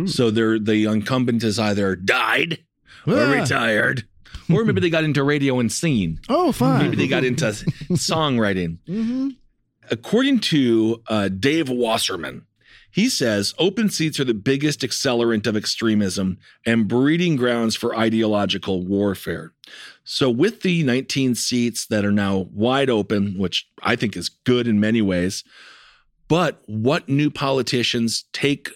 So 0.07 0.31
they're 0.31 0.57
the 0.59 0.85
incumbent 0.85 1.43
is 1.43 1.59
either 1.59 1.95
died 1.95 2.57
or 3.05 3.19
Ah. 3.19 3.31
retired, 3.31 4.07
or 4.51 4.65
maybe 4.65 4.81
they 4.81 4.89
got 4.89 5.03
into 5.03 5.23
radio 5.23 5.59
and 5.59 5.71
scene. 5.71 6.19
oh, 6.29 6.51
fine. 6.51 6.83
Maybe 6.83 6.95
they 6.97 7.07
got 7.07 7.23
into 7.23 7.45
songwriting. 7.91 8.77
hmm 8.87 9.29
According 9.91 10.39
to 10.39 11.03
uh, 11.07 11.27
Dave 11.27 11.69
Wasserman, 11.69 12.45
he 12.89 13.09
says 13.09 13.53
open 13.59 13.89
seats 13.89 14.17
are 14.17 14.23
the 14.23 14.33
biggest 14.33 14.79
accelerant 14.79 15.45
of 15.45 15.57
extremism 15.57 16.37
and 16.65 16.87
breeding 16.87 17.35
grounds 17.35 17.75
for 17.75 17.93
ideological 17.95 18.85
warfare. 18.85 19.51
So, 20.05 20.29
with 20.29 20.61
the 20.61 20.83
19 20.83 21.35
seats 21.35 21.85
that 21.87 22.05
are 22.05 22.11
now 22.13 22.47
wide 22.53 22.89
open, 22.89 23.37
which 23.37 23.67
I 23.81 23.95
think 23.97 24.15
is 24.15 24.29
good 24.29 24.67
in 24.67 24.79
many 24.79 25.01
ways, 25.01 25.43
but 26.29 26.61
what 26.65 27.09
new 27.09 27.29
politicians 27.29 28.23
take 28.31 28.69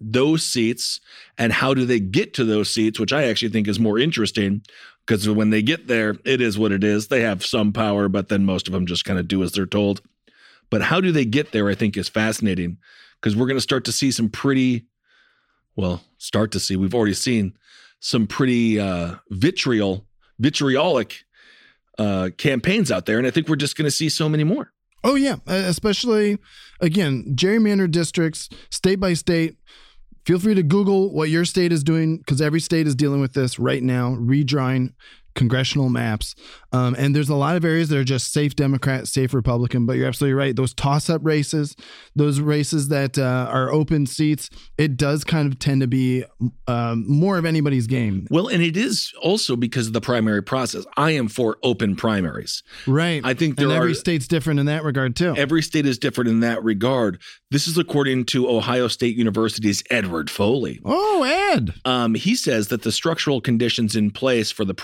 those 0.00 0.44
seats 0.46 1.00
and 1.38 1.52
how 1.52 1.74
do 1.74 1.84
they 1.84 2.00
get 2.00 2.32
to 2.34 2.44
those 2.44 2.70
seats, 2.70 2.98
which 2.98 3.12
I 3.12 3.24
actually 3.24 3.50
think 3.50 3.68
is 3.68 3.78
more 3.78 3.98
interesting 3.98 4.62
because 5.06 5.28
when 5.28 5.50
they 5.50 5.62
get 5.62 5.86
there, 5.86 6.16
it 6.24 6.40
is 6.40 6.58
what 6.58 6.72
it 6.72 6.82
is. 6.82 7.08
They 7.08 7.20
have 7.20 7.44
some 7.44 7.72
power, 7.72 8.08
but 8.08 8.28
then 8.28 8.44
most 8.44 8.66
of 8.68 8.72
them 8.72 8.86
just 8.86 9.04
kind 9.04 9.18
of 9.18 9.28
do 9.28 9.42
as 9.42 9.52
they're 9.52 9.66
told. 9.66 10.00
But 10.70 10.82
how 10.82 11.00
do 11.00 11.12
they 11.12 11.24
get 11.24 11.52
there, 11.52 11.68
I 11.68 11.74
think, 11.74 11.96
is 11.96 12.08
fascinating 12.08 12.78
because 13.20 13.36
we're 13.36 13.46
going 13.46 13.58
to 13.58 13.62
start 13.62 13.84
to 13.84 13.92
see 13.92 14.10
some 14.10 14.28
pretty, 14.28 14.86
well, 15.76 16.02
start 16.18 16.52
to 16.52 16.60
see, 16.60 16.76
we've 16.76 16.94
already 16.94 17.14
seen 17.14 17.56
some 18.00 18.26
pretty 18.26 18.80
uh, 18.80 19.16
vitriol, 19.30 20.06
vitriolic 20.38 21.24
uh, 21.98 22.30
campaigns 22.36 22.90
out 22.90 23.06
there. 23.06 23.18
And 23.18 23.26
I 23.26 23.30
think 23.30 23.48
we're 23.48 23.56
just 23.56 23.76
going 23.76 23.86
to 23.86 23.90
see 23.90 24.08
so 24.08 24.28
many 24.28 24.44
more. 24.44 24.72
Oh 25.04 25.16
yeah, 25.16 25.36
especially 25.46 26.38
again, 26.80 27.34
gerrymandered 27.36 27.90
districts, 27.90 28.48
state 28.70 28.98
by 28.98 29.12
state. 29.12 29.58
Feel 30.26 30.38
free 30.38 30.54
to 30.54 30.62
Google 30.62 31.12
what 31.12 31.28
your 31.28 31.44
state 31.44 31.70
is 31.70 31.84
doing 31.84 32.18
because 32.18 32.40
every 32.40 32.60
state 32.60 32.86
is 32.86 32.94
dealing 32.94 33.20
with 33.20 33.34
this 33.34 33.58
right 33.58 33.82
now, 33.82 34.14
redrawing 34.14 34.94
congressional 35.34 35.88
maps. 35.88 36.34
Um, 36.72 36.94
and 36.98 37.14
there's 37.14 37.28
a 37.28 37.34
lot 37.36 37.54
of 37.56 37.64
areas 37.64 37.88
that 37.90 37.98
are 37.98 38.04
just 38.04 38.32
safe 38.32 38.56
Democrat, 38.56 39.06
safe 39.06 39.32
Republican. 39.32 39.86
But 39.86 39.96
you're 39.96 40.08
absolutely 40.08 40.34
right; 40.34 40.56
those 40.56 40.74
toss-up 40.74 41.20
races, 41.24 41.76
those 42.16 42.40
races 42.40 42.88
that 42.88 43.16
uh, 43.18 43.46
are 43.50 43.70
open 43.72 44.06
seats, 44.06 44.50
it 44.76 44.96
does 44.96 45.22
kind 45.24 45.50
of 45.52 45.58
tend 45.58 45.80
to 45.82 45.86
be 45.86 46.24
um, 46.66 47.04
more 47.08 47.38
of 47.38 47.44
anybody's 47.44 47.86
game. 47.86 48.26
Well, 48.30 48.48
and 48.48 48.62
it 48.62 48.76
is 48.76 49.12
also 49.22 49.54
because 49.56 49.86
of 49.86 49.92
the 49.92 50.00
primary 50.00 50.42
process. 50.42 50.84
I 50.96 51.12
am 51.12 51.28
for 51.28 51.58
open 51.62 51.94
primaries. 51.96 52.62
Right. 52.86 53.20
I 53.24 53.34
think 53.34 53.58
and 53.60 53.70
there 53.70 53.76
every 53.76 53.92
are- 53.92 53.94
state's 53.94 54.26
different 54.26 54.58
in 54.60 54.66
that 54.66 54.82
regard 54.82 55.14
too. 55.14 55.34
Every 55.36 55.62
state 55.62 55.86
is 55.86 55.98
different 55.98 56.30
in 56.30 56.40
that 56.40 56.62
regard. 56.64 57.20
This 57.50 57.68
is 57.68 57.78
according 57.78 58.24
to 58.26 58.48
Ohio 58.50 58.88
State 58.88 59.16
University's 59.16 59.84
Edward 59.90 60.28
Foley. 60.28 60.80
oh, 60.84 61.22
Ed. 61.54 61.74
Um, 61.84 62.14
he 62.14 62.34
says 62.34 62.68
that 62.68 62.82
the 62.82 62.90
structural 62.90 63.40
conditions 63.40 63.94
in 63.94 64.10
place 64.10 64.50
for 64.50 64.64
the 64.64 64.74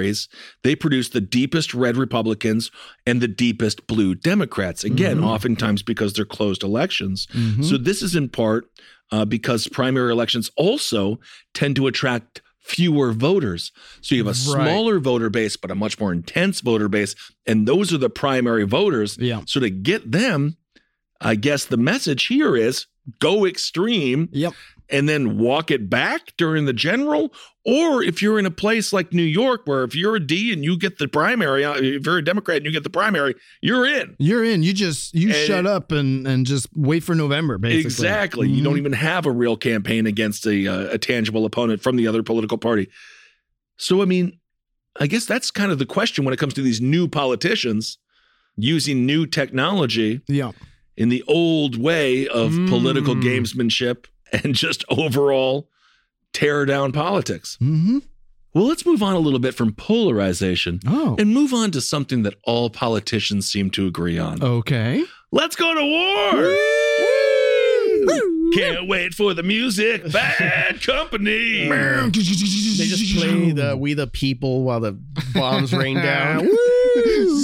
primaries 0.00 0.28
they 0.62 0.74
produce 0.74 1.08
the 1.10 1.20
deepest 1.20 1.74
red 1.74 1.96
Republicans 1.96 2.70
and 3.06 3.20
the 3.20 3.28
deepest 3.28 3.86
blue 3.86 4.14
Democrats. 4.14 4.84
Again, 4.84 5.16
Mm-hmm. 5.18 5.24
oftentimes 5.24 5.82
because 5.82 6.12
they're 6.12 6.24
closed 6.24 6.62
elections. 6.62 7.26
So 7.62 7.76
this 7.76 8.02
is 8.02 8.14
in 8.14 8.28
part 8.28 8.64
uh, 9.12 9.24
because 9.24 9.66
primary 9.68 10.12
elections 10.12 10.50
also 10.56 11.18
tend 11.54 11.76
to 11.76 11.86
attract 11.86 12.42
fewer 12.60 13.12
voters. 13.12 13.72
So 14.00 14.14
you 14.14 14.24
have 14.24 14.34
a 14.36 14.38
Right. 14.52 14.64
smaller 14.68 15.00
voter 15.00 15.30
base, 15.30 15.56
but 15.56 15.70
a 15.70 15.74
much 15.74 15.98
more 15.98 16.12
intense 16.12 16.60
voter 16.60 16.88
base, 16.88 17.14
and 17.46 17.66
those 17.66 17.92
are 17.92 17.98
the 17.98 18.10
primary 18.10 18.64
voters. 18.64 19.16
Yeah. 19.18 19.42
So 19.46 19.60
to 19.60 19.70
get 19.70 20.12
them, 20.12 20.56
I 21.20 21.34
guess 21.34 21.64
the 21.64 21.76
message 21.76 22.26
here 22.26 22.56
is 22.56 22.86
go 23.18 23.44
extreme 23.46 24.28
Yep. 24.32 24.52
And 24.90 25.08
then 25.08 25.38
walk 25.38 25.70
it 25.70 25.88
back 25.88 26.32
during 26.36 26.64
the 26.64 26.72
general. 26.72 27.32
Or 27.64 28.02
if 28.02 28.22
you're 28.22 28.38
in 28.38 28.46
a 28.46 28.50
place 28.50 28.92
like 28.92 29.12
New 29.12 29.22
York, 29.22 29.62
where 29.66 29.84
if 29.84 29.94
you're 29.94 30.16
a 30.16 30.20
D 30.20 30.52
and 30.52 30.64
you 30.64 30.78
get 30.78 30.98
the 30.98 31.06
primary, 31.08 31.64
uh, 31.64 31.74
if 31.74 32.06
you're 32.06 32.18
a 32.18 32.24
Democrat 32.24 32.56
and 32.58 32.66
you 32.66 32.72
get 32.72 32.82
the 32.84 32.90
primary, 32.90 33.34
you're 33.60 33.86
in. 33.86 34.16
You're 34.18 34.44
in. 34.44 34.62
You 34.62 34.72
just 34.72 35.14
you 35.14 35.28
And- 35.28 35.46
shut 35.46 35.66
up 35.66 35.92
and 35.92 36.26
and 36.26 36.46
just 36.46 36.68
wait 36.74 37.04
for 37.04 37.14
November. 37.14 37.58
Basically, 37.58 37.80
Exactly. 37.84 38.48
You 38.48 38.60
Mhm. 38.60 38.64
don't 38.64 38.78
even 38.78 38.92
have 38.94 39.26
a 39.26 39.30
real 39.30 39.56
campaign 39.56 40.06
against 40.06 40.46
a, 40.46 40.66
uh, 40.66 40.94
a 40.94 40.98
tangible 40.98 41.44
opponent 41.44 41.82
from 41.82 41.96
the 41.96 42.06
other 42.06 42.22
political 42.22 42.56
party. 42.58 42.88
So, 43.76 44.02
I 44.02 44.04
mean, 44.06 44.38
I 44.98 45.06
guess 45.06 45.24
that's 45.26 45.50
kind 45.50 45.70
of 45.70 45.78
the 45.78 45.86
question 45.86 46.24
when 46.24 46.34
it 46.34 46.38
comes 46.38 46.54
to 46.54 46.62
these 46.62 46.80
new 46.80 47.08
politicians 47.08 47.98
using 48.56 49.06
new 49.06 49.26
technology 49.26 50.20
Yeah. 50.28 50.52
in 50.96 51.08
the 51.10 51.22
old 51.26 51.76
way 51.76 52.26
of 52.26 52.52
political 52.68 53.14
Mm. 53.14 53.22
gamesmanship 53.22 54.04
and 54.44 54.54
just 54.54 54.84
overall 54.88 55.68
tear 56.32 56.64
down 56.66 56.92
politics. 56.92 57.56
Mm-hmm. 57.60 57.98
Well, 58.52 58.66
let's 58.66 58.84
move 58.84 59.02
on 59.02 59.14
a 59.14 59.18
little 59.20 59.38
bit 59.38 59.54
from 59.54 59.72
polarization 59.74 60.80
Oh. 60.86 61.14
and 61.18 61.32
move 61.32 61.54
on 61.54 61.70
to 61.70 61.80
something 61.80 62.24
that 62.24 62.34
all 62.44 62.68
politicians 62.68 63.48
seem 63.50 63.70
to 63.70 63.86
agree 63.86 64.18
on. 64.18 64.42
Okay. 64.42 65.04
Let's 65.30 65.54
go 65.54 65.72
to 65.72 65.80
war. 65.84 66.56
Can't 68.52 68.88
wait 68.88 69.14
for 69.14 69.32
the 69.34 69.44
music. 69.44 70.10
Bad 70.12 70.82
company. 70.82 71.68
They 71.68 72.10
just 72.10 73.16
play 73.16 73.52
the 73.52 73.76
"We 73.78 73.94
the 73.94 74.08
People" 74.08 74.64
while 74.64 74.80
the 74.80 74.98
bombs 75.32 75.72
rain 75.72 75.94
down. 75.96 76.48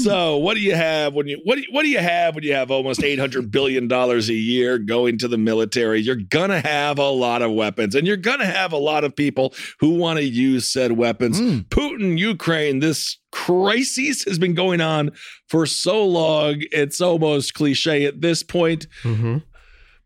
So, 0.03 0.37
what 0.37 0.55
do 0.55 0.61
you 0.61 0.75
have 0.75 1.15
when 1.15 1.27
you 1.27 1.41
what 1.45 1.57
do 1.57 1.63
you, 1.63 1.69
what 1.71 1.83
do 1.83 1.89
you 1.89 1.99
have 1.99 2.35
when 2.35 2.45
you 2.45 2.55
have 2.55 2.71
almost 2.71 3.03
800 3.03 3.51
billion 3.51 3.89
dollars 3.89 4.29
a 4.29 4.35
year 4.35 4.79
going 4.79 5.19
to 5.19 5.29
the 5.29 5.39
military? 5.39 6.01
You're 6.01 6.17
going 6.17 6.51
to 6.51 6.61
have 6.61 6.99
a 6.99 7.09
lot 7.09 7.43
of 7.43 7.53
weapons 7.53 7.95
and 7.95 8.07
you're 8.07 8.17
going 8.17 8.41
to 8.41 8.47
have 8.47 8.73
a 8.73 8.77
lot 8.77 9.05
of 9.05 9.15
people 9.15 9.55
who 9.81 9.91
want 9.97 10.19
to 10.19 10.25
use 10.25 10.69
said 10.69 10.93
weapons. 10.93 11.39
Hmm. 11.39 11.59
Putin, 11.71 12.19
Ukraine, 12.19 12.81
this 12.81 13.19
crisis 13.33 14.25
has 14.25 14.39
been 14.39 14.55
going 14.55 14.81
on 14.81 15.11
for 15.49 15.67
so 15.67 16.05
long. 16.05 16.63
It's 16.73 17.01
almost 17.01 17.55
cliche 17.55 18.05
at 18.05 18.21
this 18.21 18.43
point. 18.43 18.87
Mm-hmm. 19.03 19.39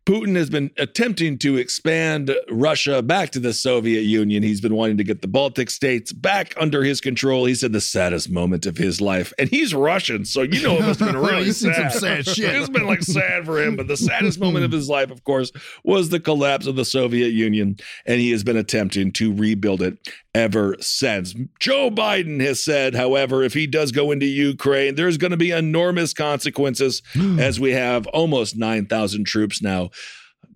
Putin 0.05 0.35
has 0.35 0.49
been 0.49 0.71
attempting 0.77 1.37
to 1.37 1.57
expand 1.57 2.35
Russia 2.49 3.03
back 3.03 3.29
to 3.31 3.39
the 3.39 3.53
Soviet 3.53 4.01
Union. 4.01 4.41
He's 4.41 4.59
been 4.59 4.73
wanting 4.75 4.97
to 4.97 5.03
get 5.03 5.21
the 5.21 5.27
Baltic 5.27 5.69
states 5.69 6.11
back 6.11 6.55
under 6.57 6.83
his 6.83 6.99
control. 6.99 7.45
He 7.45 7.53
said 7.53 7.71
the 7.71 7.81
saddest 7.81 8.29
moment 8.29 8.65
of 8.65 8.77
his 8.77 8.99
life. 8.99 9.31
And 9.37 9.47
he's 9.47 9.75
Russian, 9.75 10.25
so 10.25 10.41
you 10.41 10.63
know 10.63 10.77
it 10.77 10.81
must 10.81 10.99
have 11.01 11.13
been 11.13 11.21
really 11.21 11.45
He's 11.45 11.59
sad. 11.59 11.91
some 11.91 12.01
sad 12.01 12.25
shit. 12.25 12.55
It's 12.55 12.69
been 12.69 12.87
like 12.87 13.03
sad 13.03 13.45
for 13.45 13.61
him, 13.61 13.75
but 13.75 13.87
the 13.87 13.97
saddest 13.97 14.39
moment 14.39 14.65
of 14.65 14.71
his 14.71 14.89
life, 14.89 15.11
of 15.11 15.23
course, 15.23 15.51
was 15.83 16.09
the 16.09 16.19
collapse 16.19 16.65
of 16.65 16.75
the 16.75 16.85
Soviet 16.85 17.29
Union. 17.29 17.75
And 18.07 18.19
he 18.19 18.31
has 18.31 18.43
been 18.43 18.57
attempting 18.57 19.11
to 19.13 19.31
rebuild 19.33 19.83
it 19.83 19.99
ever 20.33 20.75
since. 20.79 21.35
Joe 21.59 21.89
Biden 21.89 22.41
has 22.41 22.63
said, 22.63 22.95
however, 22.95 23.43
if 23.43 23.53
he 23.53 23.67
does 23.67 23.91
go 23.91 24.11
into 24.11 24.25
Ukraine, 24.25 24.95
there's 24.95 25.17
going 25.17 25.31
to 25.31 25.37
be 25.37 25.51
enormous 25.51 26.13
consequences 26.13 27.01
as 27.39 27.59
we 27.59 27.71
have 27.71 28.07
almost 28.07 28.55
9,000 28.55 29.25
troops 29.25 29.61
now 29.61 29.89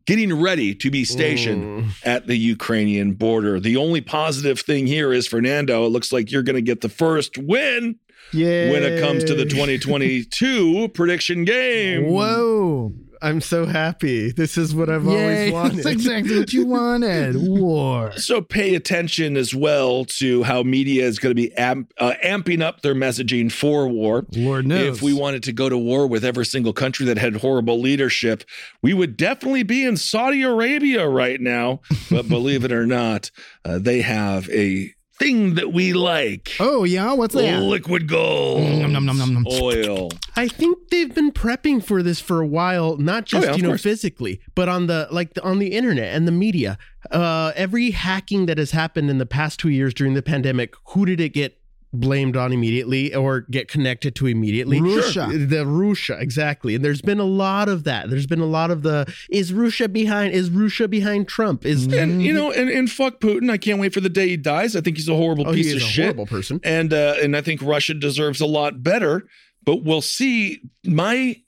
getting 0.06 0.40
ready 0.40 0.76
to 0.76 0.92
be 0.92 1.04
stationed 1.04 1.64
mm. 1.64 1.92
at 2.04 2.28
the 2.28 2.36
Ukrainian 2.38 3.14
border. 3.14 3.60
The 3.60 3.78
only 3.78 4.02
positive 4.02 4.60
thing 4.60 4.86
here 4.88 5.12
is 5.12 5.28
Fernando, 5.28 5.86
it 5.86 5.90
looks 5.90 6.14
like 6.14 6.32
you're 6.32 6.44
going 6.44 6.56
to 6.56 6.62
get 6.62 6.82
the 6.82 6.90
first 6.90 7.38
win 7.38 7.96
Yeah. 8.32 8.72
when 8.72 8.84
it 8.84 9.02
comes 9.02 9.24
to 9.24 9.34
the 9.34 9.46
2022 9.46 10.90
prediction 10.94 11.44
game. 11.44 12.06
Whoa. 12.06 12.94
I'm 13.22 13.42
so 13.42 13.66
happy. 13.66 14.32
This 14.32 14.58
is 14.58 14.74
what 14.74 14.90
I've 14.90 15.06
Yay, 15.06 15.12
always 15.52 15.54
wanted. 15.54 15.78
That's 15.78 15.88
exactly 15.88 16.40
what 16.40 16.54
you 16.54 16.66
wanted. 16.66 17.36
War. 17.40 18.12
So 18.14 18.42
pay 18.42 18.76
attention 18.76 19.38
as 19.38 19.54
well 19.54 20.06
to 20.06 20.44
how 20.44 20.64
media 20.64 21.06
is 21.06 21.20
going 21.20 21.32
to 21.32 21.36
be 21.36 21.54
amp, 21.56 21.94
uh, 22.00 22.14
amping 22.24 22.62
up 22.62 22.82
their 22.82 22.96
messaging 22.96 23.52
for 23.52 23.88
war. 23.88 24.26
Lord 24.36 24.68
knows. 24.68 24.98
If 24.98 25.04
we 25.04 25.14
wanted 25.14 25.44
to 25.44 25.54
go 25.54 25.70
to 25.70 25.78
war 25.78 26.08
with 26.08 26.26
every 26.26 26.46
single 26.46 26.74
country 26.74 27.06
that 27.08 27.18
had 27.18 27.36
horrible 27.38 27.80
leadership, 27.80 28.44
we 28.82 28.94
would 28.94 29.18
definitely 29.18 29.64
be 29.64 29.84
in 29.84 29.98
Saudi 29.98 30.42
Arabia 30.42 31.08
right 31.08 31.40
now. 31.40 31.82
But 32.10 32.28
believe 32.28 32.64
it 32.64 32.72
or 32.72 32.86
not, 32.86 33.32
uh, 33.64 33.80
they 33.80 34.02
have 34.02 34.50
a 34.50 34.95
thing 35.20 35.56
that 35.56 35.72
we 35.74 35.94
like. 35.94 36.52
Oh 36.60 36.84
yeah, 36.84 37.14
what's 37.14 37.34
that? 37.36 37.62
Liquid 37.62 38.08
gold, 38.08 38.62
Nom, 38.62 38.92
nom, 38.94 39.06
nom, 39.06 39.18
nom, 39.18 39.34
nom. 39.34 39.46
oil. 39.48 40.10
I 40.36 40.48
think 40.48 40.90
they've 40.90 41.14
been 41.14 41.32
prepping 41.32 41.84
for 41.84 42.04
this 42.04 42.20
for 42.20 42.42
a 42.42 42.48
while, 42.48 42.98
not 42.98 43.26
just 43.26 43.44
Oh, 43.44 43.46
yeah, 43.48 43.52
of 43.52 43.58
you 43.58 43.64
know 43.64 43.70
course. 43.70 43.84
physically, 43.84 44.42
but 44.56 44.68
on 44.70 44.88
the 44.88 45.08
like 45.12 45.34
the, 45.34 45.44
on 45.44 45.60
the 45.60 45.68
internet 45.74 46.16
and 46.16 46.28
the 46.28 46.32
media. 46.32 46.78
Uh, 47.12 47.52
every 47.56 47.92
hacking 47.92 48.48
that 48.48 48.58
has 48.58 48.72
happened 48.72 49.10
in 49.12 49.20
the 49.20 49.26
past 49.28 49.60
two 49.60 49.70
years 49.70 49.94
during 49.94 50.16
the 50.16 50.24
pandemic, 50.24 50.74
who 50.90 51.06
did 51.06 51.20
it 51.20 51.30
get 51.30 51.58
blamed 51.96 52.38
on 52.38 52.52
immediately 52.54 53.14
or 53.14 53.42
get 53.42 53.68
connected 53.68 54.16
to 54.16 54.28
immediately? 54.28 54.82
Russia. 54.82 55.28
The 55.34 55.66
Russia, 55.66 56.18
exactly. 56.20 56.76
And 56.76 56.84
there's 56.84 57.02
been 57.02 57.20
a 57.20 57.26
lot 57.26 57.70
of 57.70 57.84
that. 57.86 58.10
There's 58.10 58.28
been 58.28 58.42
a 58.42 58.46
lot 58.46 58.72
of 58.72 58.84
the 58.84 59.12
is 59.30 59.54
Russia 59.54 59.88
behind? 59.88 60.34
Is 60.34 60.50
Russia 60.50 60.88
behind 60.88 61.28
Trump? 61.28 61.66
Is 61.66 61.92
And 61.92 62.22
you 62.22 62.34
know, 62.34 62.52
and, 62.52 62.70
and 62.70 62.90
fuck 62.90 63.20
Putin. 63.20 63.50
I 63.50 63.58
can't 63.58 63.80
wait 63.80 63.94
for 63.94 64.02
the 64.02 64.10
day 64.10 64.30
he 64.30 64.38
dies. 64.38 64.76
I 64.76 64.82
think 64.82 64.98
he's 64.98 65.10
a 65.10 65.16
horrible 65.16 65.48
oh, 65.48 65.54
piece 65.54 65.68
he 65.68 65.76
is 65.78 65.84
of 65.84 65.88
a 65.88 65.92
shit. 65.92 66.06
horrible 66.06 66.26
person. 66.26 66.60
and 66.64 66.94
uh, 66.94 67.16
and 67.22 67.36
I 67.36 67.42
think 67.42 67.62
Russia 67.62 67.94
deserves 67.94 68.42
a 68.42 68.46
lot 68.46 68.84
better. 68.84 69.28
But 69.64 69.84
we'll 69.84 70.02
see. 70.02 70.62
My 70.86 71.42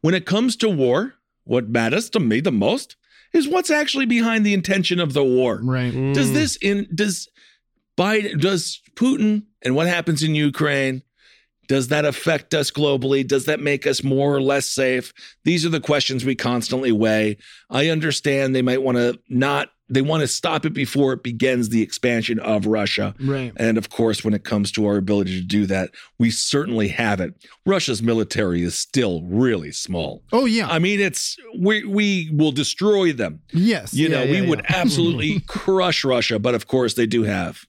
when 0.00 0.14
it 0.14 0.26
comes 0.26 0.56
to 0.56 0.68
war, 0.68 1.14
what 1.44 1.68
matters 1.68 2.10
to 2.10 2.20
me 2.20 2.40
the 2.40 2.52
most 2.52 2.96
is 3.32 3.48
what's 3.48 3.70
actually 3.70 4.06
behind 4.06 4.44
the 4.44 4.54
intention 4.54 5.00
of 5.00 5.12
the 5.12 5.24
war. 5.24 5.60
Right. 5.62 5.92
Does 6.12 6.32
this 6.32 6.56
in 6.56 6.88
does 6.94 7.28
Biden 8.00 8.40
does 8.40 8.80
Putin 8.94 9.42
and 9.62 9.74
what 9.76 9.86
happens 9.86 10.22
in 10.22 10.34
Ukraine? 10.34 11.02
Does 11.68 11.88
that 11.88 12.04
affect 12.04 12.52
us 12.54 12.70
globally? 12.70 13.24
Does 13.24 13.44
that 13.44 13.60
make 13.60 13.86
us 13.86 14.02
more 14.02 14.34
or 14.34 14.40
less 14.42 14.66
safe? 14.66 15.12
These 15.44 15.64
are 15.64 15.68
the 15.68 15.80
questions 15.80 16.24
we 16.24 16.34
constantly 16.34 16.90
weigh. 16.90 17.36
I 17.68 17.88
understand 17.88 18.56
they 18.56 18.62
might 18.62 18.82
want 18.82 18.96
to 18.98 19.20
not, 19.28 19.68
they 19.88 20.02
want 20.02 20.22
to 20.22 20.26
stop 20.26 20.64
it 20.64 20.72
before 20.72 21.12
it 21.12 21.22
begins 21.22 21.68
the 21.68 21.82
expansion 21.82 22.40
of 22.40 22.66
Russia. 22.66 23.14
Right. 23.20 23.52
And 23.56 23.78
of 23.78 23.88
course, 23.90 24.24
when 24.24 24.34
it 24.34 24.44
comes 24.44 24.72
to 24.72 24.86
our 24.86 24.96
ability 24.96 25.38
to 25.40 25.46
do 25.46 25.64
that, 25.66 25.90
we 26.18 26.30
certainly 26.30 26.88
have 26.88 27.20
it. 27.20 27.34
Russia's 27.66 28.02
military 28.02 28.62
is 28.62 28.74
still 28.74 29.22
really 29.22 29.70
small. 29.72 30.22
Oh 30.32 30.46
yeah. 30.46 30.68
I 30.68 30.80
mean, 30.80 30.98
it's 31.00 31.36
we 31.56 31.84
we 31.84 32.30
will 32.32 32.52
destroy 32.52 33.12
them. 33.12 33.42
yes. 33.52 33.94
You 33.94 34.08
know, 34.08 34.22
Yeah, 34.24 34.30
we 34.32 34.40
yeah, 34.40 34.48
would 34.48 34.64
absolutely 34.68 35.40
crush 35.46 36.02
Russia, 36.02 36.38
but 36.40 36.54
of 36.56 36.66
course 36.66 36.94
they 36.94 37.06
do 37.06 37.22
have 37.24 37.64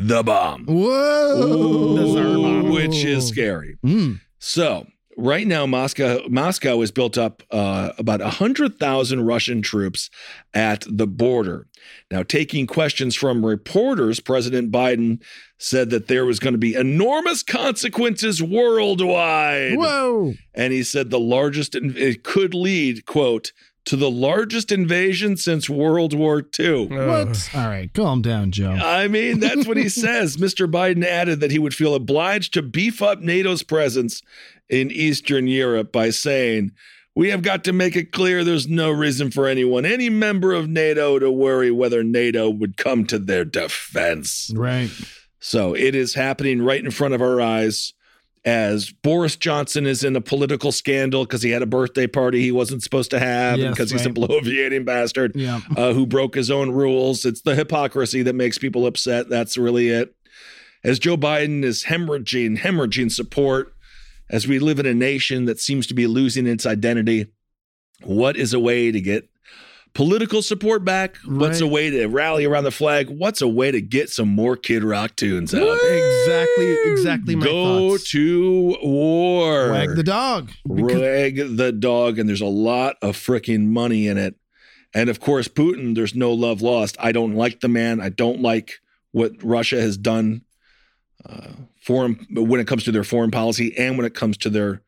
the 0.00 0.22
bomb, 0.22 0.66
Whoa. 0.66 2.34
Bomb. 2.42 2.70
which 2.70 3.04
is 3.04 3.28
scary. 3.28 3.76
Mm. 3.84 4.20
So 4.38 4.86
right 5.16 5.46
now, 5.46 5.66
Moscow 5.66 6.20
Moscow 6.28 6.80
has 6.80 6.90
built 6.90 7.18
up 7.18 7.42
uh, 7.50 7.92
about 7.98 8.20
hundred 8.20 8.78
thousand 8.78 9.26
Russian 9.26 9.62
troops 9.62 10.10
at 10.54 10.84
the 10.88 11.06
border. 11.06 11.66
Now, 12.10 12.22
taking 12.22 12.66
questions 12.66 13.14
from 13.14 13.44
reporters, 13.44 14.20
President 14.20 14.70
Biden 14.70 15.22
said 15.58 15.90
that 15.90 16.08
there 16.08 16.24
was 16.24 16.38
going 16.38 16.54
to 16.54 16.58
be 16.58 16.74
enormous 16.74 17.42
consequences 17.42 18.42
worldwide. 18.42 19.76
Whoa. 19.76 20.34
And 20.54 20.72
he 20.72 20.82
said 20.82 21.10
the 21.10 21.20
largest, 21.20 21.74
it 21.74 22.24
could 22.24 22.54
lead, 22.54 23.06
quote, 23.06 23.52
to 23.90 23.96
the 23.96 24.08
largest 24.08 24.70
invasion 24.70 25.36
since 25.36 25.68
World 25.68 26.14
War 26.14 26.44
II. 26.60 26.86
What? 26.86 27.50
All 27.52 27.66
right, 27.66 27.92
calm 27.92 28.22
down, 28.22 28.52
Joe. 28.52 28.70
I 28.70 29.08
mean, 29.08 29.40
that's 29.40 29.66
what 29.66 29.76
he 29.76 29.88
says. 29.88 30.36
Mr. 30.36 30.70
Biden 30.70 31.04
added 31.04 31.40
that 31.40 31.50
he 31.50 31.58
would 31.58 31.74
feel 31.74 31.96
obliged 31.96 32.54
to 32.54 32.62
beef 32.62 33.02
up 33.02 33.18
NATO's 33.18 33.64
presence 33.64 34.22
in 34.68 34.92
Eastern 34.92 35.48
Europe 35.48 35.90
by 35.90 36.10
saying, 36.10 36.70
We 37.16 37.30
have 37.30 37.42
got 37.42 37.64
to 37.64 37.72
make 37.72 37.96
it 37.96 38.12
clear 38.12 38.44
there's 38.44 38.68
no 38.68 38.92
reason 38.92 39.32
for 39.32 39.48
anyone, 39.48 39.84
any 39.84 40.08
member 40.08 40.52
of 40.52 40.68
NATO, 40.68 41.18
to 41.18 41.28
worry 41.28 41.72
whether 41.72 42.04
NATO 42.04 42.48
would 42.48 42.76
come 42.76 43.04
to 43.06 43.18
their 43.18 43.44
defense. 43.44 44.52
Right. 44.54 44.90
So 45.40 45.74
it 45.74 45.96
is 45.96 46.14
happening 46.14 46.62
right 46.62 46.84
in 46.84 46.92
front 46.92 47.14
of 47.14 47.20
our 47.20 47.40
eyes 47.40 47.92
as 48.44 48.90
Boris 48.90 49.36
Johnson 49.36 49.86
is 49.86 50.02
in 50.02 50.16
a 50.16 50.20
political 50.20 50.72
scandal 50.72 51.24
because 51.24 51.42
he 51.42 51.50
had 51.50 51.60
a 51.62 51.66
birthday 51.66 52.06
party 52.06 52.40
he 52.40 52.52
wasn't 52.52 52.82
supposed 52.82 53.10
to 53.10 53.18
have 53.18 53.58
Yes, 53.58 53.70
because 53.70 53.90
he's 53.90 54.06
a 54.06 54.08
right. 54.08 54.14
bloviating 54.16 54.84
bastard 54.86 55.32
Yeah. 55.34 55.60
uh, 55.76 55.92
who 55.92 56.06
broke 56.06 56.34
his 56.36 56.50
own 56.50 56.70
rules. 56.70 57.24
It's 57.26 57.42
the 57.42 57.54
hypocrisy 57.54 58.22
that 58.22 58.34
makes 58.34 58.56
people 58.56 58.86
upset. 58.86 59.28
That's 59.28 59.56
really 59.58 59.88
it. 59.88 60.14
As 60.82 60.98
Joe 60.98 61.18
Biden 61.18 61.62
is 61.62 61.84
hemorrhaging, 61.84 62.58
hemorrhaging 62.60 63.12
support, 63.12 63.74
as 64.30 64.48
we 64.48 64.58
live 64.58 64.78
in 64.78 64.86
a 64.86 64.94
nation 64.94 65.44
that 65.44 65.60
seems 65.60 65.86
to 65.88 65.94
be 65.94 66.06
losing 66.06 66.46
its 66.46 66.64
identity, 66.64 67.26
what 68.04 68.36
is 68.38 68.54
a 68.54 68.60
way 68.60 68.90
to 68.90 69.00
get 69.02 69.28
political 69.94 70.42
support 70.42 70.84
back? 70.84 71.16
What's 71.26 71.60
a 71.60 71.66
way 71.66 71.90
to 71.90 72.06
rally 72.06 72.44
around 72.44 72.64
the 72.64 72.70
flag? 72.70 73.08
What's 73.08 73.42
a 73.42 73.48
way 73.48 73.70
to 73.70 73.80
get 73.80 74.10
some 74.10 74.28
more 74.28 74.56
Kid 74.56 74.84
Rock 74.84 75.16
tunes 75.16 75.54
out? 75.54 75.62
Exactly, 75.82 76.76
exactly 76.92 77.36
my 77.36 77.44
Go 77.44 77.90
thoughts. 77.90 78.10
to 78.10 78.76
war. 78.82 79.70
Wag 79.70 79.96
the 79.96 80.02
dog. 80.02 80.50
Wag 80.64 81.36
the 81.56 81.72
dog, 81.72 82.18
and 82.18 82.28
there's 82.28 82.40
a 82.40 82.46
lot 82.46 82.96
of 83.02 83.16
freaking 83.16 83.66
money 83.68 84.06
in 84.06 84.18
it. 84.18 84.36
And 84.94 85.08
of 85.08 85.20
course, 85.20 85.48
Putin, 85.48 85.94
there's 85.94 86.14
no 86.14 86.32
love 86.32 86.62
lost. 86.62 86.96
I 86.98 87.12
don't 87.12 87.34
like 87.34 87.60
the 87.60 87.68
man. 87.68 88.00
I 88.00 88.08
don't 88.08 88.40
like 88.42 88.80
what 89.12 89.32
Russia 89.42 89.80
has 89.80 89.96
done 89.96 90.42
uh, 91.28 91.52
foreign 91.82 92.26
when 92.30 92.60
it 92.60 92.66
comes 92.66 92.84
to 92.84 92.92
their 92.92 93.04
foreign 93.04 93.30
policy 93.30 93.76
and 93.76 93.96
when 93.96 94.06
it 94.06 94.14
comes 94.14 94.36
to 94.38 94.50
their 94.50 94.82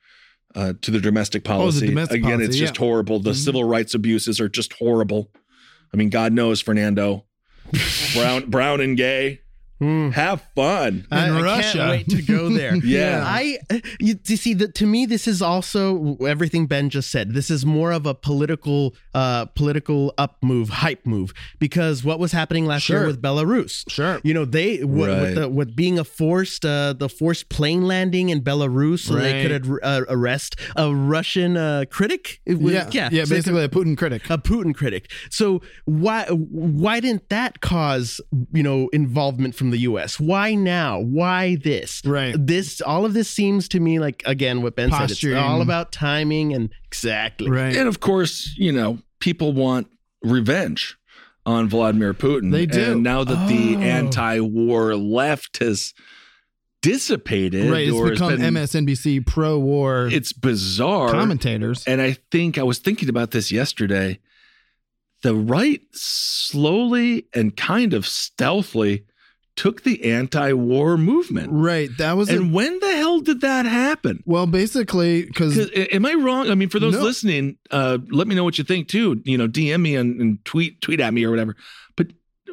uh, 0.54 0.72
to 0.82 0.90
the 0.90 1.00
domestic 1.00 1.44
policy. 1.44 1.86
domestic 1.86 2.18
Again, 2.18 2.30
policy, 2.38 2.44
it's 2.46 2.56
just 2.56 2.74
yeah. 2.74 2.78
horrible. 2.86 3.18
The 3.20 3.30
Mhm. 3.32 3.44
civil 3.44 3.64
rights 3.64 3.94
abuses 3.94 4.40
are 4.40 4.48
just 4.48 4.72
horrible. 4.74 5.30
I 5.92 5.96
mean, 5.96 6.08
God 6.10 6.32
knows, 6.32 6.60
Fernando, 6.60 7.26
brown, 8.14 8.48
brown 8.50 8.80
and 8.80 8.96
gay. 8.96 9.40
Have 10.12 10.42
fun. 10.54 11.06
In 11.10 11.18
I 11.18 11.40
Russia. 11.42 11.78
can't 11.78 11.90
wait 11.90 12.08
to 12.10 12.22
go 12.22 12.48
there. 12.48 12.76
Yeah. 12.84 13.22
I 13.26 13.58
you, 14.00 14.18
you 14.26 14.36
see 14.36 14.54
that 14.54 14.74
to 14.76 14.86
me 14.86 15.06
this 15.06 15.26
is 15.28 15.40
also 15.42 16.16
everything 16.18 16.66
Ben 16.66 16.90
just 16.90 17.10
said. 17.10 17.32
This 17.34 17.50
is 17.50 17.64
more 17.66 17.92
of 17.92 18.06
a 18.06 18.14
political 18.14 18.94
uh 19.14 19.46
political 19.46 20.14
up 20.18 20.36
move, 20.42 20.68
hype 20.68 21.04
move 21.06 21.32
because 21.58 22.04
what 22.04 22.18
was 22.18 22.32
happening 22.32 22.66
last 22.66 22.88
year 22.88 23.06
with 23.06 23.20
Belarus. 23.22 23.84
Sure. 23.90 24.20
You 24.22 24.34
know, 24.34 24.44
they 24.44 24.78
w- 24.78 25.06
Right. 25.06 25.20
with 25.20 25.34
the 25.36 25.48
with 25.48 25.74
being 25.76 25.98
a 25.98 26.04
forced 26.04 26.64
uh 26.64 26.92
the 26.92 27.08
forced 27.08 27.48
plane 27.48 27.82
landing 27.86 28.28
in 28.28 28.42
Belarus 28.42 29.00
so 29.00 29.14
they 29.14 29.44
Right. 29.48 29.62
could 29.62 29.80
uh, 29.82 30.02
arrest 30.08 30.56
a 30.76 30.94
Russian 30.94 31.56
uh 31.56 31.84
critic. 31.90 32.40
Was- 32.46 32.72
Yeah, 32.72 32.88
yeah, 32.92 33.24
so 33.24 33.30
they 33.30 33.36
basically 33.36 33.64
a 33.64 33.68
Putin 33.68 33.96
critic. 33.96 34.28
a 34.30 34.38
Putin 34.38 34.74
critic. 34.74 35.10
So 35.30 35.60
why 35.86 36.24
why 36.30 37.00
didn't 37.00 37.28
that 37.30 37.60
cause 37.60 38.20
you 38.52 38.62
know 38.62 38.88
involvement 38.92 39.54
from 39.54 39.70
the 39.72 39.78
U.S.? 39.80 40.20
Why 40.20 40.54
now? 40.54 41.00
Why 41.00 41.56
this? 41.56 42.02
Right. 42.04 42.34
This 42.38 42.80
all 42.80 43.04
of 43.04 43.14
this 43.14 43.28
seems 43.28 43.68
to 43.68 43.80
me 43.80 43.98
like 43.98 44.22
again 44.26 44.62
what 44.62 44.76
Ben 44.76 44.90
said. 44.92 45.10
It's 45.10 45.24
all 45.34 45.60
about 45.62 45.90
timing 45.92 46.52
and 46.54 46.70
exactly. 46.86 47.50
Right. 47.50 47.76
And 47.76 47.88
of 47.88 47.98
course, 48.00 48.54
you 48.56 48.70
know, 48.72 48.98
people 49.18 49.52
want 49.52 49.88
revenge 50.22 50.96
on 51.44 51.68
Vladimir 51.68 52.14
Putin. 52.14 52.52
They 52.52 52.66
do. 52.66 52.92
And 52.92 53.02
now 53.02 53.24
that 53.24 53.48
the 53.48 53.74
Oh. 53.76 53.80
anti-war 53.80 54.94
left 54.94 55.58
has 55.58 55.92
dissipated, 56.82 57.70
Right. 57.70 57.88
It's 57.88 57.96
or 57.96 58.10
become 58.10 58.36
been- 58.36 58.42
MSNBC 58.56 59.20
pro 59.20 59.58
war 59.58 60.08
It's 60.12 60.32
bizarre. 60.32 61.10
commentators. 61.10 61.84
And 61.86 62.00
I 62.00 62.16
think 62.30 62.58
I 62.58 62.62
was 62.62 62.78
thinking 62.78 63.08
about 63.08 63.30
this 63.30 63.50
yesterday. 63.52 64.18
The 65.22 65.34
right 65.34 65.80
slowly 65.92 67.26
and 67.32 67.56
kind 67.56 67.94
of 67.94 68.06
stealthily 68.06 69.04
took 69.54 69.82
the 69.82 70.10
anti-war 70.10 70.96
movement. 70.96 71.48
Right. 71.52 71.90
That 71.98 72.16
was 72.16 72.30
a, 72.30 72.36
And 72.36 72.52
when 72.54 72.78
the 72.80 72.92
hell 72.96 73.20
did 73.20 73.42
that 73.42 73.66
happen? 73.66 74.22
well, 74.26 74.46
basically, 74.46 75.24
because 75.26 75.70
Am 75.74 76.06
I 76.06 76.14
wrong? 76.14 76.50
I 76.50 76.54
mean, 76.54 76.68
for 76.70 76.78
those 76.80 76.94
No. 76.94 77.02
listening, 77.02 77.58
uh, 77.70 77.98
let 78.10 78.26
me 78.28 78.34
know 78.34 78.44
what 78.44 78.56
you 78.58 78.64
think 78.64 78.88
too. 78.88 79.20
You 79.24 79.36
know, 79.38 79.48
DM 79.48 79.82
me 79.82 79.94
and, 79.96 80.20
and 80.20 80.44
tweet 80.44 80.80
tweet 80.80 81.00
at 81.00 81.12
me 81.12 81.24
or 81.24 81.30
whatever. 81.30 81.54
But 81.96 82.08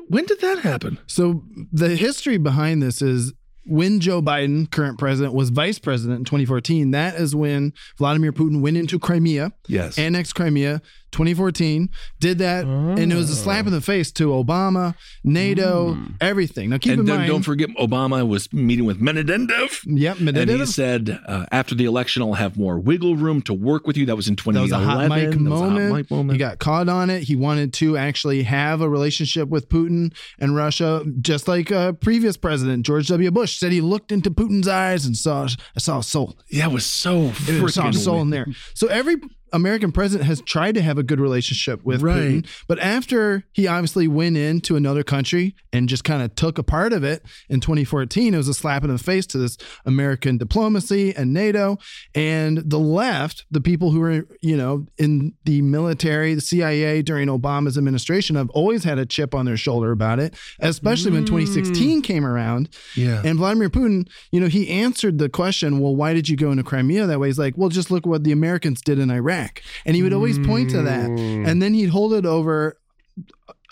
when 0.10 0.26
did 0.26 0.42
that 0.42 0.60
happen? 0.60 1.00
So 1.08 1.44
the 1.72 1.96
history 1.96 2.38
behind 2.38 2.84
this 2.84 3.02
is 3.02 3.32
when 3.66 4.00
Joe 4.00 4.20
Biden, 4.22 4.70
current 4.72 4.98
president, 4.98 5.34
was 5.36 5.52
vice 5.52 5.78
president 5.80 6.20
in 6.20 6.26
2014. 6.26 6.92
That 6.92 7.16
is 7.16 7.36
when 7.36 7.72
Vladimir 7.98 8.34
Putin 8.34 8.62
went 8.62 8.78
into 8.78 8.98
Crimea, 8.98 9.54
Yes. 9.68 9.98
annexed 10.00 10.34
Crimea, 10.34 10.82
2014. 11.12 11.90
Did 12.20 12.38
that, 12.40 12.66
and 12.66 13.12
it 13.12 13.16
was 13.16 13.30
a 13.30 13.36
slap 13.36 13.66
in 13.66 13.72
the 13.72 13.82
face 13.82 14.12
to 14.14 14.28
Obama, 14.30 14.96
NATO, 15.24 15.98
everything. 16.22 16.70
Now 16.70 16.78
keep 16.78 16.92
and 16.94 17.00
in 17.02 17.06
then 17.06 17.18
mind, 17.20 17.30
don't 17.30 17.44
forget, 17.44 17.70
Obama 17.80 18.28
was 18.28 18.52
meeting 18.54 18.86
with 18.86 19.00
Medvedev. 19.00 19.80
Yep, 19.86 20.20
And 20.20 20.50
he 20.50 20.66
said, 20.66 21.20
uh, 21.28 21.46
after 21.52 21.76
the 21.76 21.86
election, 21.86 22.22
I'll 22.22 22.34
have 22.34 22.58
more 22.58 22.80
wiggle 22.80 23.16
room 23.16 23.42
to 23.44 23.54
work 23.54 23.88
with 23.88 23.98
you. 23.98 24.06
That 24.06 24.16
was 24.16 24.28
in 24.28 24.36
That 24.36 24.46
was 24.48 24.70
2011. 24.70 24.88
a 24.88 24.92
hot 24.92 25.10
mic 25.10 25.32
That 25.32 25.50
was 25.50 25.62
a 25.62 25.70
hot 25.70 25.94
mic 25.98 26.12
moment. 26.12 26.32
He 26.34 26.38
got 26.40 26.60
caught 26.60 26.90
on 26.90 27.10
it. 27.10 27.24
He 27.24 27.36
wanted 27.36 27.74
to 27.76 27.98
actually 27.98 28.44
have 28.44 28.82
a 28.82 28.90
relationship 28.90 29.50
with 29.50 29.70
Putin 29.70 30.14
and 30.40 30.56
Russia, 30.56 31.04
just 31.22 31.48
like 31.48 31.72
uh, 31.72 31.94
previous 31.94 32.38
president 32.38 32.86
George 32.86 33.08
W. 33.08 33.32
Bush 33.32 33.58
said. 33.58 33.72
He 33.72 33.82
looked 33.82 34.12
into 34.12 34.32
Putin's 34.32 34.68
eyes 34.68 35.06
and 35.06 35.16
saw 35.16 35.48
I 35.76 35.80
saw 35.80 36.00
a 36.00 36.04
soul. 36.04 36.38
yeah, 36.50 36.66
it 36.68 36.72
was 36.72 36.86
so 36.86 37.28
a 37.28 37.30
freaking 37.32 37.96
soul 37.96 38.22
in 38.22 38.30
there. 38.30 38.46
So 38.74 38.88
every 38.88 39.16
American 39.54 39.92
president 39.92 40.28
has 40.28 40.42
tried 40.42 40.76
to 40.76 40.82
have 40.82 40.98
a 40.98 41.04
good 41.04 41.20
relationship 41.20 41.84
with 41.84 42.02
Right. 42.02 42.18
Putin, 42.18 42.48
but 42.68 42.80
after 42.80 43.44
he 43.52 43.68
obviously 43.68 44.08
went 44.08 44.38
into 44.38 44.76
another 44.76 45.04
country 45.04 45.56
and 45.74 45.90
just 45.90 46.04
kind 46.04 46.22
of 46.22 46.36
took 46.36 46.58
a 46.58 46.64
part 46.64 46.94
of 46.94 47.04
it 47.04 47.24
in 47.50 47.60
2014, 47.60 48.34
it 48.34 48.38
was 48.38 48.48
a 48.48 48.54
slap 48.54 48.84
in 48.84 48.90
the 48.90 48.98
face 48.98 49.26
to 49.28 49.38
this 49.38 49.58
American 49.86 50.38
diplomacy 50.38 51.16
and 51.16 51.34
NATO 51.34 51.78
and 52.16 52.58
the 52.58 52.80
left, 52.80 53.46
the 53.52 53.62
people 53.62 53.92
who 53.92 54.00
were, 54.00 54.28
you 54.42 54.58
know, 54.58 54.86
in 54.98 55.34
the 55.46 55.62
military, 55.62 56.34
the 56.34 56.42
CIA 56.42 57.02
during 57.02 57.28
Obama's 57.28 57.78
administration 57.78 58.36
have 58.36 58.50
always 58.52 58.84
had 58.84 58.98
a 58.98 59.06
chip 59.06 59.34
on 59.34 59.46
their 59.46 59.58
shoulder 59.58 59.92
about 59.92 60.20
it, 60.20 60.36
especially 60.60 61.12
when 61.12 61.22
hmm. 61.22 61.38
2016 61.38 62.02
came 62.02 62.26
around. 62.26 62.70
Yeah. 62.96 63.22
And 63.24 63.38
Vladimir 63.38 63.70
Putin, 63.70 64.08
you 64.32 64.40
know, 64.40 64.48
he 64.48 64.70
answered 64.70 65.18
the 65.18 65.30
question, 65.30 65.80
well, 65.80 65.96
why 65.96 66.14
did 66.14 66.30
you 66.30 66.38
go 66.38 66.52
into 66.52 66.64
Crimea 66.64 67.06
that 67.06 67.20
way? 67.20 67.28
He's 67.28 67.40
like, 67.40 67.58
well, 67.58 67.70
just 67.70 67.92
look 67.92 68.06
what 68.06 68.24
the 68.24 68.32
Americans 68.32 68.82
did 68.82 69.00
in 69.00 69.10
Iraq. 69.10 69.39
And 69.86 69.96
he 69.96 70.04
would 70.04 70.14
always 70.14 70.38
point 70.40 70.70
to 70.72 70.82
that. 70.84 71.10
And 71.10 71.62
then 71.62 71.74
he'd 71.74 71.90
hold 71.90 72.14
it 72.14 72.26
over 72.26 72.78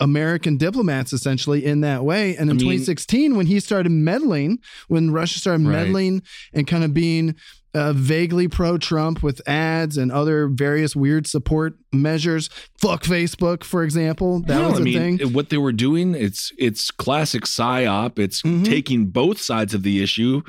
American 0.00 0.56
diplomats 0.56 1.12
essentially 1.12 1.64
in 1.64 1.80
that 1.80 2.04
way. 2.04 2.36
And 2.36 2.50
in 2.50 2.56
I 2.56 2.60
mean- 2.60 2.60
2016, 2.60 3.34
when 3.36 3.46
he 3.46 3.58
started 3.60 3.90
meddling, 3.90 4.58
when 4.86 5.10
Russia 5.10 5.38
started 5.40 5.66
Right. 5.66 5.72
meddling 5.86 6.22
and 6.52 6.66
kind 6.66 6.84
of 6.84 6.94
being 6.94 7.34
uh, 7.74 7.92
vaguely 7.92 8.48
pro 8.48 8.78
Trump 8.78 9.22
with 9.22 9.46
ads 9.46 9.98
and 9.98 10.10
other 10.10 10.48
various 10.48 10.96
weird 10.96 11.26
support 11.26 11.76
measures, 11.92 12.48
fuck 12.80 13.02
Facebook, 13.04 13.62
for 13.62 13.84
example, 13.84 14.40
that 14.46 14.54
No, 14.58 14.70
was 14.70 14.78
I 14.78 14.82
a 14.82 14.84
mean, 14.84 15.18
thing. 15.18 15.32
what 15.34 15.50
they 15.50 15.58
were 15.58 15.72
doing, 15.72 16.14
it's 16.14 16.50
it's 16.58 16.90
classic 16.90 17.42
psyop. 17.44 18.18
It's 18.18 18.40
Mhm. 18.42 18.64
taking 18.64 19.06
both 19.08 19.38
sides 19.40 19.74
of 19.74 19.82
the 19.82 20.02
issue, 20.02 20.40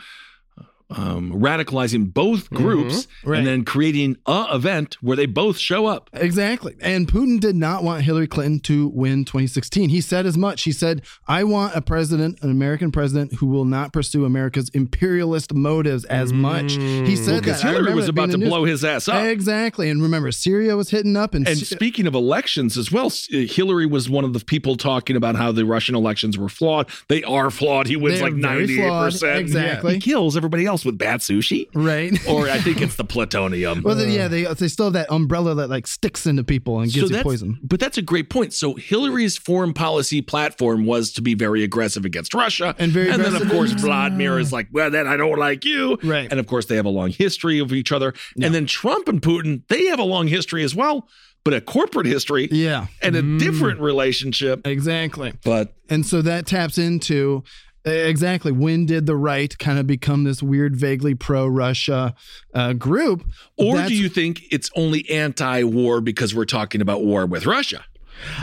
um, 0.91 1.33
radicalizing 1.33 2.13
both 2.13 2.49
groups, 2.49 3.07
Right. 3.23 3.37
and 3.39 3.47
then 3.47 3.63
creating 3.65 4.17
a 4.25 4.47
event 4.51 4.97
where 5.01 5.15
they 5.15 5.25
both 5.25 5.57
show 5.57 5.85
up. 5.85 6.09
Exactly. 6.13 6.75
And 6.81 7.07
Putin 7.07 7.39
did 7.39 7.55
not 7.55 7.83
want 7.83 8.03
Hillary 8.03 8.27
Clinton 8.27 8.59
to 8.61 8.87
win 8.89 9.23
2016. 9.25 9.89
He 9.89 10.01
said 10.01 10.25
as 10.25 10.37
much. 10.37 10.63
He 10.63 10.71
said, 10.71 11.01
I 11.27 11.43
want 11.43 11.75
a 11.75 11.81
president, 11.81 12.41
an 12.41 12.49
American 12.49 12.91
president, 12.91 13.33
who 13.35 13.47
will 13.47 13.65
not 13.65 13.93
pursue 13.93 14.25
America's 14.25 14.69
imperialist 14.69 15.53
motives 15.53 16.05
as 16.05 16.33
much. 16.33 16.71
He 16.73 17.15
said 17.15 17.41
Because 17.41 17.61
that. 17.61 17.71
Hillary 17.73 17.93
was 17.93 18.07
about 18.07 18.31
to 18.31 18.37
news. 18.37 18.49
blow 18.49 18.63
his 18.65 18.83
ass 18.83 19.07
up. 19.07 19.23
Exactly. 19.25 19.89
And 19.89 20.01
remember, 20.01 20.31
Syria 20.31 20.75
was 20.75 20.89
hitting 20.89 21.15
up. 21.15 21.33
And, 21.33 21.47
And 21.47 21.57
speaking 21.57 22.07
of 22.07 22.15
elections 22.15 22.77
as 22.77 22.91
well, 22.91 23.07
uh, 23.07 23.37
Hillary 23.47 23.85
was 23.85 24.09
one 24.09 24.23
of 24.25 24.33
the 24.33 24.39
people 24.43 24.75
talking 24.75 25.15
about 25.15 25.35
how 25.35 25.51
the 25.51 25.65
Russian 25.65 25.95
elections 25.95 26.37
were 26.37 26.49
flawed. 26.49 26.87
They 27.07 27.23
are 27.23 27.51
flawed. 27.51 27.87
He 27.87 27.95
wins 27.95 28.19
They 28.19 28.25
are 28.25 28.31
like 28.31 28.41
very 28.41 28.57
ninety 28.59 28.81
eight 28.81 28.87
flawed. 28.87 29.11
percent. 29.11 29.39
Exactly. 29.39 29.93
He 29.95 29.99
kills 29.99 30.35
everybody 30.35 30.65
else 30.65 30.78
with 30.85 30.97
bad 30.97 31.19
sushi, 31.19 31.67
right. 31.73 32.13
or 32.27 32.49
I 32.49 32.59
think 32.59 32.81
it's 32.81 32.95
the 32.95 33.03
plutonium. 33.03 33.83
well, 33.83 33.95
then, 33.95 34.11
yeah, 34.11 34.27
they, 34.27 34.43
they 34.45 34.67
still 34.67 34.87
have 34.87 34.93
that 34.93 35.11
umbrella 35.11 35.55
that 35.55 35.69
like 35.69 35.87
sticks 35.87 36.25
into 36.25 36.43
people 36.43 36.79
and 36.79 36.91
gives 36.91 37.11
you 37.11 37.21
poison. 37.21 37.59
But 37.63 37.79
that's 37.79 37.97
a 37.97 38.01
great 38.01 38.29
point. 38.29 38.53
So 38.53 38.75
Hillary's 38.75 39.37
foreign 39.37 39.73
policy 39.73 40.21
platform 40.21 40.85
was 40.85 41.11
to 41.13 41.21
be 41.21 41.33
very 41.33 41.63
aggressive 41.63 42.05
against 42.05 42.33
Russia, 42.33 42.75
And 42.77 42.91
very 42.91 43.09
and 43.09 43.23
then 43.23 43.35
of 43.35 43.49
course 43.49 43.71
Vladimir 43.71 44.39
is 44.39 44.51
like, 44.51 44.67
well, 44.71 44.89
then 44.91 45.07
I 45.07 45.17
don't 45.17 45.37
like 45.37 45.65
you, 45.65 45.97
Right. 46.03 46.27
And 46.29 46.39
of 46.39 46.47
course 46.47 46.65
they 46.65 46.75
have 46.75 46.85
a 46.85 46.89
long 46.89 47.09
history 47.09 47.59
of 47.59 47.73
each 47.73 47.91
other, 47.91 48.13
and 48.41 48.53
then 48.53 48.65
Trump 48.65 49.07
and 49.07 49.21
Putin 49.21 49.63
they 49.67 49.85
have 49.85 49.99
a 49.99 50.03
long 50.03 50.27
history 50.27 50.63
as 50.63 50.75
well, 50.75 51.07
but 51.43 51.53
a 51.53 51.61
corporate 51.61 52.05
history 52.05 52.47
Yeah, 52.51 52.87
and 53.01 53.15
a 53.15 53.21
mm. 53.21 53.39
different 53.39 53.79
relationship. 53.79 54.65
exactly. 54.65 55.33
But 55.43 55.73
And 55.89 56.05
so 56.05 56.21
that 56.21 56.45
taps 56.45 56.77
into 56.77 57.43
exactly 57.89 58.51
when 58.51 58.85
did 58.85 59.05
the 59.05 59.15
right 59.15 59.57
kind 59.57 59.79
of 59.79 59.87
become 59.87 60.23
this 60.23 60.41
weird, 60.43 60.75
vaguely 60.75 61.15
pro 61.15 61.47
Russia 61.47 62.15
uh, 62.53 62.73
group? 62.73 63.25
or 63.57 63.75
That's- 63.75 63.89
do 63.89 63.95
you 63.95 64.09
think 64.09 64.43
it's 64.51 64.69
only 64.75 65.09
anti-war 65.09 66.01
because 66.01 66.33
we're 66.33 66.45
talking 66.45 66.81
about 66.81 67.03
war 67.03 67.25
with 67.25 67.45
Russia? 67.45 67.83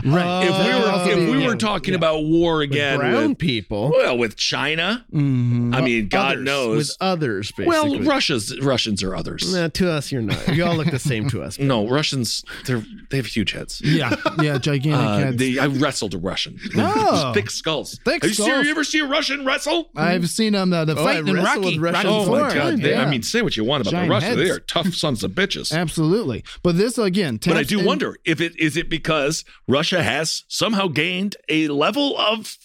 Right? 0.04 0.42
If 0.44 0.50
we 0.58 0.74
were 0.74 1.24
if 1.26 1.30
we 1.30 1.42
yeah. 1.42 1.48
were 1.48 1.56
talking 1.56 1.94
about 1.94 2.24
war 2.24 2.62
again 2.62 2.98
Brown 2.98 3.28
with 3.30 3.38
people. 3.38 3.90
well 3.90 4.16
with 4.18 4.36
China, 4.36 5.04
Mhm. 5.12 5.74
I 5.74 5.80
mean, 5.80 6.08
God 6.08 6.32
Others, 6.36 6.44
knows. 6.44 6.76
with 6.76 6.96
others. 7.00 7.52
Basically. 7.52 7.66
well, 7.66 8.00
Russia's 8.00 8.58
Russians 8.60 9.02
are 9.02 9.14
others. 9.14 9.52
Nah, 9.54 9.68
to 9.68 9.90
us, 9.90 10.10
you're 10.12 10.22
not. 10.22 10.54
You 10.54 10.64
all 10.64 10.76
look 10.76 10.90
the 10.90 10.98
same 10.98 11.28
to 11.30 11.42
us. 11.42 11.58
No, 11.66 11.88
Russians 11.88 12.44
they're 12.66 12.84
they 13.10 13.16
have 13.16 13.26
huge 13.26 13.52
heads. 13.52 13.80
yeah, 13.84 14.14
yeah, 14.40 14.58
gigantic 14.70 15.00
Uh, 15.08 15.18
heads. 15.18 15.36
they, 15.36 15.58
I 15.58 15.66
wrestled 15.66 16.14
a 16.14 16.18
Russian. 16.18 16.58
Oh. 16.76 17.32
thick 17.34 17.50
skulls. 17.50 17.98
Thick 18.04 18.22
Have 18.22 18.30
you, 18.30 18.34
seen- 18.34 18.46
skulls. 18.46 18.64
you 18.64 18.70
ever 18.70 18.84
see 18.84 19.00
a 19.00 19.06
Russian 19.06 19.44
wrestle? 19.44 19.90
I've 19.96 20.28
seen 20.30 20.52
them 20.52 20.70
the, 20.70 20.84
the 20.84 20.92
Oh, 20.96 21.04
fight 21.04 21.16
I 21.16 21.18
in 21.20 21.34
Rocky. 21.34 21.58
with 21.60 21.76
Russians 21.78 22.04
Rocky 22.04 22.08
Oh 22.08 22.30
my 22.30 22.54
god! 22.54 22.80
They, 22.80 22.94
I 22.96 23.08
mean, 23.10 23.22
say 23.22 23.42
what 23.42 23.56
you 23.56 23.64
want 23.64 23.82
about 23.82 23.90
Giant 23.92 24.08
the 24.08 24.14
Russians. 24.14 24.36
they 24.36 24.50
are 24.50 24.60
tough 24.60 24.94
sons 24.94 25.24
of 25.24 25.32
bitches. 25.32 25.72
absolutely. 25.76 26.44
But 26.62 26.76
this 26.78 26.98
again, 26.98 27.38
But 27.44 27.56
I 27.56 27.62
do 27.64 27.80
in- 27.80 27.84
wonder 27.84 28.16
if 28.24 28.40
it 28.40 28.58
is 28.58 28.76
it 28.76 28.88
because 28.88 29.44
Russia 29.68 30.02
has 30.02 30.44
somehow 30.48 30.88
gained 30.88 31.36
a 31.48 31.68
level 31.68 32.16
of 32.18 32.56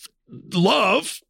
love 0.53 1.21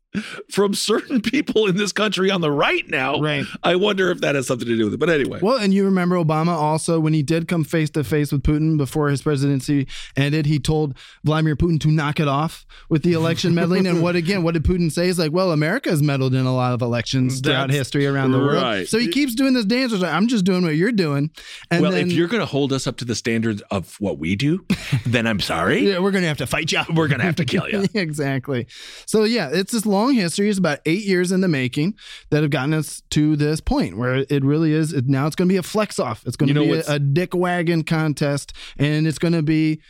from 0.49 0.73
certain 0.73 1.21
people 1.21 1.67
in 1.67 1.77
this 1.77 1.91
country 1.91 2.29
on 2.29 2.41
the 2.41 2.51
right 2.51 2.87
now. 2.89 3.19
Right. 3.19 3.45
I 3.63 3.75
wonder 3.75 4.11
if 4.11 4.21
that 4.21 4.35
has 4.35 4.47
something 4.47 4.67
to 4.67 4.77
do 4.77 4.85
with 4.85 4.95
it. 4.95 4.99
But 4.99 5.09
anyway. 5.09 5.39
Well, 5.41 5.57
and 5.57 5.73
you 5.73 5.85
remember 5.85 6.15
Obama 6.15 6.49
also 6.49 6.99
when 6.99 7.13
he 7.13 7.23
did 7.23 7.47
come 7.47 7.63
face 7.63 7.89
to 7.91 8.03
face 8.03 8.31
with 8.31 8.43
Putin 8.43 8.77
before 8.77 9.09
his 9.09 9.21
presidency 9.21 9.87
ended, 10.15 10.45
he 10.45 10.59
told 10.59 10.97
Vladimir 11.23 11.55
Putin 11.55 11.79
to 11.81 11.89
knock 11.89 12.19
it 12.19 12.27
off 12.27 12.65
with 12.89 13.03
the 13.03 13.13
election 13.13 13.55
meddling. 13.55 13.87
and 13.87 14.01
what 14.01 14.15
again? 14.15 14.43
What 14.43 14.53
did 14.53 14.63
Putin 14.63 14.91
say? 14.91 15.05
He's 15.05 15.19
like, 15.19 15.31
"Well, 15.31 15.51
America 15.51 15.89
has 15.89 16.01
meddled 16.01 16.33
in 16.33 16.45
a 16.45 16.53
lot 16.53 16.73
of 16.73 16.81
elections 16.81 17.39
throughout 17.39 17.67
That's 17.67 17.77
history 17.77 18.05
around 18.05 18.31
the 18.31 18.39
world." 18.39 18.61
right. 18.63 18.87
So 18.87 18.97
he 18.99 19.07
keeps 19.07 19.35
doing 19.35 19.53
this 19.53 19.65
dance. 19.65 19.93
Like, 19.93 20.11
I'm 20.11 20.27
just 20.27 20.45
doing 20.45 20.63
what 20.63 20.75
you're 20.75 20.91
doing. 20.91 21.31
And 21.69 21.81
well, 21.81 21.91
then, 21.91 22.07
if 22.07 22.13
you're 22.13 22.27
going 22.27 22.41
to 22.41 22.45
hold 22.45 22.73
us 22.73 22.87
up 22.87 22.97
to 22.97 23.05
the 23.05 23.15
standards 23.15 23.61
of 23.71 23.95
what 23.99 24.17
we 24.17 24.35
do, 24.35 24.65
then 25.05 25.27
I'm 25.27 25.39
sorry. 25.39 25.79
yeah, 25.89 25.99
we're 25.99 26.11
gonna 26.11 26.27
have 26.27 26.37
to 26.37 26.47
fight 26.47 26.71
you. 26.71 26.81
We're 26.93 27.07
going 27.07 27.19
to 27.19 27.25
have 27.25 27.37
to 27.37 27.45
kill 27.45 27.69
you. 27.69 27.85
exactly. 27.93 28.67
So 29.05 29.23
yeah, 29.23 29.49
it's 29.51 29.71
this 29.71 29.85
long 29.85 30.00
long 30.01 30.13
history. 30.13 30.49
It's 30.49 30.59
about 30.59 30.79
eight 30.85 31.03
years 31.05 31.31
in 31.31 31.41
the 31.41 31.47
making 31.47 31.95
that 32.29 32.41
have 32.41 32.51
gotten 32.51 32.73
us 32.73 33.01
to 33.11 33.35
this 33.35 33.61
point 33.61 33.97
where 33.97 34.25
it 34.29 34.43
really 34.43 34.73
is. 34.73 34.93
It, 34.93 35.07
now 35.07 35.27
it's 35.27 35.35
going 35.35 35.47
to 35.47 35.53
be 35.53 35.57
a 35.57 35.63
flex 35.63 35.99
off. 35.99 36.23
It's 36.25 36.35
going 36.35 36.47
You 36.49 36.53
to 36.55 36.59
know 36.65 36.71
be 36.73 36.79
a, 36.79 36.95
a 36.95 36.99
dick 36.99 37.33
wagon 37.35 37.83
contest, 37.83 38.53
and 38.77 39.07
it's 39.07 39.19
going 39.19 39.33
to 39.33 39.41
be 39.43 39.81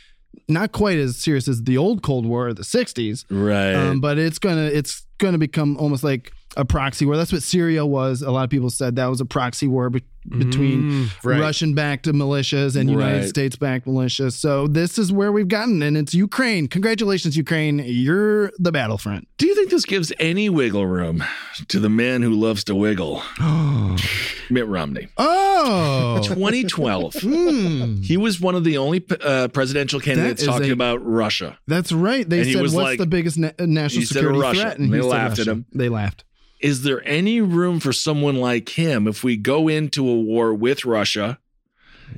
not 0.48 0.72
quite 0.72 0.98
as 0.98 1.16
serious 1.18 1.46
as 1.48 1.62
the 1.64 1.76
old 1.76 2.02
Cold 2.02 2.24
War 2.26 2.48
of 2.48 2.56
the 2.56 2.62
'60s, 2.62 3.24
Right. 3.30 3.74
um, 3.74 4.00
but 4.00 4.18
it's 4.18 4.38
gonna 4.38 4.64
it's 4.64 5.04
gonna 5.18 5.36
become 5.38 5.76
almost 5.76 6.02
like 6.02 6.32
a 6.56 6.64
proxy 6.64 7.04
war. 7.04 7.16
That's 7.18 7.32
what 7.32 7.42
Syria 7.42 7.84
was. 7.84 8.22
A 8.22 8.30
lot 8.30 8.44
of 8.44 8.50
people 8.50 8.70
said 8.70 8.96
that 8.96 9.06
was 9.06 9.20
a 9.20 9.26
proxy 9.26 9.66
war 9.66 9.90
be- 9.90 10.04
between 10.28 11.08
right. 11.24 11.40
Russian-backed 11.40 12.06
militias 12.06 12.76
and 12.76 12.88
United 12.90 13.20
Right. 13.20 13.28
States-backed 13.28 13.86
militias. 13.86 14.32
So 14.32 14.66
this 14.68 14.98
is 14.98 15.12
where 15.12 15.32
we've 15.32 15.48
gotten, 15.48 15.82
and 15.82 15.96
it's 15.96 16.14
Ukraine. 16.14 16.68
Congratulations, 16.68 17.36
Ukraine! 17.36 17.82
You're 17.84 18.52
the 18.58 18.70
battlefront. 18.72 19.26
Do 19.38 19.46
you 19.46 19.54
think 19.54 19.70
this 19.70 19.84
gives 19.84 20.12
any 20.18 20.48
wiggle 20.48 20.86
room 20.86 21.24
to 21.68 21.80
the 21.80 21.88
man 21.90 22.22
who 22.22 22.30
loves 22.30 22.64
to 22.64 22.74
wiggle? 22.74 23.22
Mitt 24.50 24.66
Romney. 24.66 25.08
Oh, 25.18 26.20
2012. 26.24 27.14
Hmm. 27.14 27.96
He 28.02 28.16
was 28.16 28.40
one 28.40 28.54
of 28.54 28.64
the 28.64 28.78
only 28.78 29.04
uh, 29.22 29.48
presidential 29.48 30.00
candidates 30.00 30.44
talking 30.44 30.70
a- 30.70 30.72
about 30.72 31.04
Russia. 31.04 31.58
that's 31.66 31.92
right. 31.92 32.28
They 32.28 32.40
And 32.42 32.52
said, 32.52 32.62
was 32.62 32.74
"What's 32.74 32.84
like- 32.84 32.98
the 32.98 33.06
biggest 33.06 33.38
na- 33.38 33.50
national 33.58 34.04
security 34.06 34.38
Russia, 34.38 34.60
threat?" 34.60 34.78
and 34.78 34.92
they 34.92 35.00
laughed 35.00 35.38
at 35.38 35.46
him. 35.46 35.66
They 35.74 35.88
laughed. 35.88 36.24
Is 36.62 36.82
there 36.82 37.06
any 37.06 37.40
room 37.40 37.80
for 37.80 37.92
someone 37.92 38.36
like 38.36 38.70
him 38.70 39.06
if 39.08 39.24
we 39.24 39.36
go 39.36 39.68
into 39.68 40.08
a 40.08 40.14
war 40.14 40.54
with 40.54 40.84
Russia? 40.84 41.38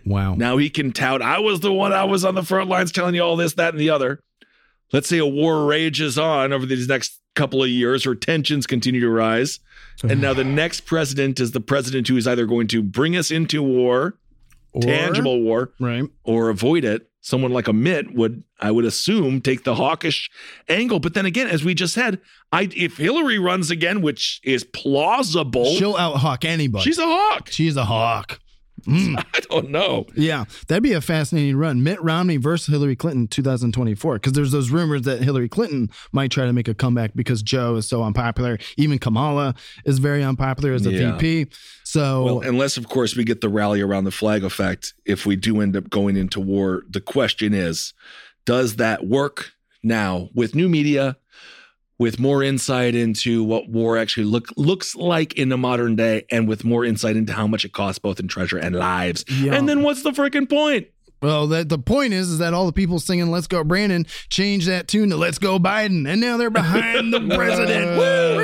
Wow. 0.05 0.35
Now 0.35 0.57
he 0.59 0.69
can 0.71 0.93
tout, 0.93 1.23
I 1.23 1.39
was 1.39 1.61
the 1.61 1.73
one, 1.73 1.93
I 1.93 2.05
was 2.05 2.25
on 2.25 2.35
the 2.35 2.43
front 2.43 2.69
lines 2.69 2.93
telling 2.93 3.15
you 3.15 3.23
all 3.23 3.37
this, 3.37 3.55
that, 3.55 3.73
and 3.75 3.81
the 3.81 3.91
other. 3.91 4.21
Let's 4.93 5.09
say 5.09 5.19
a 5.19 5.27
war 5.27 5.65
rages 5.67 6.19
on 6.19 6.53
over 6.53 6.67
these 6.67 6.89
next 6.89 7.21
couple 7.35 7.63
of 7.63 7.69
years 7.71 8.07
or 8.07 8.15
tensions 8.15 8.67
continue 8.67 9.01
to 9.01 9.09
rise. 9.11 9.61
And 10.03 10.21
now 10.21 10.35
the 10.35 10.45
next 10.63 10.83
president 10.83 11.41
is 11.41 11.53
the 11.53 11.61
president 11.61 12.07
who 12.09 12.17
is 12.17 12.27
either 12.27 12.45
going 12.47 12.67
to 12.69 12.83
bring 12.83 13.17
us 13.17 13.31
into 13.31 13.63
war, 13.63 14.19
Or- 14.73 14.83
tangible 14.83 15.41
war, 15.41 15.73
Right. 15.81 16.05
or 16.25 16.49
avoid 16.51 16.85
it. 16.85 17.09
Someone 17.27 17.53
like 17.53 17.69
a 17.69 17.73
Mitt 17.73 18.15
would, 18.15 18.45
I 18.61 18.71
would 18.71 18.85
assume, 18.85 19.41
take 19.41 19.65
the 19.65 19.77
hawkish 19.77 20.29
angle. 20.69 21.01
But 21.01 21.15
then 21.15 21.25
again, 21.25 21.47
as 21.47 21.65
we 21.65 21.73
just 21.73 21.95
said, 21.95 22.21
I 22.53 22.69
if 22.77 22.99
Hillary 22.99 23.39
runs 23.39 23.71
again, 23.71 24.03
which 24.03 24.43
is 24.45 24.63
plausible, 24.63 25.65
She'll 25.77 25.97
out 25.97 26.17
hawk 26.17 26.45
anybody. 26.45 26.85
she's 26.85 26.99
a 26.99 27.07
hawk. 27.07 27.49
She's 27.51 27.77
a 27.77 27.87
hawk. 27.87 28.41
Mm. 28.87 29.17
I 29.35 29.41
don't 29.41 29.71
know. 29.71 30.05
Yeah, 30.15 30.45
that'd 30.69 30.83
be 30.83 30.93
a 30.93 31.01
fascinating 31.01 31.57
run. 31.57 31.83
Mitt 31.83 32.03
Romney 32.03 32.37
versus 32.37 32.67
Hillary 32.71 32.95
Clinton 32.97 33.27
2024. 33.27 34.17
Because 34.17 34.35
there's 34.35 34.51
those 34.51 34.69
rumors 34.69 35.03
that 35.03 35.23
Hillary 35.23 35.49
Clinton 35.49 35.89
might 36.13 36.31
try 36.31 36.45
to 36.45 36.53
make 36.53 36.69
a 36.69 36.75
comeback 36.75 37.13
because 37.15 37.43
Joe 37.43 37.77
is 37.77 37.89
so 37.89 38.03
unpopular. 38.03 38.59
Even 38.77 38.99
Kamala 38.99 39.55
is 39.87 39.99
very 39.99 40.23
unpopular 40.23 40.75
as 40.75 40.85
a 40.85 40.93
Yeah. 40.93 41.17
VP. 41.17 41.47
So 41.95 42.25
Well, 42.25 42.41
unless 42.41 42.77
of 42.77 42.89
course 42.89 43.15
we 43.15 43.23
get 43.23 43.41
the 43.41 43.49
rally 43.49 43.81
around 43.81 44.03
the 44.03 44.11
flag 44.11 44.43
effect, 44.43 44.95
if 45.07 45.27
we 45.27 45.37
do 45.37 45.61
end 45.61 45.77
up 45.77 45.91
going 45.91 46.17
into 46.17 46.41
war, 46.41 46.83
the 46.91 47.01
question 47.01 47.55
is, 47.55 47.95
does 48.45 48.77
that 48.77 49.07
work 49.07 49.53
now 49.85 50.29
with 50.35 50.57
new 50.57 50.69
media, 50.69 51.17
with 52.01 52.19
more 52.19 52.43
insight 52.43 52.97
into 52.97 53.45
what 53.45 53.69
war 53.69 53.97
actually 53.97 54.25
look 54.25 54.49
looks 54.57 54.97
like 54.97 55.35
in 55.35 55.51
the 55.51 55.57
modern 55.57 55.95
day, 55.95 56.27
and 56.33 56.49
with 56.49 56.65
more 56.65 56.85
insight 56.85 57.17
into 57.17 57.33
how 57.33 57.47
much 57.47 57.65
it 57.65 57.73
costs 57.73 58.01
both 58.01 58.19
in 58.19 58.27
treasure 58.27 58.59
and 58.59 58.75
lives? 58.75 59.25
Yeah. 59.31 59.55
And 59.55 59.69
then 59.69 59.85
what's 59.85 60.03
the 60.03 60.11
freaking 60.11 60.51
point? 60.51 60.89
Well, 61.23 61.47
that 61.47 61.71
the 61.71 61.79
point 61.79 62.13
is, 62.13 62.29
is 62.29 62.39
that 62.39 62.53
all 62.53 62.67
the 62.67 62.73
people 62.73 62.99
singing 62.99 63.31
"Let's 63.31 63.47
Go 63.47 63.65
Brandon" 63.65 64.05
changed 64.29 64.69
that 64.69 64.89
tune 64.89 65.09
to 65.11 65.17
"Let's 65.17 65.39
Go 65.39 65.59
Biden," 65.59 66.07
and 66.07 66.21
now 66.21 66.37
they're 66.37 66.51
behind 66.51 67.15
the 67.15 67.21
president. 67.35 67.97
Woo, 67.99 68.44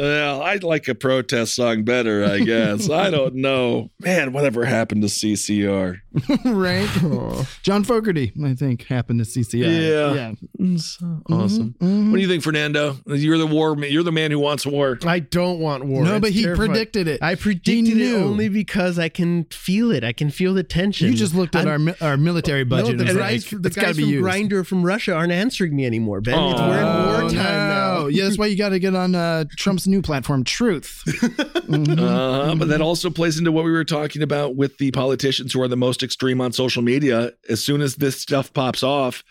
Well, 0.00 0.42
I'd 0.42 0.62
like 0.64 0.88
a 0.88 0.94
protest 0.94 1.54
song 1.54 1.84
better, 1.84 2.24
I 2.24 2.38
guess. 2.40 2.88
I 2.88 3.10
don't 3.16 3.34
know. 3.34 3.90
Man, 4.00 4.32
whatever 4.32 4.64
happened 4.64 5.02
to 5.02 5.08
CCR? 5.08 5.98
right? 6.46 7.46
John 7.62 7.84
Fogerty, 7.84 8.32
I 8.42 8.54
think, 8.54 8.84
happened 8.86 9.18
to 9.22 9.26
CCR. 9.26 9.62
Yeah. 9.64 10.14
yeah. 10.14 10.32
Mm, 10.58 10.74
it's 10.76 10.98
awesome. 11.30 11.74
Mm-hmm, 11.74 11.84
mm-hmm. 11.84 12.10
What 12.10 12.16
do 12.16 12.22
you 12.22 12.28
think, 12.28 12.42
Fernando? 12.42 12.96
You're 13.06 13.36
the 13.38 13.46
war. 13.46 13.76
You're 13.84 14.02
the 14.02 14.12
man 14.12 14.30
who 14.30 14.38
wants 14.38 14.64
war. 14.66 14.98
I 15.04 15.18
don't 15.18 15.58
want 15.60 15.84
war. 15.84 16.02
No, 16.04 16.14
It's 16.16 16.20
but 16.22 16.30
he 16.32 16.44
terrifying. 16.44 16.70
predicted 16.70 17.06
it. 17.06 17.22
I 17.22 17.34
predicted 17.34 17.98
it 17.98 18.14
only 18.14 18.48
because 18.48 18.98
I 18.98 19.08
can 19.10 19.44
feel 19.52 19.90
it. 19.90 20.02
I 20.02 20.12
can 20.12 20.30
feel 20.30 20.54
the 20.54 20.62
tension. 20.62 21.08
You 21.08 21.14
just 21.14 21.34
looked 21.34 21.54
at 21.54 21.66
I'm- 21.66 21.68
our 21.68 21.78
mi- 21.78 21.94
our 22.00 22.16
military 22.16 22.64
budget. 22.64 22.96
No, 22.96 23.04
the 23.04 23.10
and 23.10 23.18
guys, 23.18 23.52
like, 23.52 23.62
the 23.62 23.66
it's 23.68 23.76
got 23.76 23.82
to 23.82 23.86
guys 23.88 23.96
be 23.98 24.02
from 24.04 24.10
used. 24.12 24.24
Grindr 24.26 24.66
from 24.66 24.82
Russia 24.82 25.14
aren't 25.14 25.32
answering 25.32 25.76
me 25.76 25.84
anymore, 25.84 26.20
Ben. 26.20 26.38
It's, 26.38 26.60
we're 26.60 26.78
in 26.78 26.84
Oh, 26.86 27.20
wartime 27.20 27.34
now. 27.34 27.79
No. 28.10 28.16
Yeah, 28.16 28.24
that's 28.24 28.38
why 28.38 28.46
you 28.46 28.56
got 28.56 28.70
to 28.70 28.78
get 28.78 28.94
on 28.94 29.14
uh, 29.14 29.44
Trump's 29.56 29.86
new 29.86 30.02
platform, 30.02 30.44
Truth. 30.44 31.02
Uh, 31.70 32.56
but 32.56 32.66
that 32.66 32.80
also 32.80 33.10
plays 33.10 33.38
into 33.38 33.52
what 33.52 33.64
we 33.64 33.70
were 33.70 33.84
talking 33.84 34.22
about 34.22 34.56
with 34.56 34.76
the 34.78 34.90
politicians 34.90 35.52
who 35.52 35.62
are 35.62 35.68
the 35.68 35.76
most 35.76 36.02
extreme 36.02 36.40
on 36.40 36.52
social 36.52 36.82
media. 36.82 37.32
As 37.48 37.62
soon 37.62 37.80
as 37.80 37.94
this 37.96 38.20
stuff 38.20 38.52
pops 38.52 38.82
off, 38.82 39.22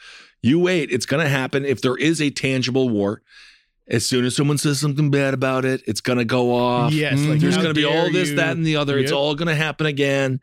you 0.42 0.58
wait. 0.58 0.90
It's 0.90 1.06
going 1.06 1.22
to 1.22 1.30
happen. 1.30 1.66
If 1.66 1.82
there 1.82 1.98
is 1.98 2.22
a 2.22 2.30
tangible 2.30 2.88
war, 2.88 3.22
as 3.90 4.06
soon 4.06 4.24
as 4.24 4.36
someone 4.36 4.58
says 4.58 4.80
something 4.80 5.10
bad 5.12 5.34
about 5.34 5.66
it, 5.66 5.82
it's 5.86 6.00
going 6.00 6.20
to 6.20 6.26
go 6.26 6.56
off. 6.56 6.94
Yes, 6.94 7.20
like, 7.20 7.40
there's 7.40 7.58
going 7.58 7.70
to 7.70 7.74
be 7.74 7.86
all 7.86 8.12
this, 8.12 8.30
you. 8.30 8.36
that, 8.38 8.56
and 8.56 8.66
the 8.66 8.78
other. 8.78 8.98
It's 8.98 9.12
all 9.12 9.36
going 9.36 9.48
to 9.48 9.56
happen 9.56 9.86
again. 9.86 10.40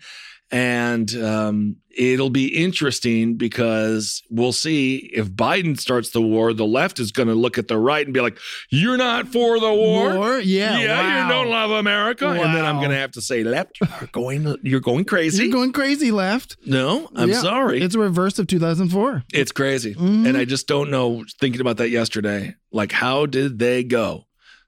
And 0.52 1.12
um, 1.16 1.76
it'll 1.96 2.30
be 2.30 2.46
interesting 2.54 3.34
because 3.36 4.22
we'll 4.30 4.52
see 4.52 4.96
if 5.12 5.28
Biden 5.28 5.78
starts 5.78 6.10
the 6.10 6.20
war, 6.22 6.52
the 6.52 6.64
left 6.64 7.00
is 7.00 7.10
going 7.10 7.26
to 7.26 7.34
look 7.34 7.58
at 7.58 7.66
the 7.66 7.76
right 7.78 8.06
and 8.06 8.14
be 8.14 8.20
like, 8.20 8.38
You're 8.70 8.96
not 8.96 9.26
for 9.26 9.58
the 9.58 9.72
war. 9.72 10.14
War? 10.16 10.38
Yeah, 10.38 10.78
Yeah, 10.78 11.02
wow. 11.02 11.22
you 11.26 11.32
don't 11.32 11.50
love 11.50 11.70
America. 11.72 12.28
And 12.28 12.54
then 12.54 12.64
I'm 12.64 12.76
going 12.76 12.90
to 12.90 12.96
have 12.96 13.10
to 13.12 13.20
say, 13.20 13.42
Left, 13.42 13.76
you're 13.80 14.08
going, 14.12 14.56
you're 14.62 14.78
going 14.80 15.04
crazy. 15.04 15.44
You're 15.44 15.52
going 15.52 15.72
crazy, 15.72 16.12
left. 16.12 16.56
no, 16.64 17.10
I'm 17.16 17.30
Yeah. 17.30 17.40
sorry. 17.40 17.80
It's 17.82 17.96
a 17.96 17.98
reverse 17.98 18.38
of 18.38 18.46
2004. 18.46 19.24
It's 19.32 19.50
crazy. 19.50 19.94
Mhm. 19.96 20.28
And 20.28 20.36
I 20.36 20.44
just 20.44 20.68
don't 20.68 20.90
know, 20.92 21.24
thinking 21.40 21.60
about 21.60 21.78
that 21.78 21.90
yesterday, 21.90 22.54
like, 22.70 22.92
how 22.92 23.26
did 23.26 23.58
they 23.58 23.82
go, 23.82 24.26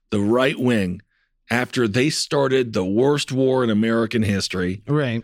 the 0.09 0.19
right 0.19 0.59
wing, 0.59 1.01
after 1.49 1.87
they 1.87 2.09
started 2.09 2.73
the 2.73 2.83
worst 2.85 3.31
war 3.31 3.63
in 3.63 3.69
American 3.69 4.23
history 4.23 4.83
Right. 4.87 5.23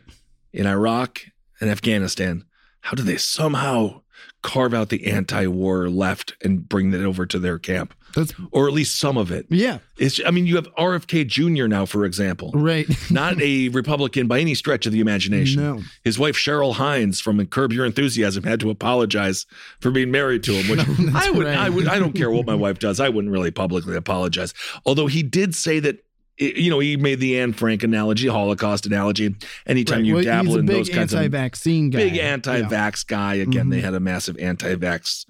In 0.55 0.65
Iraq 0.67 1.21
and 1.59 1.69
Afghanistan? 1.69 2.45
How 2.81 2.91
do 2.93 3.03
they 3.03 3.17
somehow 3.17 4.01
carve 4.43 4.73
out 4.73 4.89
the 4.89 5.07
anti 5.07 5.47
war 5.47 5.89
left 5.89 6.33
and 6.43 6.67
bring 6.69 6.91
that 6.91 7.03
over 7.03 7.25
to 7.25 7.39
their 7.39 7.57
camp? 7.59 7.93
That's 8.13 8.33
Or 8.51 8.67
at 8.67 8.73
least 8.73 8.97
some 8.97 9.17
of 9.17 9.29
it. 9.29 9.45
yeah. 9.49 9.79
It's, 9.97 10.21
I 10.25 10.31
mean, 10.31 10.45
you 10.45 10.55
have 10.55 10.67
RFK 10.75 11.25
Jr. 11.27 11.67
now, 11.67 11.85
for 11.85 12.05
example. 12.05 12.51
Right. 12.53 12.85
Not 13.11 13.41
a 13.41 13.67
Republican 13.69 14.27
by 14.27 14.39
any 14.39 14.53
stretch 14.55 14.85
of 14.85 14.93
the 14.93 14.99
imagination. 15.01 15.61
No. 15.61 15.81
His 16.03 16.17
wife 16.19 16.35
Cheryl 16.35 16.73
Hines 16.75 17.19
from 17.19 17.45
Curb 17.47 17.73
Your 17.73 17.85
Enthusiasm 17.85 18.43
had 18.43 18.59
to 18.61 18.69
apologize 18.69 19.45
for 19.81 19.91
being 19.91 20.11
married 20.11 20.43
to 20.43 20.53
him, 20.53 20.69
which 20.69 20.79
I 21.15 21.29
would, 21.29 21.45
right. 21.47 21.57
I 21.57 21.69
would, 21.69 21.87
I 21.87 21.99
don't 21.99 22.13
care 22.13 22.29
what 22.31 22.45
my 22.45 22.55
wife 22.55 22.79
does. 22.79 22.99
I 23.01 23.09
wouldn't 23.09 23.33
really 23.33 23.51
publicly 23.51 23.95
apologize. 23.97 24.53
Although 24.85 25.07
he 25.07 25.21
did 25.23 25.53
say 25.55 25.79
that, 25.79 26.04
it- 26.37 26.57
you 26.57 26.69
know, 26.69 26.79
he 26.79 26.97
made 26.97 27.19
the 27.19 27.39
Anne 27.39 27.53
Frank 27.53 27.83
analogy, 27.83 28.27
Holocaust 28.27 28.85
analogy. 28.85 29.35
Anytime 29.65 29.99
Right. 29.99 30.05
you 30.05 30.15
Well, 30.15 30.23
dabble 30.23 30.57
in 30.57 30.65
those 30.65 30.89
kinds 30.89 31.13
of 31.13 31.19
anti-vaccine 31.19 31.89
guy. 31.91 31.97
big 31.97 32.17
anti-vax 32.17 33.05
guy. 33.07 33.35
Again, 33.35 33.67
Mhm. 33.67 33.71
they 33.71 33.81
had 33.81 33.93
a 33.93 33.99
massive 33.99 34.37
anti-vax 34.39 35.25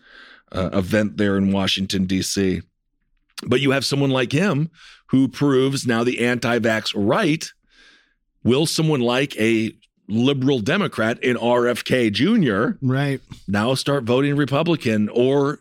uh, 0.52 0.70
event 0.74 1.18
there 1.18 1.38
in 1.38 1.52
Washington 1.52 2.06
D.C. 2.06 2.62
But 3.46 3.60
you 3.62 3.72
have 3.72 3.84
someone 3.84 4.12
like 4.12 4.32
him 4.32 4.70
who 5.08 5.28
proves 5.28 5.86
now 5.86 6.04
the 6.04 6.20
anti-vax 6.20 6.94
right. 6.96 7.50
Will 8.44 8.66
someone 8.66 9.02
like 9.02 9.36
a 9.40 9.74
liberal 10.08 10.60
Democrat 10.60 11.22
in 11.24 11.36
RFK 11.36 12.12
Jr. 12.12 12.78
Right. 12.82 13.20
now 13.48 13.74
start 13.74 14.04
voting 14.04 14.36
Republican, 14.36 15.10
or 15.10 15.60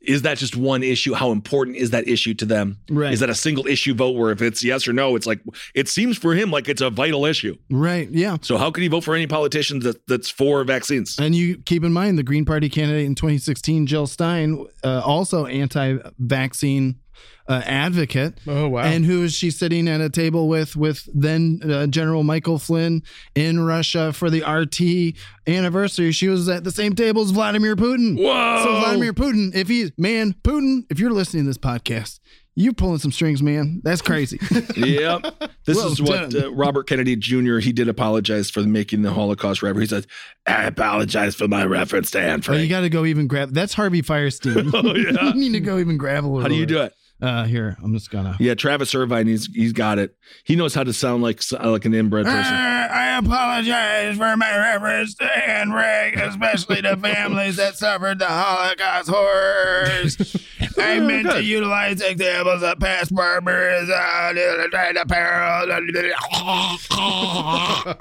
is 0.00 0.22
that 0.22 0.38
just 0.38 0.56
one 0.56 0.82
issue? 0.82 1.14
How 1.14 1.32
important 1.32 1.76
is 1.76 1.90
that 1.90 2.08
issue 2.08 2.34
to 2.34 2.44
them? 2.44 2.78
Right. 2.88 3.12
Is 3.12 3.20
that 3.20 3.30
a 3.30 3.34
single 3.34 3.66
issue 3.66 3.94
vote 3.94 4.16
where 4.16 4.30
if 4.30 4.40
it's 4.40 4.62
yes 4.62 4.86
or 4.86 4.92
no, 4.92 5.16
it's 5.16 5.26
like 5.26 5.40
it 5.74 5.88
seems 5.88 6.16
for 6.16 6.34
him 6.34 6.50
like 6.50 6.68
it's 6.68 6.80
a 6.80 6.90
vital 6.90 7.24
issue. 7.24 7.56
Right. 7.70 8.08
Yeah. 8.10 8.36
So 8.42 8.56
how 8.56 8.70
could 8.70 8.82
he 8.82 8.88
vote 8.88 9.04
for 9.04 9.14
any 9.14 9.26
politician 9.26 9.80
that, 9.80 10.06
that's 10.06 10.30
for 10.30 10.64
vaccines? 10.64 11.16
And 11.18 11.34
you 11.34 11.58
keep 11.58 11.84
in 11.84 11.92
mind 11.92 12.18
the 12.18 12.22
Green 12.22 12.44
Party 12.44 12.68
candidate 12.68 13.06
in 13.06 13.14
2016, 13.14 13.86
Jill 13.86 14.06
Stein, 14.06 14.66
uh, 14.84 15.02
also 15.04 15.46
anti-vaccine 15.46 17.00
uh, 17.48 17.62
advocate. 17.64 18.38
Oh 18.46 18.68
wow! 18.68 18.82
And 18.82 19.04
who 19.04 19.22
is 19.22 19.34
she 19.34 19.50
sitting 19.50 19.88
at 19.88 20.00
a 20.00 20.10
table 20.10 20.48
with? 20.48 20.74
With 20.76 21.08
then 21.14 21.60
uh, 21.64 21.86
General 21.86 22.22
Michael 22.24 22.58
Flynn 22.58 23.02
in 23.34 23.60
Russia 23.64 24.12
for 24.12 24.30
the 24.30 24.42
RT 24.42 25.16
anniversary. 25.48 26.12
She 26.12 26.28
was 26.28 26.48
at 26.48 26.64
the 26.64 26.72
same 26.72 26.94
table 26.94 27.22
as 27.22 27.30
Vladimir 27.30 27.76
Putin. 27.76 28.18
Whoa! 28.18 28.64
So 28.64 28.80
Vladimir 28.80 29.12
Putin, 29.12 29.54
if 29.54 29.68
he's 29.68 29.92
man, 29.96 30.34
Putin, 30.42 30.84
if 30.90 30.98
you're 30.98 31.12
listening 31.12 31.44
to 31.44 31.48
this 31.50 31.58
podcast, 31.58 32.18
You're 32.56 32.72
pulling 32.72 32.98
some 32.98 33.12
strings, 33.12 33.42
man. 33.42 33.80
That's 33.84 34.00
crazy. 34.02 34.40
yep. 34.76 35.22
This 35.66 35.76
Well 35.76 35.92
is 35.92 36.00
what 36.00 36.34
uh, 36.34 36.52
Robert 36.52 36.88
Kennedy 36.88 37.14
Jr. 37.14 37.58
He 37.58 37.70
did 37.72 37.86
apologize 37.88 38.50
for 38.50 38.62
making 38.62 39.02
the 39.02 39.12
Holocaust 39.12 39.62
reference. 39.62 39.90
He 39.90 39.96
says, 39.96 40.06
"I 40.46 40.64
apologize 40.64 41.34
for 41.36 41.46
my 41.48 41.64
reference 41.64 42.10
to 42.12 42.20
Anne 42.20 42.40
Frank." 42.42 42.58
Oh, 42.58 42.62
you 42.62 42.68
got 42.68 42.80
to 42.80 42.88
go 42.88 43.04
even 43.04 43.26
grab. 43.28 43.50
That's 43.52 43.74
Harvey 43.74 44.02
Fierstein. 44.02 44.72
Oh, 44.74 44.94
yeah. 44.96 45.28
you 45.34 45.34
need 45.34 45.52
to 45.52 45.60
go 45.60 45.78
even 45.78 45.96
grab 45.96 46.24
a 46.24 46.26
little. 46.26 46.40
How 46.40 46.48
do 46.48 46.54
you 46.54 46.66
do 46.66 46.80
it? 46.82 46.94
Uh, 47.20 47.44
here, 47.44 47.76
I'm 47.82 47.94
just 47.94 48.10
gonna. 48.10 48.36
Yeah, 48.38 48.54
Travis 48.54 48.94
Irvine. 48.94 49.26
He's 49.26 49.46
he's 49.46 49.72
got 49.72 49.98
it. 49.98 50.14
He 50.44 50.54
knows 50.54 50.74
how 50.74 50.84
to 50.84 50.92
sound 50.92 51.22
like 51.22 51.40
like 51.64 51.86
an 51.86 51.94
inbred 51.94 52.26
person. 52.26 52.52
I 52.52 53.16
apologize 53.18 54.18
for 54.18 54.36
my 54.36 54.56
reference 54.56 55.14
to 55.16 55.24
Anne 55.24 55.72
especially 56.18 56.82
to 56.82 56.96
families 56.98 57.56
that 57.56 57.76
suffered 57.76 58.18
the 58.18 58.26
Holocaust 58.26 59.08
horrors. 59.08 60.36
I 60.78 61.00
meant 61.00 61.30
to 61.30 61.42
utilize 61.42 62.02
examples 62.02 62.62
of 62.62 62.78
past 62.80 63.14
barbarism 63.14 63.90
and 63.90 64.98
apparel. 64.98 65.66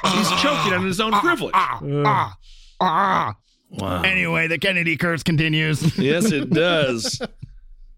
He's 0.04 0.30
choking 0.42 0.74
on 0.74 0.86
his 0.86 1.00
own 1.00 1.14
privilege. 1.14 1.54
Wow. 2.82 4.04
Anyway, 4.04 4.48
the 4.48 4.58
Kennedy 4.58 4.98
curse 4.98 5.24
continues. 5.24 5.98
yes, 5.98 6.32
it 6.32 6.50
does. 6.50 7.22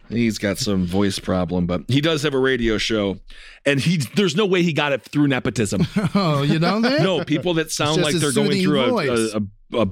He's 0.10 0.38
got 0.38 0.58
some 0.58 0.86
voice 0.86 1.20
problem, 1.20 1.66
but 1.66 1.84
he 1.88 2.02
does 2.02 2.24
have 2.24 2.34
a 2.34 2.40
radio 2.40 2.78
show, 2.78 3.20
and 3.66 3.80
he 3.80 3.98
there's 4.16 4.36
no 4.36 4.46
way 4.46 4.64
he 4.64 4.74
got 4.74 4.92
it 4.94 5.02
through 5.04 5.28
nepotism. 5.28 5.86
oh, 6.16 6.44
you 6.44 6.60
don't 6.60 6.84
think? 6.84 7.02
no, 7.02 7.24
people 7.24 7.54
that 7.56 7.72
sound 7.72 8.02
like 8.02 8.16
they're 8.16 8.32
going 8.32 8.62
through 8.64 8.80
a, 8.82 9.08
a, 9.08 9.42
a, 9.74 9.82
a 9.82 9.88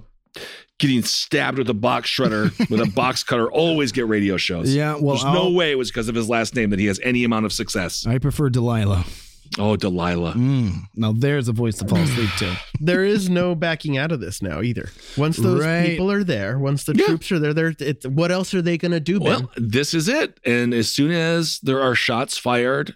getting 0.77 1.03
stabbed 1.03 1.57
with 1.57 1.69
a 1.69 1.73
box 1.73 2.09
shredder 2.09 2.57
with 2.69 2.81
a 2.81 2.91
box 2.91 3.23
cutter 3.23 3.49
always 3.51 3.91
get 3.91 4.07
radio 4.07 4.37
shows. 4.37 4.73
Yeah, 4.73 4.93
well, 4.95 5.15
there's 5.15 5.23
no 5.23 5.43
I'll- 5.45 5.53
way 5.53 5.71
it 5.71 5.77
was 5.77 5.89
because 5.91 6.09
of 6.09 6.15
his 6.15 6.29
last 6.29 6.55
name 6.55 6.69
that 6.71 6.79
he 6.79 6.85
has 6.87 6.99
any 7.03 7.23
amount 7.23 7.45
of 7.45 7.53
success. 7.53 8.05
I 8.05 8.17
prefer 8.17 8.49
Delilah. 8.49 9.05
Oh, 9.57 9.75
Delilah. 9.75 10.33
Mm, 10.33 10.83
now 10.95 11.13
there's 11.13 11.47
a 11.47 11.53
voice 11.53 11.77
to 11.77 11.87
fall 11.87 11.99
asleep 11.99 12.29
to. 12.39 12.57
there 12.79 13.03
is 13.03 13.29
no 13.29 13.55
backing 13.55 13.97
out 13.97 14.11
of 14.11 14.19
this 14.19 14.41
now 14.41 14.61
either. 14.61 14.89
Once 15.17 15.37
those 15.37 15.63
Right. 15.63 15.89
people 15.89 16.11
are 16.11 16.23
there, 16.23 16.59
once 16.59 16.83
the 16.83 16.93
troops 16.93 17.31
are 17.31 17.39
there, 17.39 17.53
they're, 17.53 17.73
it's, 17.79 18.05
what 18.07 18.31
else 18.31 18.53
are 18.53 18.61
they 18.61 18.77
going 18.77 18.91
to 18.91 18.99
do? 18.99 19.19
Ben? 19.19 19.27
Well, 19.27 19.51
this 19.55 19.93
is 19.93 20.07
it. 20.09 20.39
And 20.45 20.73
as 20.73 20.91
soon 20.91 21.11
as 21.11 21.59
there 21.61 21.81
are 21.81 21.95
shots 21.95 22.37
fired, 22.37 22.95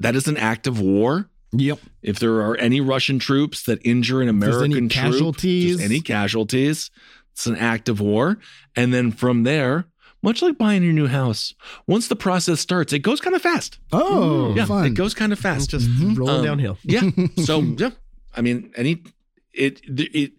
that 0.00 0.16
is 0.16 0.26
an 0.28 0.36
act 0.36 0.66
of 0.66 0.80
war. 0.80 1.28
Yep. 1.52 1.80
If 2.02 2.18
there 2.18 2.40
are 2.40 2.56
any 2.56 2.80
Russian 2.80 3.18
troops 3.18 3.64
that 3.64 3.78
injure 3.84 4.22
an 4.22 4.28
American 4.28 4.72
any 4.72 4.88
troop, 4.88 4.90
casualties. 4.90 5.80
any 5.82 6.00
casualties, 6.00 6.90
it's 7.32 7.46
an 7.46 7.56
act 7.56 7.88
of 7.90 8.00
war. 8.00 8.38
And 8.74 8.94
then 8.94 9.12
from 9.12 9.42
there, 9.42 9.84
much 10.22 10.40
like 10.42 10.56
buying 10.58 10.82
your 10.82 10.92
new 10.92 11.08
house, 11.08 11.54
once 11.86 12.08
the 12.08 12.16
process 12.16 12.60
starts, 12.60 12.92
it 12.92 13.00
goes 13.00 13.20
kind 13.20 13.34
of 13.36 13.42
fast. 13.42 13.78
Oh, 13.92 14.54
yeah, 14.54 14.64
fun. 14.66 14.86
it 14.86 14.94
goes 14.94 15.14
kind 15.14 15.32
of 15.32 15.38
fast. 15.38 15.70
just 15.70 15.88
rolling 16.16 16.38
Um, 16.40 16.44
downhill. 16.44 16.78
Yeah. 16.84 17.10
So 17.44 17.60
yeah, 17.60 17.90
I 18.36 18.40
mean, 18.40 18.72
any 18.76 19.02
it 19.52 19.80
it 19.86 20.32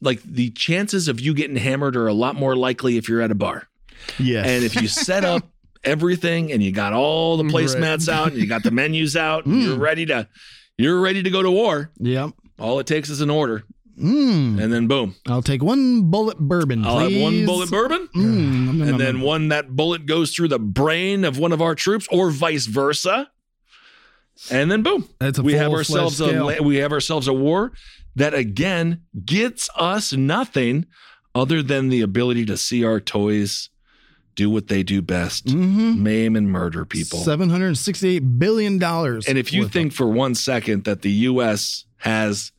like 0.00 0.22
the 0.22 0.50
chances 0.50 1.08
of 1.08 1.20
you 1.20 1.34
getting 1.34 1.56
hammered 1.56 1.96
are 1.96 2.06
a 2.08 2.14
lot 2.14 2.34
more 2.36 2.56
likely 2.56 2.96
if 2.96 3.08
you're 3.08 3.20
at 3.20 3.30
a 3.30 3.34
bar. 3.34 3.68
Yes. 4.18 4.46
And 4.46 4.64
if 4.64 4.74
you 4.80 4.88
set 4.88 5.24
up 5.24 5.48
everything 5.84 6.50
and 6.52 6.62
you 6.62 6.72
got 6.72 6.92
all 6.92 7.36
the 7.36 7.44
placemats 7.44 8.08
out 8.08 8.28
and 8.32 8.36
you 8.38 8.46
got 8.46 8.62
the 8.62 8.70
menus 8.70 9.16
out, 9.16 9.46
and 9.46 9.62
you're 9.62 9.78
ready 9.78 10.06
to 10.06 10.26
you're 10.78 11.00
ready 11.00 11.22
to 11.22 11.30
go 11.30 11.42
to 11.42 11.50
war. 11.50 11.90
Yep. 11.98 12.30
All 12.58 12.78
it 12.80 12.86
takes 12.86 13.10
is 13.10 13.20
an 13.20 13.30
order, 13.30 13.64
Mm. 14.00 14.62
and 14.62 14.72
then 14.72 14.86
boom, 14.86 15.14
I'll 15.26 15.42
take 15.42 15.62
one 15.62 16.10
bullet 16.10 16.38
bourbon. 16.38 16.84
I'll 16.84 16.98
have 17.00 17.14
one 17.20 17.44
bullet 17.44 17.70
bourbon, 17.70 18.08
Mm, 18.14 18.88
and 18.88 18.98
then 19.00 19.20
one 19.20 19.48
that 19.48 19.76
bullet 19.76 20.06
goes 20.06 20.34
through 20.34 20.48
the 20.48 20.58
brain 20.58 21.24
of 21.24 21.38
one 21.38 21.52
of 21.52 21.60
our 21.60 21.74
troops, 21.74 22.08
or 22.10 22.30
vice 22.30 22.66
versa. 22.66 23.28
And 24.50 24.70
then 24.70 24.82
boom, 24.82 25.08
That's 25.20 25.38
a 25.38 25.42
we 25.42 25.52
have 25.54 25.72
ourselves 25.72 26.20
a 26.20 26.28
scale. 26.28 26.46
la- 26.46 26.62
we 26.66 26.76
have 26.76 26.92
ourselves 26.92 27.28
a 27.28 27.32
war 27.32 27.72
that 28.16 28.34
again 28.34 29.02
gets 29.24 29.68
us 29.76 30.12
nothing 30.12 30.86
other 31.34 31.62
than 31.62 31.88
the 31.90 32.00
ability 32.00 32.44
to 32.46 32.56
see 32.56 32.84
our 32.84 32.98
toys 33.00 33.68
do 34.34 34.48
what 34.48 34.68
they 34.68 34.82
do 34.82 35.02
best, 35.02 35.46
Mhm. 35.46 35.98
maim 35.98 36.34
and 36.36 36.50
murder 36.50 36.84
people. 36.86 37.18
Seven 37.22 37.50
hundred 37.50 37.76
sixty-eight 37.76 38.38
billion 38.38 38.78
dollars. 38.78 39.26
And 39.28 39.36
if 39.36 39.52
you 39.52 39.68
think 39.68 39.92
for 39.92 40.06
one 40.08 40.34
second 40.34 40.84
that 40.84 41.02
the 41.02 41.10
U.S. 41.30 41.84
has, 41.98 42.52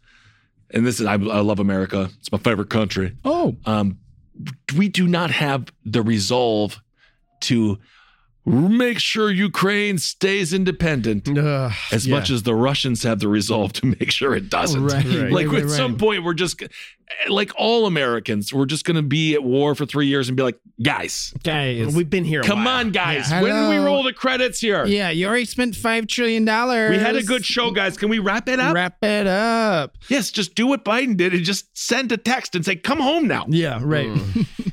and 0.73 0.85
this 0.85 0.99
is, 0.99 1.05
I, 1.05 1.13
I 1.13 1.15
love 1.41 1.59
America, 1.59 2.09
it's 2.19 2.31
my 2.31 2.37
favorite 2.37 2.69
country. 2.69 3.15
oh, 3.23 3.55
Um, 3.65 3.99
we 4.75 4.89
do 4.89 5.07
not 5.07 5.29
have 5.31 5.71
the 5.85 6.01
resolve 6.01 6.81
to 7.41 7.77
make 8.45 8.99
sure 8.99 9.31
Ukraine 9.31 9.97
stays 9.97 10.53
independent 10.53 11.27
Ugh, 11.37 11.71
as 11.91 12.05
yeah. 12.05 12.15
much 12.15 12.29
as 12.29 12.43
the 12.43 12.55
Russians 12.55 13.03
have 13.03 13.19
the 13.19 13.27
resolve 13.27 13.73
to 13.73 13.85
make 13.85 14.11
sure 14.11 14.35
it 14.35 14.49
doesn't. 14.49 14.83
Right, 14.83 15.05
right, 15.05 15.31
like 15.31 15.47
right, 15.47 15.63
at 15.63 15.69
some 15.69 15.97
point, 15.97 16.23
we're 16.23 16.33
just 16.33 16.61
like 17.29 17.51
all 17.57 17.85
Americans, 17.85 18.53
we're 18.53 18.65
just 18.65 18.85
going 18.85 18.95
to 18.95 19.01
be 19.01 19.33
at 19.33 19.43
war 19.43 19.75
for 19.75 19.85
three 19.85 20.07
years 20.07 20.27
and 20.29 20.35
be 20.37 20.43
like, 20.43 20.57
guys, 20.81 21.33
guys. 21.43 21.95
We've 21.95 22.09
been 22.09 22.23
here. 22.25 22.41
a 22.41 22.43
come 22.43 22.65
while. 22.65 22.79
on, 22.79 22.91
guys, 22.91 23.29
Yeah, 23.29 23.41
when 23.41 23.53
do 23.53 23.69
we 23.69 23.77
roll 23.77 24.03
the 24.03 24.13
credits 24.13 24.59
here? 24.59 24.85
yeah, 24.85 25.09
you 25.09 25.27
already 25.27 25.45
spent 25.45 25.75
five 25.75 26.07
trillion 26.07 26.43
dollars. 26.45 26.91
We 26.91 26.97
had 26.97 27.15
a 27.15 27.23
good 27.23 27.45
show, 27.45 27.71
guys. 27.71 27.97
Can 27.97 28.09
we 28.09 28.19
wrap 28.19 28.49
it 28.49 28.59
up? 28.59 28.73
Wrap 28.73 29.03
it 29.03 29.27
up. 29.27 29.97
Yes, 30.09 30.31
just 30.31 30.55
do 30.55 30.67
what 30.67 30.83
Biden 30.83 31.15
did 31.15 31.33
and 31.33 31.43
just 31.43 31.77
send 31.77 32.11
a 32.11 32.17
text 32.17 32.55
and 32.55 32.65
say, 32.65 32.75
come 32.75 32.99
home 32.99 33.27
now. 33.27 33.45
Yeah, 33.47 33.79
right. 33.81 34.07
Mm. 34.09 34.72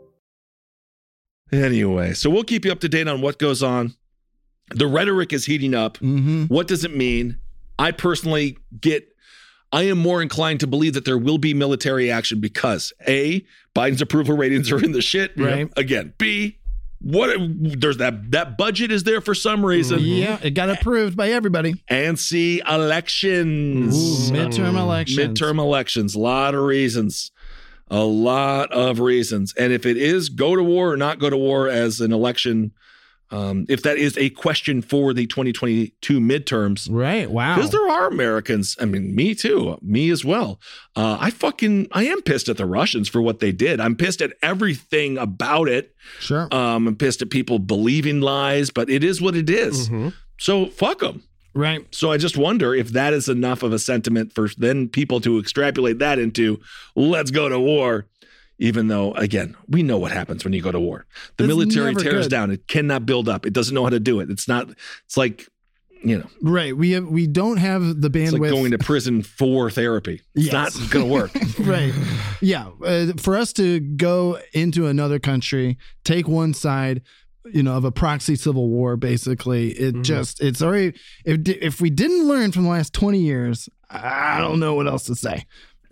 Anyway, 1.51 2.13
so 2.13 2.29
we'll 2.29 2.43
keep 2.43 2.65
you 2.65 2.71
up 2.71 2.79
to 2.79 2.89
date 2.89 3.07
on 3.07 3.21
what 3.21 3.39
goes 3.39 3.61
on. 3.61 3.93
The 4.69 4.87
rhetoric 4.87 5.33
is 5.33 5.45
heating 5.45 5.75
up. 5.75 5.97
Mm-hmm. 5.97 6.45
What 6.45 6.67
does 6.67 6.85
it 6.85 6.95
mean? 6.95 7.37
I 7.77 7.91
personally 7.91 8.57
get, 8.79 9.07
I 9.71 9.83
am 9.83 9.97
more 9.97 10.21
inclined 10.21 10.61
to 10.61 10.67
believe 10.67 10.93
that 10.93 11.03
there 11.03 11.17
will 11.17 11.37
be 11.37 11.53
military 11.53 12.09
action 12.09 12.39
because 12.39 12.93
A, 13.07 13.45
Biden's 13.75 14.01
approval 14.01 14.37
ratings 14.37 14.71
are 14.71 14.81
in 14.83 14.91
the 14.93 15.01
shit. 15.01 15.33
Right. 15.35 15.69
Again, 15.75 16.13
B, 16.17 16.59
what 16.99 17.35
there's 17.39 17.97
that 17.97 18.31
that 18.31 18.57
budget 18.57 18.91
is 18.91 19.03
there 19.03 19.21
for 19.21 19.33
some 19.33 19.65
reason. 19.65 19.99
Yeah, 20.01 20.37
it 20.43 20.51
got 20.51 20.69
approved 20.69 21.17
by 21.17 21.31
everybody. 21.31 21.83
And 21.87 22.19
C, 22.19 22.61
elections. 22.69 24.29
Ooh, 24.29 24.33
midterm 24.33 24.77
elections. 24.77 25.17
Midterm 25.17 25.57
elections. 25.57 26.13
A 26.13 26.19
lot 26.19 26.53
of 26.53 26.61
reasons. 26.63 27.31
A 27.91 28.03
lot 28.03 28.71
of 28.71 28.99
reasons. 28.99 29.53
And 29.57 29.71
if 29.73 29.85
it 29.85 29.97
is 29.97 30.29
go 30.29 30.55
to 30.55 30.63
war 30.63 30.91
or 30.93 30.97
not 30.97 31.19
go 31.19 31.29
to 31.29 31.37
war 31.37 31.67
as 31.67 31.99
an 31.99 32.11
election, 32.13 32.71
um, 33.31 33.65
if 33.69 33.83
that 33.83 33.97
is 33.97 34.17
a 34.17 34.29
question 34.29 34.81
for 34.81 35.13
the 35.13 35.25
2022 35.27 36.19
midterms, 36.19 36.87
Right. 36.89 37.29
Wow. 37.29 37.55
because 37.55 37.71
there 37.71 37.87
are 37.89 38.07
Americans, 38.07 38.75
I 38.79 38.85
mean, 38.85 39.13
me 39.15 39.35
too, 39.35 39.77
me 39.81 40.09
as 40.09 40.23
well. 40.25 40.59
Uh, 40.95 41.17
I 41.19 41.31
fucking, 41.31 41.87
I 41.91 42.05
am 42.05 42.21
pissed 42.21 42.49
at 42.49 42.57
the 42.57 42.65
Russians 42.65 43.07
for 43.09 43.21
what 43.21 43.39
they 43.39 43.51
did. 43.51 43.79
I'm 43.79 43.95
pissed 43.95 44.21
at 44.21 44.33
everything 44.41 45.17
about 45.17 45.67
it. 45.69 45.93
Sure. 46.19 46.47
Um, 46.53 46.87
I'm 46.87 46.95
pissed 46.95 47.21
at 47.21 47.29
people 47.29 47.59
believing 47.59 48.21
lies, 48.21 48.69
but 48.69 48.89
it 48.89 49.03
is 49.03 49.21
what 49.21 49.35
it 49.35 49.49
is. 49.49 49.89
So 50.39 50.65
fuck 50.67 50.99
them. 50.99 51.23
Right. 51.53 51.85
So 51.93 52.11
I 52.11 52.17
just 52.17 52.37
wonder 52.37 52.73
if 52.75 52.89
that 52.89 53.13
is 53.13 53.27
enough 53.29 53.63
of 53.63 53.73
a 53.73 53.79
sentiment 53.79 54.33
for 54.33 54.49
then 54.57 54.87
people 54.89 55.19
to 55.21 55.39
extrapolate 55.39 55.99
that 55.99 56.19
into 56.19 56.59
let's 56.95 57.31
go 57.31 57.49
to 57.49 57.59
war. 57.59 58.07
Even 58.59 58.89
though, 58.89 59.11
again, 59.13 59.55
we 59.67 59.81
know 59.81 59.97
what 59.97 60.11
happens 60.11 60.43
when 60.43 60.53
you 60.53 60.61
go 60.61 60.71
to 60.71 60.79
war. 60.79 61.07
The 61.37 61.45
It's 61.45 61.47
military 61.47 61.95
tears 61.95 62.25
good. 62.25 62.29
down. 62.29 62.51
It 62.51 62.67
cannot 62.67 63.07
build 63.07 63.27
up. 63.27 63.47
It 63.47 63.53
doesn't 63.53 63.73
know 63.73 63.83
how 63.83 63.89
to 63.89 63.99
do 63.99 64.19
it. 64.19 64.29
It's 64.29 64.47
not. 64.47 64.69
It's 65.05 65.17
like, 65.17 65.47
you 66.03 66.19
know, 66.19 66.27
Right. 66.43 66.77
We 66.77 66.91
have, 66.91 67.07
we 67.07 67.25
don't 67.25 67.57
have 67.57 68.01
the 68.01 68.09
bandwidth. 68.11 68.23
it's 68.23 68.33
like 68.33 68.51
going 68.51 68.69
to 68.71 68.77
prison 68.77 69.23
for 69.23 69.71
therapy. 69.71 70.21
It's 70.35 70.51
Yes. 70.53 70.77
not 70.79 70.91
going 70.91 71.07
to 71.07 71.11
work. 71.11 71.31
right. 71.61 71.91
Yeah. 72.39 72.69
Uh, 72.85 73.13
for 73.17 73.35
us 73.35 73.51
to 73.53 73.79
go 73.79 74.37
into 74.53 74.85
another 74.85 75.17
country, 75.17 75.79
take 76.03 76.27
one 76.27 76.53
side, 76.53 77.01
you 77.45 77.63
know, 77.63 77.75
of 77.75 77.85
a 77.85 77.91
proxy 77.91 78.35
civil 78.35 78.69
war, 78.69 78.97
basically, 78.97 79.71
it 79.71 79.93
Mm-hmm. 79.93 80.01
just, 80.03 80.41
it's 80.41 80.61
already, 80.61 80.97
if, 81.25 81.47
if 81.47 81.81
we 81.81 81.89
didn't 81.89 82.27
learn 82.27 82.51
from 82.51 82.63
the 82.63 82.69
last 82.69 82.93
20 82.93 83.19
years, 83.19 83.67
I 83.89 84.39
don't 84.39 84.59
know 84.59 84.73
what 84.75 84.87
else 84.87 85.03
to 85.05 85.15
say. 85.15 85.45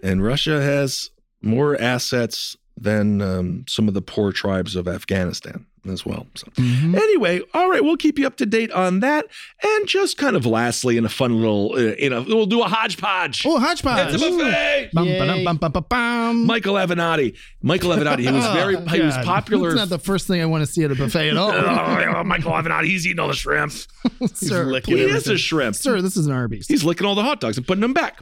and 0.04 0.24
Russia 0.24 0.62
has 0.62 1.10
more 1.41 1.80
assets 1.82 2.56
than 2.78 3.22
um, 3.22 3.66
some 3.68 3.88
of 3.88 3.93
the 3.93 4.02
poor 4.02 4.32
tribes 4.32 4.76
of 4.76 4.88
Afghanistan 4.88 5.66
as 5.88 6.05
well. 6.05 6.27
So, 6.36 6.47
Mm-hmm. 6.57 6.95
anyway, 6.95 7.41
all 7.53 7.69
right, 7.69 7.84
we'll 7.84 7.97
keep 7.97 8.17
you 8.19 8.25
up 8.27 8.38
to 8.38 8.45
date 8.45 8.71
on 8.71 8.99
that. 9.01 9.25
And 9.63 9.88
just 9.88 10.17
kind 10.17 10.36
of 10.36 10.45
lastly, 10.45 10.97
in 10.97 11.05
a 11.05 11.09
fun 11.09 11.38
little, 11.39 11.73
uh, 11.73 11.93
in 11.93 12.13
a, 12.13 12.21
we'll 12.21 12.45
do 12.45 12.61
a 12.61 12.67
hodgepodge. 12.67 13.43
Oh, 13.45 13.59
hodgepodge. 13.59 14.13
It's 14.13 14.23
a 14.23 14.30
buffet. 14.30 14.89
Bum, 14.93 15.05
ba-dum, 15.07 15.43
bum, 15.43 15.57
ba, 15.57 15.69
ba, 15.69 15.82
bum. 15.82 16.45
Michael 16.45 16.75
Avenatti. 16.75 17.36
Michael 17.61 17.91
Avenatti. 17.91 18.19
He 18.19 18.32
was 18.32 18.45
very. 18.53 18.75
Oh, 18.77 18.86
he 18.86 19.01
was 19.01 19.15
popular. 19.17 19.69
That's 19.69 19.80
not 19.82 19.89
the 19.89 19.99
first 20.03 20.27
thing 20.27 20.41
I 20.41 20.45
want 20.45 20.65
to 20.65 20.71
see 20.71 20.84
at 20.84 20.91
a 20.91 20.95
buffet 20.95 21.30
at 21.30 21.38
all. 21.38 21.51
oh, 21.53 22.23
Michael 22.23 22.51
Avenatti. 22.51 22.86
He's 22.86 23.05
eating 23.05 23.19
all 23.19 23.27
the 23.27 23.34
shrimp. 23.34 23.71
sir, 24.34 24.63
licking 24.65 24.97
He 24.97 25.03
is 25.03 25.27
a 25.27 25.38
shrimp. 25.38 25.75
sir, 25.75 26.01
this 26.01 26.15
is 26.17 26.25
an 26.27 26.32
Arby's. 26.34 26.67
He's 26.67 26.84
licking 26.84 27.05
all 27.05 27.15
the 27.15 27.23
hot 27.23 27.39
dogs 27.41 27.57
and 27.57 27.67
putting 27.67 27.82
them 27.82 27.93
back. 27.93 28.19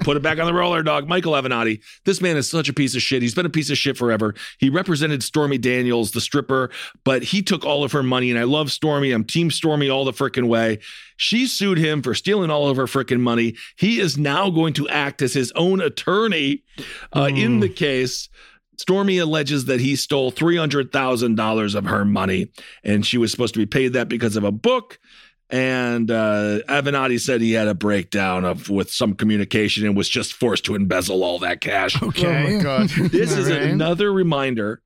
Put 0.00 0.16
it 0.16 0.22
back 0.22 0.38
on 0.38 0.46
the 0.46 0.54
roller, 0.54 0.82
dog. 0.82 1.08
Michael 1.08 1.32
Avenatti. 1.32 1.80
This 2.04 2.20
man 2.20 2.36
is 2.36 2.48
such 2.48 2.68
a 2.68 2.72
piece 2.72 2.94
of 2.94 3.02
shit. 3.02 3.22
He's 3.22 3.34
been 3.34 3.46
a 3.46 3.50
piece 3.50 3.70
of 3.70 3.78
shit 3.78 3.96
forever. 3.96 4.34
He 4.58 4.70
represented 4.70 5.22
Stormy 5.22 5.58
Daniels, 5.58 6.12
the 6.12 6.20
stripper, 6.20 6.65
but 7.04 7.22
he 7.22 7.42
took 7.42 7.64
all 7.64 7.84
of 7.84 7.92
her 7.92 8.02
money. 8.02 8.30
And 8.30 8.38
I 8.38 8.44
love 8.44 8.70
Stormy. 8.72 9.12
I'm 9.12 9.24
Team 9.24 9.50
Stormy 9.50 9.88
all 9.90 10.04
the 10.04 10.12
freaking 10.12 10.48
way. 10.48 10.78
She 11.16 11.46
sued 11.46 11.78
him 11.78 12.02
for 12.02 12.14
stealing 12.14 12.50
all 12.50 12.68
of 12.68 12.76
her 12.76 12.84
freaking 12.86 13.20
money. 13.20 13.56
He 13.76 14.00
is 14.00 14.18
now 14.18 14.50
going 14.50 14.74
to 14.74 14.88
act 14.88 15.22
as 15.22 15.32
his 15.34 15.52
own 15.52 15.80
attorney 15.80 16.62
uh, 17.14 17.30
in 17.34 17.60
the 17.60 17.68
case. 17.68 18.28
Stormy 18.78 19.16
alleges 19.18 19.64
that 19.64 19.80
he 19.80 19.96
stole 19.96 20.30
$300,000 20.30 21.74
of 21.74 21.84
her 21.86 22.04
money, 22.04 22.50
and 22.84 23.06
she 23.06 23.18
was 23.18 23.30
supposed 23.30 23.54
to 23.54 23.60
be 23.60 23.66
paid 23.66 23.94
that 23.94 24.08
because 24.08 24.36
of 24.36 24.44
a 24.44 24.52
book. 24.52 24.98
And 25.48 26.10
uh, 26.10 26.58
Avenatti 26.68 27.20
said 27.20 27.40
he 27.40 27.52
had 27.52 27.68
a 27.68 27.74
breakdown 27.74 28.44
of 28.44 28.68
with 28.68 28.90
some 28.90 29.14
communication 29.14 29.86
and 29.86 29.96
was 29.96 30.08
just 30.08 30.32
forced 30.32 30.64
to 30.64 30.74
embezzle 30.74 31.22
all 31.22 31.38
that 31.38 31.60
cash. 31.60 32.00
okay. 32.02 32.26
Oh 32.26 32.56
my 32.56 32.62
god. 32.62 32.88
This 32.88 33.32
is 33.36 33.48
All 33.48 33.54
right. 33.56 33.62
another 33.70 34.12
reminder 34.12 34.82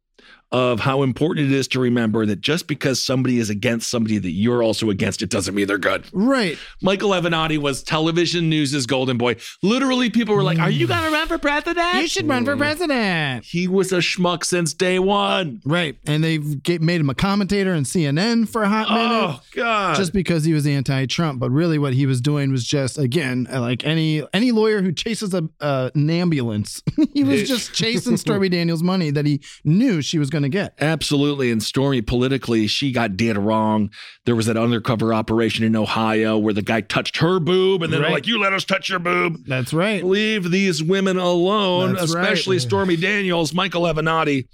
of 0.53 0.81
how 0.81 1.03
important 1.03 1.47
it 1.51 1.53
is 1.53 1.69
to 1.69 1.81
remember 1.81 2.27
that 2.27 2.41
just 2.41 2.67
because 2.67 3.05
somebody 3.05 3.39
is 3.39 3.51
against 3.51 3.89
somebody 3.91 4.19
that 4.19 4.31
you're 4.31 4.63
also 4.63 4.91
against, 4.91 5.23
it 5.23 5.31
doesn't 5.31 5.55
mean 5.55 5.67
they're 5.67 5.79
good. 5.79 6.05
Right. 6.13 6.59
Michael 6.83 7.11
Avenatti 7.11 7.59
was 7.59 7.83
television 7.83 8.49
news' 8.49 8.87
golden 8.87 9.17
boy. 9.17 9.37
Literally, 9.63 10.11
people 10.11 10.35
were 10.35 10.43
like, 10.43 10.59
Are 10.59 10.71
you 10.71 10.87
going 10.87 11.05
to 11.05 11.11
run 11.11 11.29
for 11.29 11.39
president? 11.39 11.95
You 11.95 12.09
should 12.09 12.29
run 12.29 12.45
for 12.45 12.57
president. 12.57 13.45
He 13.45 13.69
was 13.69 13.93
a 13.93 13.99
schmuck 13.99 14.45
since 14.45 14.75
day 14.75 14.99
one. 14.99 15.61
Right. 15.65 15.97
And 16.07 16.25
they've 16.25 16.81
made 16.81 17.01
him 17.01 17.11
a 17.11 17.15
commentator 17.15 17.73
on 17.75 17.85
CNN 17.85 18.49
for 18.49 18.63
a 18.63 18.69
hot 18.69 18.89
minute. 18.89 19.11
Oh, 19.13 19.41
God. 19.53 19.97
Just 19.97 20.13
because 20.13 20.45
he 20.45 20.53
was 20.53 20.67
anti-Trump, 20.67 21.39
but 21.39 21.51
really 21.51 21.79
what 21.79 21.95
he 21.95 22.07
was 22.07 22.21
doing 22.21 22.51
was 22.51 22.65
just 22.65 22.99
again 22.99 23.47
like 23.51 23.85
any 23.85 24.23
any 24.33 24.53
lawyer 24.53 24.83
who 24.83 24.93
chases 24.93 25.35
a 25.35 25.49
uh, 25.61 25.91
an 25.95 26.11
ambulance, 26.11 26.83
he 27.15 27.25
was 27.25 27.49
just 27.49 27.75
chasing 27.75 28.17
Stormy 28.17 28.49
Daniels' 28.51 28.83
money 28.83 29.11
that 29.11 29.27
he 29.27 29.41
knew 29.65 30.03
she 30.03 30.19
was 30.19 30.31
going 30.31 30.40
to 30.43 30.49
get. 30.49 30.75
Absolutely. 30.81 31.51
And 31.51 31.63
Stormy, 31.63 32.01
politically, 32.03 32.67
she 32.67 32.93
got 32.93 33.17
dead 33.17 33.39
wrong. 33.39 33.91
There 34.27 34.35
was 34.37 34.47
that 34.47 34.57
undercover 34.57 35.13
operation 35.15 35.65
in 35.65 35.75
Ohio 35.77 36.37
where 36.39 36.55
the 36.55 36.63
guy 36.63 36.81
touched 36.81 37.19
her 37.19 37.39
boob, 37.41 37.83
and 37.83 37.93
then 37.93 38.03
Right. 38.03 38.13
like, 38.13 38.27
You 38.27 38.39
let 38.41 38.53
us 38.53 38.65
touch 38.65 38.89
your 38.89 38.99
boob. 38.99 39.45
That's 39.47 39.73
right. 39.73 40.05
Leave 40.05 40.51
these 40.51 40.83
women 40.83 41.17
alone, 41.19 41.95
That's 41.95 42.15
right. 42.15 42.23
especially 42.25 42.59
Stormy 42.59 42.97
Daniels, 42.97 43.53
Michael 43.55 43.83
Avenatti. 43.83 44.47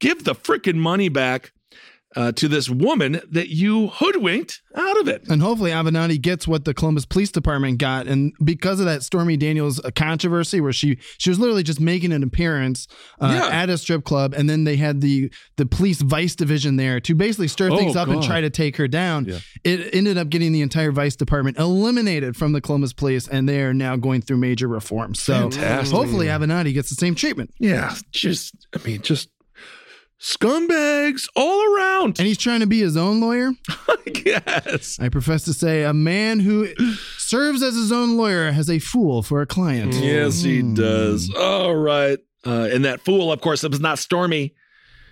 Give 0.00 0.22
the 0.24 0.34
freaking 0.34 0.76
money 0.76 1.08
back 1.08 1.52
uh, 2.18 2.32
to 2.32 2.48
this 2.48 2.68
woman 2.68 3.20
that 3.30 3.48
you 3.48 3.86
hoodwinked 3.86 4.60
out 4.74 5.00
of 5.00 5.06
it. 5.06 5.22
And 5.28 5.40
hopefully 5.40 5.70
Avenatti 5.70 6.20
gets 6.20 6.48
what 6.48 6.64
the 6.64 6.74
Columbus 6.74 7.04
Police 7.06 7.30
Department 7.30 7.78
got. 7.78 8.06
And 8.08 8.32
because 8.42 8.80
of 8.80 8.86
that 8.86 9.02
Stormy 9.04 9.36
Daniels 9.36 9.78
uh, 9.84 9.90
controversy 9.94 10.60
where 10.60 10.72
she 10.72 10.98
she 11.18 11.30
was 11.30 11.38
literally 11.38 11.62
just 11.62 11.80
making 11.80 12.12
an 12.12 12.24
appearance 12.24 12.88
uh, 13.20 13.32
Yeah. 13.40 13.56
at 13.62 13.70
a 13.70 13.78
strip 13.78 14.04
club 14.04 14.34
and 14.36 14.50
then 14.50 14.64
they 14.64 14.76
had 14.76 15.00
the 15.00 15.30
the 15.58 15.66
police 15.66 16.00
vice 16.02 16.34
division 16.34 16.74
there 16.76 16.98
to 17.00 17.14
basically 17.14 17.46
stir 17.48 17.70
Oh, 17.70 17.76
things 17.76 17.94
up 17.94 18.08
and 18.08 18.20
try 18.22 18.40
to 18.40 18.50
take 18.50 18.76
her 18.78 18.88
down. 18.88 19.24
Yeah. 19.26 19.38
It 19.62 19.94
ended 19.94 20.18
up 20.18 20.28
getting 20.28 20.50
the 20.52 20.62
entire 20.62 20.90
vice 20.90 21.14
department 21.16 21.56
eliminated 21.58 22.36
from 22.36 22.52
the 22.52 22.60
Columbus 22.60 22.92
Police 22.92 23.28
and 23.28 23.48
they 23.48 23.62
are 23.62 23.74
now 23.74 23.94
going 23.96 24.22
through 24.22 24.38
major 24.38 24.66
reforms. 24.66 25.22
So 25.22 25.50
Fantastic. 25.50 25.94
hopefully 25.96 26.26
Avenatti 26.26 26.74
gets 26.74 26.88
the 26.90 26.96
same 26.96 27.14
treatment. 27.14 27.52
Yeah, 27.60 27.94
just, 28.10 28.54
I 28.74 28.84
mean, 28.86 29.02
just 29.02 29.28
scumbags 30.20 31.28
all 31.36 31.62
around. 31.74 32.18
And 32.18 32.26
he's 32.26 32.38
trying 32.38 32.60
to 32.60 32.66
be 32.66 32.80
his 32.80 32.96
own 32.96 33.20
lawyer. 33.20 33.52
I 33.88 34.10
guess. 34.10 34.98
I 35.00 35.08
profess 35.08 35.44
to 35.44 35.52
say 35.54 35.84
a 35.84 35.92
man 35.92 36.40
who 36.40 36.68
serves 37.16 37.62
as 37.62 37.74
his 37.74 37.92
own 37.92 38.16
lawyer 38.16 38.50
has 38.52 38.68
a 38.70 38.78
fool 38.78 39.22
for 39.22 39.40
a 39.40 39.46
client. 39.46 39.94
Yes, 39.94 40.42
he 40.42 40.60
Hmm. 40.60 40.74
does. 40.74 41.32
All 41.34 41.74
right. 41.76 42.18
Uh, 42.46 42.68
and 42.72 42.84
that 42.84 43.00
fool, 43.00 43.30
of 43.32 43.40
course, 43.40 43.64
it 43.64 43.70
was 43.70 43.80
not 43.80 43.98
Stormy. 43.98 44.54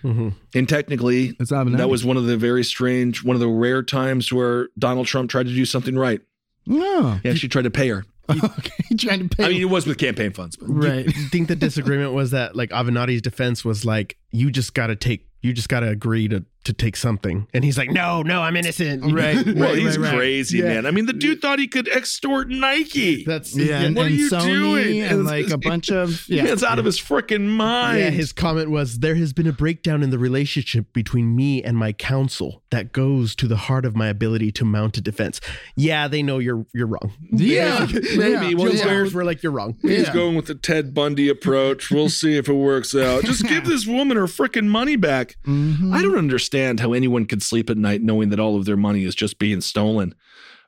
Mhm. 0.03 0.33
And 0.53 0.69
technically, 0.69 1.35
It's 1.39 1.49
that 1.49 1.89
was 1.89 2.05
one 2.05 2.17
of 2.17 2.25
the 2.25 2.37
very 2.37 2.63
strange, 2.63 3.23
one 3.23 3.35
of 3.35 3.39
the 3.39 3.47
rare 3.47 3.81
times 3.83 4.31
where 4.31 4.69
Donald 4.77 5.07
Trump 5.07 5.29
tried 5.29 5.47
to 5.47 5.53
do 5.53 5.65
something 5.65 5.95
right. 5.95 6.21
No. 6.65 7.19
He 7.23 7.29
actually 7.29 7.49
tried 7.49 7.63
to 7.63 7.71
pay 7.71 7.89
her. 7.89 8.05
okay, 8.43 8.95
trying 8.97 9.27
to 9.27 9.35
pay. 9.35 9.45
I 9.45 9.49
mean, 9.49 9.61
it 9.61 9.65
was 9.69 9.87
with 9.87 9.97
campaign 9.97 10.33
funds, 10.33 10.55
but 10.55 10.67
right. 10.67 11.07
I 11.07 11.11
think 11.29 11.47
the 11.47 11.55
disagreement 11.55 12.13
was 12.13 12.31
that 12.31 12.55
like 12.55 12.71
Avenatti's 12.71 13.21
defense 13.21 13.63
was 13.63 13.85
like, 13.85 14.17
you 14.31 14.51
just 14.51 14.73
gotta 14.73 14.95
take 14.95 15.27
you 15.41 15.53
just 15.53 15.69
gotta 15.69 15.87
agree 15.87 16.27
to 16.27 16.43
to 16.67 16.73
take 16.73 16.95
something. 16.95 17.47
And 17.53 17.63
he's 17.63 17.77
like, 17.77 17.89
No, 17.91 18.21
no, 18.21 18.41
I'm 18.41 18.55
innocent. 18.55 19.03
Right. 19.17 19.43
well, 19.55 19.73
he's 19.73 19.97
right, 19.97 20.09
right. 20.09 20.15
crazy, 20.15 20.59
Yeah. 20.59 20.65
man. 20.65 20.85
I 20.85 20.91
mean, 20.91 21.05
the 21.07 21.13
dude 21.13 21.41
thought 21.41 21.57
he 21.59 21.67
could 21.67 21.87
extort 21.89 22.49
Nike. 22.49 23.23
That's 23.25 23.55
Yeah, 23.55 23.81
and, 23.81 23.95
What 23.95 24.05
are 24.07 24.09
you 24.09 24.29
Sony 24.29 24.45
doing? 24.45 25.01
and 25.01 25.25
like 25.25 25.49
a 25.49 25.57
bunch 25.57 25.89
of 25.89 26.21
He 26.27 26.37
yeah. 26.37 26.45
it's 26.45 26.63
out 26.63 26.77
of 26.79 26.85
his 26.85 26.99
freaking 26.99 27.47
mind. 27.47 27.99
Yeah, 27.99 28.09
his 28.11 28.31
comment 28.31 28.69
was 28.69 28.99
there 28.99 29.15
has 29.15 29.33
been 29.33 29.47
a 29.47 29.51
breakdown 29.53 30.03
in 30.03 30.09
the 30.11 30.19
relationship 30.19 30.93
between 30.93 31.35
me 31.35 31.63
and 31.63 31.75
my 31.77 31.93
counsel 31.93 32.61
that 32.69 32.91
goes 32.93 33.35
to 33.37 33.47
the 33.47 33.55
heart 33.57 33.85
of 33.85 33.95
my 33.95 34.07
ability 34.07 34.51
to 34.53 34.65
mount 34.65 34.97
a 34.97 35.01
defense. 35.01 35.41
Yeah, 35.75 36.07
they 36.07 36.21
know 36.21 36.37
you're 36.39 36.65
you're 36.73 36.87
wrong. 36.87 37.13
Yeah, 37.31 37.87
maybe. 37.91 38.07
yeah. 38.17 38.39
Well, 38.39 38.51
Your 38.65 38.71
he's 38.71 38.85
lawyers 38.85 39.13
were 39.13 39.23
like, 39.23 39.41
you're 39.41 39.51
wrong. 39.51 39.77
He's 39.81 40.07
Yeah. 40.07 40.13
going 40.13 40.35
with 40.35 40.45
the 40.47 40.55
Ted 40.55 40.93
Bundy 40.93 41.29
approach. 41.29 41.89
We'll 41.89 42.09
see 42.09 42.37
if 42.37 42.47
it 42.49 42.53
works 42.53 42.93
out. 42.93 43.23
Just 43.23 43.47
give 43.47 43.65
this 43.65 43.87
woman 43.87 44.17
her 44.17 44.25
freaking 44.25 44.67
money 44.67 44.95
back. 44.97 45.37
Mhm. 45.47 45.93
I 45.93 46.01
don't 46.01 46.17
understand 46.17 46.56
how 46.79 46.93
anyone 46.93 47.25
could 47.25 47.41
sleep 47.43 47.69
at 47.69 47.77
night 47.77 48.01
knowing 48.01 48.29
that 48.29 48.39
all 48.39 48.55
of 48.57 48.65
their 48.65 48.77
money 48.77 49.03
is 49.03 49.15
just 49.15 49.39
being 49.39 49.61
stolen 49.61 50.13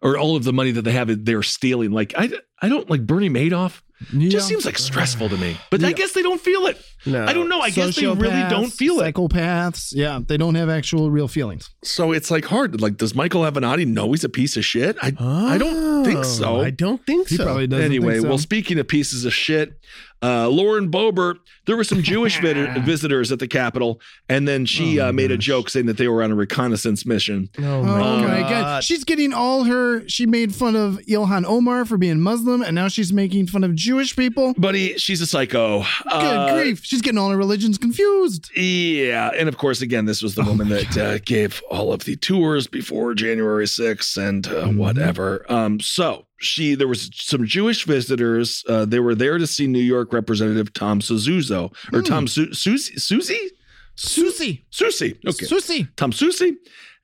or 0.02 0.18
all 0.18 0.36
of 0.36 0.44
the 0.44 0.54
money 0.54 0.72
that 0.72 0.84
they 0.84 0.92
have 0.94 1.26
they're 1.26 1.44
stealing. 1.44 1.92
Like 1.92 2.14
I 2.18 2.30
I 2.62 2.70
don't 2.70 2.90
like 2.90 3.06
Bernie 3.06 3.30
Madoff. 3.30 3.82
Yeah. 4.14 4.30
Just 4.30 4.48
seems 4.48 4.66
like 4.66 4.78
stressful 4.78 5.28
to 5.28 5.36
me. 5.38 5.58
But 5.70 5.84
I 5.84 5.92
guess 5.92 6.14
they 6.14 6.22
don't 6.22 6.40
feel 6.40 6.68
it. 6.68 6.82
No. 7.06 7.26
I 7.26 7.34
don't 7.34 7.50
know. 7.50 7.60
I 7.60 7.70
guess 7.70 7.98
they 7.98 8.08
really 8.08 8.48
don't 8.50 8.70
feel 8.70 9.02
it. 9.02 9.14
Psychopaths. 9.14 9.90
Yeah, 9.94 10.22
they 10.26 10.38
don't 10.38 10.56
have 10.56 10.70
actual 10.70 11.12
real 11.12 11.28
feelings. 11.28 11.70
So 11.84 12.14
it's 12.14 12.32
like 12.32 12.46
hard. 12.46 12.80
Like, 12.80 12.96
does 12.96 13.14
Michael 13.14 13.42
Avenatti 13.42 13.86
know 13.86 14.12
he's 14.12 14.24
a 14.24 14.30
piece 14.30 14.56
of 14.56 14.64
shit? 14.64 14.96
I 15.02 15.08
I 15.20 15.58
don't 15.58 16.06
think 16.06 16.24
so. 16.24 16.46
Oh, 16.58 16.62
I 16.62 16.70
don't 16.70 17.06
think 17.06 17.28
He 17.28 17.36
so. 17.36 17.44
probably 17.44 17.68
doesn't. 17.68 17.84
anyway, 17.86 18.22
so. 18.22 18.30
well, 18.30 18.38
speaking 18.38 18.80
of 18.80 18.88
pieces 18.88 19.26
of 19.26 19.34
shit, 19.34 19.78
uh, 20.22 20.48
Lauren 20.50 20.92
Boebert, 20.92 21.36
there 21.66 21.78
were 21.78 21.84
some 21.84 22.02
Jewish 22.04 22.40
vid- 22.42 22.84
visitors 22.84 23.32
at 23.32 23.40
the 23.40 23.48
Capitol, 23.48 24.02
and 24.28 24.48
then 24.48 24.66
she 24.66 25.00
Oh, 25.00 25.10
uh, 25.10 25.12
made 25.14 25.32
a 25.32 25.38
joke 25.38 25.70
saying 25.70 25.86
that 25.86 25.98
they 25.98 26.08
were 26.08 26.22
on 26.24 26.32
a 26.32 26.36
reconnaissance 26.36 27.06
mission. 27.06 27.50
Oh 27.58 27.64
Oh 27.64 27.84
my, 27.84 28.22
my 28.28 28.40
god. 28.42 28.50
god. 28.50 28.84
She's 28.84 29.04
getting 29.04 29.34
all 29.34 29.64
her 29.64 30.08
she 30.10 30.26
made 30.26 30.54
fun 30.54 30.76
of 30.76 31.00
Ilhan 31.08 31.46
Omar 31.46 31.86
for 31.86 31.98
being 31.98 32.20
Muslim 32.20 32.62
and 32.62 32.76
now 32.76 32.88
she's 32.88 33.14
making 33.14 33.48
fun 33.48 33.64
of 33.64 33.76
Jewish 33.76 34.16
people. 34.16 34.54
Buddy, 34.58 34.98
she's 34.98 35.22
a 35.22 35.26
psycho. 35.28 35.80
Good 36.04 36.12
Uh, 36.12 36.54
grief. 36.56 36.82
She's 36.84 37.02
getting 37.02 37.18
all 37.18 37.30
her 37.30 37.38
religions 37.38 37.78
confused. 37.78 38.50
Yeah, 38.56 39.30
and 39.38 39.48
of 39.48 39.58
course, 39.58 39.82
again, 39.82 40.06
this 40.06 40.22
was 40.22 40.36
the 40.36 40.44
woman 40.44 40.70
that 40.70 40.98
uh, 40.98 41.18
gave 41.20 41.62
all 41.70 41.94
of 41.94 42.04
the 42.06 42.16
tours 42.16 42.68
before 42.68 43.14
January 43.14 43.66
6th 43.66 44.18
and 44.18 44.48
uh, 44.48 44.68
whatever. 44.68 45.46
Um, 45.52 45.80
so 45.80 46.26
she, 46.40 46.76
there 46.76 46.88
was 46.88 47.10
some 47.14 47.46
Jewish 47.46 47.86
visitors. 47.86 48.64
Uh, 48.68 48.86
they 48.86 49.00
were 49.00 49.16
there 49.16 49.38
to 49.38 49.46
see 49.48 49.68
New 49.68 49.80
York 49.82 50.14
Representative 50.14 50.74
Tom 50.74 51.00
Suzuzo 51.02 51.74
or 51.94 52.02
Tom 52.02 52.28
Su- 52.28 52.54
Susie, 52.54 52.98
Susie, 52.98 53.52
Susie. 53.96 54.66
Susie. 54.70 55.20
Okay, 55.28 55.46
Susie. 55.46 55.88
Tom 55.96 56.12
Susie. 56.12 56.56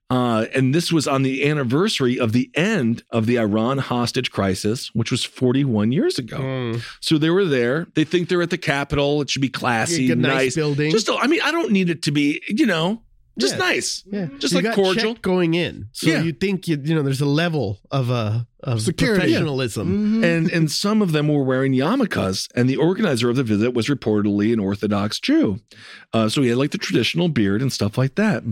Uh, 0.09 0.45
and 0.53 0.73
this 0.73 0.91
was 0.93 1.07
on 1.07 1.23
the 1.23 1.49
anniversary 1.49 2.19
of 2.19 2.31
the 2.31 2.51
end 2.53 3.03
of 3.09 3.25
the 3.25 3.39
Iran 3.39 3.79
hostage 3.79 4.29
crisis, 4.31 4.93
which 4.93 5.09
was 5.09 5.23
41 5.23 5.91
years 5.91 6.19
ago. 6.19 6.37
Mm. 6.37 6.81
So 7.01 7.17
they 7.17 7.31
were 7.31 7.43
there. 7.45 7.87
They 7.95 8.03
think 8.03 8.29
they're 8.29 8.43
at 8.43 8.51
the 8.51 8.57
Capitol. 8.59 9.21
It 9.23 9.31
should 9.31 9.41
be 9.41 9.49
classy, 9.49 10.07
Good, 10.07 10.19
nice 10.19 10.31
nice. 10.35 10.55
building. 10.55 10.91
Just, 10.91 11.09
I 11.09 11.25
mean, 11.25 11.41
I 11.43 11.51
don't 11.51 11.71
need 11.71 11.89
it 11.89 12.03
to 12.03 12.11
be, 12.11 12.39
you 12.47 12.67
know, 12.67 13.01
just 13.39 13.55
Yeah. 13.55 13.59
nice. 13.59 14.03
Yeah, 14.05 14.27
Just 14.37 14.53
You 14.53 14.61
like 14.61 14.75
cordial. 14.75 15.15
going 15.15 15.55
in, 15.55 15.87
so 15.91 16.07
Yeah. 16.07 16.21
you 16.21 16.31
think 16.31 16.67
you 16.69 16.79
you 16.81 16.95
know 16.95 17.01
there's 17.01 17.19
a 17.19 17.25
level 17.25 17.79
of 17.91 18.09
uh 18.09 18.43
of 18.65 18.81
Security. 18.81 19.21
professionalism. 19.21 20.23
and 20.23 20.49
and 20.51 20.71
some 20.71 21.01
of 21.01 21.11
them 21.11 21.27
were 21.27 21.43
wearing 21.43 21.71
yarmulkes 21.73 22.47
and 22.55 22.67
the 22.69 22.75
organizer 22.75 23.29
of 23.29 23.35
the 23.35 23.43
visit 23.43 23.73
was 23.73 23.87
reportedly 23.87 24.51
an 24.51 24.59
orthodox 24.59 25.19
jew. 25.19 25.59
Uh, 26.13 26.27
so 26.27 26.41
he 26.41 26.49
had 26.49 26.57
like 26.57 26.71
the 26.71 26.77
traditional 26.77 27.27
beard 27.29 27.61
and 27.61 27.71
stuff 27.71 27.97
like 27.97 28.15
that. 28.15 28.43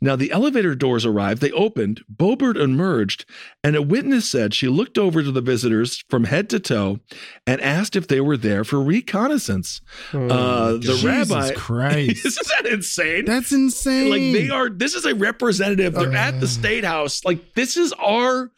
Now 0.00 0.16
the 0.16 0.32
elevator 0.32 0.74
doors 0.74 1.06
arrived 1.06 1.40
they 1.40 1.52
opened 1.52 2.02
Boebert 2.14 2.56
emerged 2.56 3.24
and 3.64 3.76
a 3.76 3.82
witness 3.82 4.28
said 4.28 4.52
she 4.54 4.68
looked 4.68 4.98
over 4.98 5.22
to 5.22 5.30
the 5.30 5.40
visitors 5.40 6.02
from 6.10 6.24
head 6.24 6.50
to 6.50 6.58
toe 6.60 6.98
and 7.46 7.60
asked 7.60 7.94
if 7.96 8.08
they 8.08 8.20
were 8.20 8.36
there 8.36 8.64
for 8.64 8.80
reconnaissance. 8.80 9.80
Uh, 10.12 10.72
the 10.72 10.78
Jesus 10.80 11.04
rabbi 11.04 11.52
Christ. 11.56 12.26
isn't 12.26 12.46
that 12.48 12.66
insane? 12.72 13.24
That's 13.24 13.52
insane. 13.52 14.10
like 14.10 14.20
they 14.20 14.50
are 14.50 14.68
this 14.68 14.94
is 14.94 15.04
a 15.04 15.14
representative. 15.14 15.94
They're 15.94 16.12
at 16.14 16.40
the 16.40 16.48
state 16.48 16.84
house. 16.84 17.24
Like 17.24 17.54
this 17.54 17.76
is 17.76 17.92
our 17.94 18.50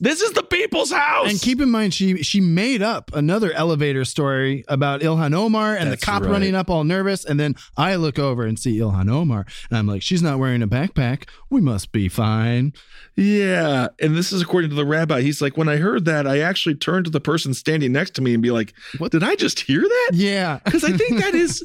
this 0.00 0.22
is 0.22 0.32
the 0.32 0.42
people's 0.42 0.90
house 0.90 1.30
And 1.30 1.40
keep 1.40 1.60
in 1.60 1.70
mind, 1.70 1.92
she 1.92 2.22
she 2.22 2.40
made 2.40 2.82
up 2.82 3.10
another 3.14 3.52
elevator 3.52 4.04
story 4.04 4.64
about 4.66 5.02
Ilhan 5.02 5.34
Omar 5.34 5.76
and 5.76 5.90
That's 5.90 6.00
the 6.00 6.06
cop 6.06 6.22
right. 6.22 6.30
running 6.30 6.54
up 6.54 6.70
all 6.70 6.84
nervous. 6.84 7.24
And 7.24 7.38
then 7.38 7.54
I 7.76 7.96
look 7.96 8.18
over 8.18 8.44
and 8.44 8.58
see 8.58 8.78
Ilhan 8.78 9.10
Omar, 9.10 9.44
and 9.70 9.78
I'm 9.78 9.86
like, 9.86 10.02
she's 10.02 10.22
not 10.22 10.38
wearing 10.38 10.62
a 10.62 10.68
backpack. 10.68 11.28
We 11.50 11.60
must 11.60 11.92
be 11.92 12.08
fine. 12.08 12.72
Yeah. 13.16 13.88
And 14.00 14.16
this 14.16 14.32
is 14.32 14.42
according 14.42 14.70
to 14.70 14.76
the 14.76 14.86
rabbi. 14.86 15.20
He's 15.20 15.40
like, 15.40 15.56
when 15.56 15.68
I 15.68 15.76
heard 15.76 16.04
that, 16.06 16.26
I 16.26 16.40
actually 16.40 16.74
turned 16.76 17.04
to 17.04 17.10
the 17.10 17.20
person 17.20 17.54
standing 17.54 17.92
next 17.92 18.10
to 18.16 18.22
me 18.22 18.34
and 18.34 18.42
be 18.42 18.50
like, 18.50 18.74
what 18.98 19.12
did 19.12 19.22
I 19.22 19.36
just 19.36 19.60
hear 19.60 19.80
that? 19.82 20.10
Yeah, 20.14 20.58
Because 20.64 20.84
I 20.84 20.92
think 20.96 21.20
that 21.20 21.34
is, 21.34 21.64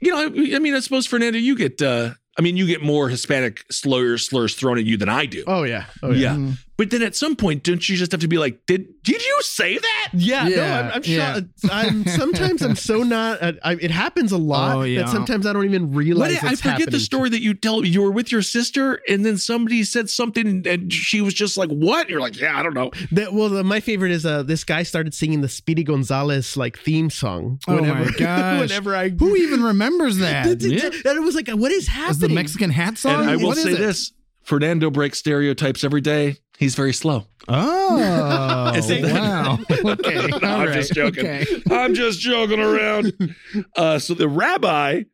you 0.00 0.10
know, 0.12 0.26
I 0.56 0.58
mean, 0.58 0.74
I 0.74 0.80
suppose, 0.80 1.06
Fernando, 1.06 1.38
you 1.38 1.56
get, 1.56 1.80
uh, 1.80 2.10
I 2.38 2.42
mean, 2.42 2.56
you 2.56 2.66
get 2.66 2.82
more 2.82 3.08
Hispanic 3.08 3.64
slurs, 3.70 4.26
slurs 4.26 4.54
thrown 4.54 4.78
at 4.78 4.84
you 4.84 4.96
than 4.96 5.08
I 5.08 5.26
do. 5.26 5.44
Oh 5.46 5.62
yeah, 5.64 5.86
oh 6.02 6.12
yeah. 6.12 6.34
Mm-hmm. 6.34 6.52
But 6.80 6.88
then 6.88 7.02
at 7.02 7.14
some 7.14 7.36
point, 7.36 7.62
don't 7.62 7.86
you 7.90 7.94
just 7.94 8.10
have 8.12 8.22
to 8.22 8.26
be 8.26 8.38
like, 8.38 8.64
did 8.64 9.02
did 9.02 9.22
you 9.22 9.38
say 9.42 9.76
that? 9.76 10.08
Yeah, 10.14 10.48
no, 10.48 10.64
I'm, 10.64 10.90
I'm 10.94 11.02
yeah. 11.04 11.34
shocked. 11.34 11.46
I'm 11.70 12.06
sometimes 12.06 12.62
I'm 12.62 12.74
so 12.74 13.02
not. 13.02 13.42
I, 13.42 13.52
I, 13.62 13.72
it 13.74 13.90
happens 13.90 14.32
a 14.32 14.38
lot 14.38 14.76
Oh, 14.76 14.82
yeah. 14.84 15.02
that 15.02 15.10
sometimes 15.10 15.44
I 15.44 15.52
don't 15.52 15.66
even 15.66 15.92
realize. 15.92 16.32
What, 16.32 16.40
realize. 16.42 16.52
I 16.52 16.56
forget 16.56 16.70
happening. 16.78 16.90
the 16.92 17.00
story 17.00 17.28
that 17.28 17.42
you 17.42 17.52
tell. 17.52 17.84
You 17.84 18.00
were 18.00 18.10
with 18.10 18.32
your 18.32 18.40
sister, 18.40 18.98
and 19.06 19.26
then 19.26 19.36
somebody 19.36 19.84
said 19.84 20.08
something, 20.08 20.66
and 20.66 20.90
she 20.90 21.20
was 21.20 21.34
just 21.34 21.58
like, 21.58 21.68
"What?" 21.68 22.08
You're 22.08 22.22
like, 22.22 22.40
"Yeah, 22.40 22.58
I 22.58 22.62
don't 22.62 22.72
know." 22.72 22.92
That, 23.12 23.34
well, 23.34 23.50
the, 23.50 23.62
my 23.62 23.80
favorite 23.80 24.12
is 24.12 24.24
uh, 24.24 24.42
this 24.42 24.64
guy 24.64 24.82
started 24.82 25.12
singing 25.12 25.42
the 25.42 25.50
Speedy 25.50 25.84
Gonzales 25.84 26.56
like 26.56 26.78
theme 26.78 27.10
song. 27.10 27.58
Oh 27.68 27.78
my 27.78 28.10
gosh. 28.18 28.58
whenever 28.58 28.96
I 28.96 29.10
Who 29.10 29.36
even 29.36 29.62
remembers 29.62 30.16
that? 30.16 30.46
and 30.46 30.62
it 30.62 31.22
was 31.22 31.34
like, 31.34 31.50
what 31.50 31.72
is 31.72 31.88
happening? 31.88 32.10
Is 32.12 32.18
the 32.20 32.30
Mexican 32.30 32.70
hat 32.70 32.96
song? 32.96 33.20
And 33.20 33.28
I 33.28 33.36
will 33.36 33.48
What 33.48 33.58
is 33.58 33.64
say 33.64 33.74
this: 33.74 34.12
Fernando 34.44 34.90
breaks 34.90 35.18
stereotypes 35.18 35.84
every 35.84 36.00
day. 36.00 36.38
He's 36.60 36.74
very 36.74 36.92
slow. 36.92 37.24
Oh, 37.48 38.70
Is 38.76 38.90
wow. 39.02 39.58
Okay, 39.70 40.14
No, 40.28 40.36
all 40.36 40.44
I'm 40.44 40.66
right, 40.68 40.74
just 40.74 40.92
joking. 40.92 41.26
okay. 41.26 41.46
I'm 41.70 41.94
just 41.94 42.20
joking 42.20 42.60
around. 42.60 43.14
Uh, 43.76 43.98
so 43.98 44.12
the 44.12 44.28
rabbi 44.28 45.04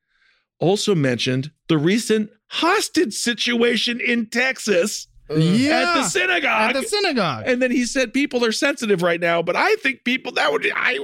also 0.59 0.93
mentioned 0.97 1.53
the 1.69 1.79
recent 1.79 2.31
hostage 2.49 3.15
situation 3.15 4.01
in 4.01 4.27
Texas 4.27 5.07
Yeah, 5.31 5.83
at 5.83 5.95
the 5.95 6.03
synagogue. 6.09 6.75
at 6.77 6.83
the 6.83 6.83
synagogue. 6.89 7.45
and 7.47 7.63
then 7.63 7.71
he 7.71 7.85
said 7.87 8.13
people 8.13 8.45
are 8.45 8.51
sensitive 8.53 9.03
right 9.03 9.21
now, 9.21 9.41
but 9.41 9.55
I 9.55 9.77
think 9.77 10.03
people 10.03 10.33
that 10.33 10.51
would 10.51 10.69
I 10.75 10.99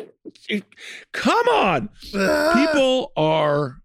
come 1.13 1.49
on. 1.49 1.89
People 2.03 3.13
are 3.17 3.77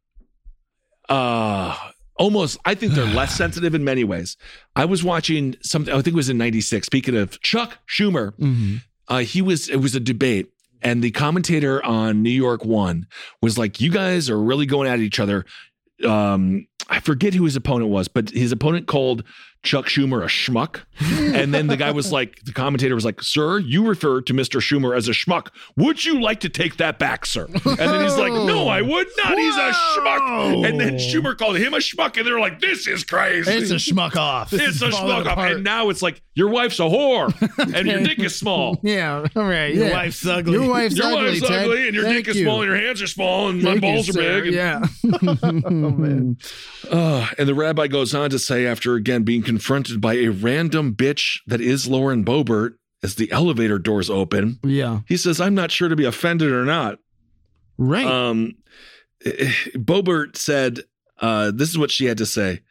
uh 1.07 1.77
almost 2.19 2.57
I 2.65 2.75
think 2.75 2.93
they're 2.93 3.05
less 3.05 3.35
sensitive 3.43 3.73
in 3.75 3.83
many 3.83 4.03
ways. 4.03 4.37
I 4.75 4.85
was 4.85 5.03
watching 5.03 5.55
something 5.61 5.93
I 5.93 5.97
think 6.01 6.09
it 6.09 6.15
was 6.15 6.29
in 6.29 6.37
96 6.37 6.85
speaking 6.85 7.15
of 7.15 7.39
Chuck 7.41 7.79
Schumer. 7.87 8.31
Mhm. 8.37 8.81
Uh 9.07 9.19
he 9.19 9.41
was 9.41 9.69
it 9.69 9.77
was 9.77 9.95
a 9.95 9.99
debate 9.99 10.51
and 10.81 11.03
the 11.03 11.11
commentator 11.11 11.83
on 11.83 12.21
New 12.21 12.29
York 12.29 12.63
1 12.65 13.07
was 13.41 13.57
like 13.57 13.81
you 13.81 13.89
guys 13.91 14.29
are 14.29 14.39
really 14.39 14.65
going 14.65 14.87
at 14.89 14.99
each 14.99 15.19
other. 15.19 15.45
Um 16.05 16.67
I 16.89 16.99
forget 17.01 17.33
who 17.33 17.43
his 17.43 17.55
opponent 17.55 17.89
was, 17.91 18.07
but 18.07 18.29
his 18.29 18.51
opponent 18.51 18.87
called 18.87 19.23
Chuck 19.63 19.85
Schumer 19.87 20.23
a 20.23 20.27
schmuck. 20.27 20.81
And 21.35 21.53
then 21.53 21.67
the 21.67 21.77
guy 21.77 21.91
was 21.91 22.11
like, 22.11 22.43
the 22.45 22.53
commentator 22.53 22.95
was 22.95 23.05
like, 23.05 23.21
Sir, 23.21 23.59
you 23.59 23.85
refer 23.85 24.21
to 24.21 24.33
Mr. 24.33 24.59
Schumer 24.61 24.95
as 24.95 25.07
a 25.07 25.11
schmuck. 25.11 25.49
Would 25.75 26.05
you 26.05 26.21
like 26.21 26.39
to 26.41 26.49
take 26.49 26.77
that 26.77 26.97
back, 26.99 27.25
sir? 27.25 27.45
And 27.45 27.77
then 27.77 28.03
he's 28.03 28.17
like, 28.17 28.31
No, 28.33 28.67
I 28.67 28.81
would 28.81 29.07
not. 29.17 29.37
He's 29.37 29.55
a 29.55 29.71
schmuck. 29.71 30.67
And 30.67 30.79
then 30.79 30.95
Schumer 30.95 31.37
called 31.37 31.57
him 31.57 31.73
a 31.73 31.77
schmuck. 31.77 32.17
And 32.17 32.25
they're 32.25 32.39
like, 32.39 32.59
This 32.61 32.87
is 32.87 33.03
crazy. 33.03 33.51
It's 33.51 33.71
a 33.71 33.75
schmuck 33.75 34.15
off. 34.15 34.53
It's 34.53 34.81
a 34.81 34.89
falling 34.91 35.07
schmuck 35.11 35.25
off. 35.25 35.33
apart. 35.33 35.51
And 35.53 35.63
now 35.63 35.89
it's 35.89 36.01
like, 36.01 36.21
Your 36.33 36.49
wife's 36.49 36.79
a 36.79 36.83
whore 36.83 37.33
and 37.75 37.87
your 37.87 37.99
dick 38.03 38.19
is 38.19 38.35
small. 38.35 38.79
Yeah, 38.83 39.25
all 39.35 39.43
right. 39.43 39.73
Your 39.75 39.87
yeah. 39.87 39.93
wife's 39.93 40.25
ugly. 40.25 40.53
Your 40.53 40.69
wife's 40.69 40.97
Your 40.97 41.07
ugly, 41.07 41.25
wife's 41.31 41.47
Ted. 41.47 41.65
ugly 41.65 41.85
and 41.87 41.95
your 41.95 42.03
Thank 42.05 42.25
dick 42.25 42.35
is 42.35 42.41
small 42.41 42.61
and 42.61 42.71
your 42.71 42.79
hands 42.79 43.01
are 43.01 43.07
small 43.07 43.49
and 43.49 43.61
my 43.61 43.71
Thank 43.71 43.83
you, 43.83 43.91
balls 43.91 44.09
are 44.09 44.13
sir. 44.13 44.41
big. 44.41 44.47
And, 44.47 44.55
Yeah. 44.55 44.81
oh 45.43 45.91
man. 45.91 46.37
Uh, 46.89 47.27
and 47.37 47.47
the 47.47 47.55
rabbi 47.55 47.87
goes 47.87 48.13
on 48.15 48.29
to 48.29 48.39
say, 48.39 48.65
after 48.65 48.95
again 48.95 49.23
being 49.23 49.43
confronted 49.47 49.99
by 50.01 50.13
a 50.15 50.27
random 50.29 50.93
bitch 50.93 51.39
that 51.47 51.59
is 51.61 51.87
Lauren 51.87 52.23
Boebert 52.23 52.75
as 53.01 53.15
the 53.15 53.31
elevator 53.31 53.79
doors 53.79 54.09
open, 54.09 54.59
Yeah. 54.63 54.99
he 55.07 55.17
says, 55.17 55.39
I'm 55.41 55.55
not 55.55 55.71
sure 55.71 55.89
to 55.89 55.95
be 55.95 56.05
offended 56.05 56.51
or 56.51 56.65
not. 56.65 56.99
Right. 57.77 58.05
Um, 58.05 58.53
Boebert 59.25 60.35
said, 60.37 60.81
uh, 61.21 61.51
this 61.53 61.69
is 61.69 61.77
what 61.77 61.91
she 61.91 62.05
had 62.05 62.17
to 62.19 62.25
say. 62.25 62.61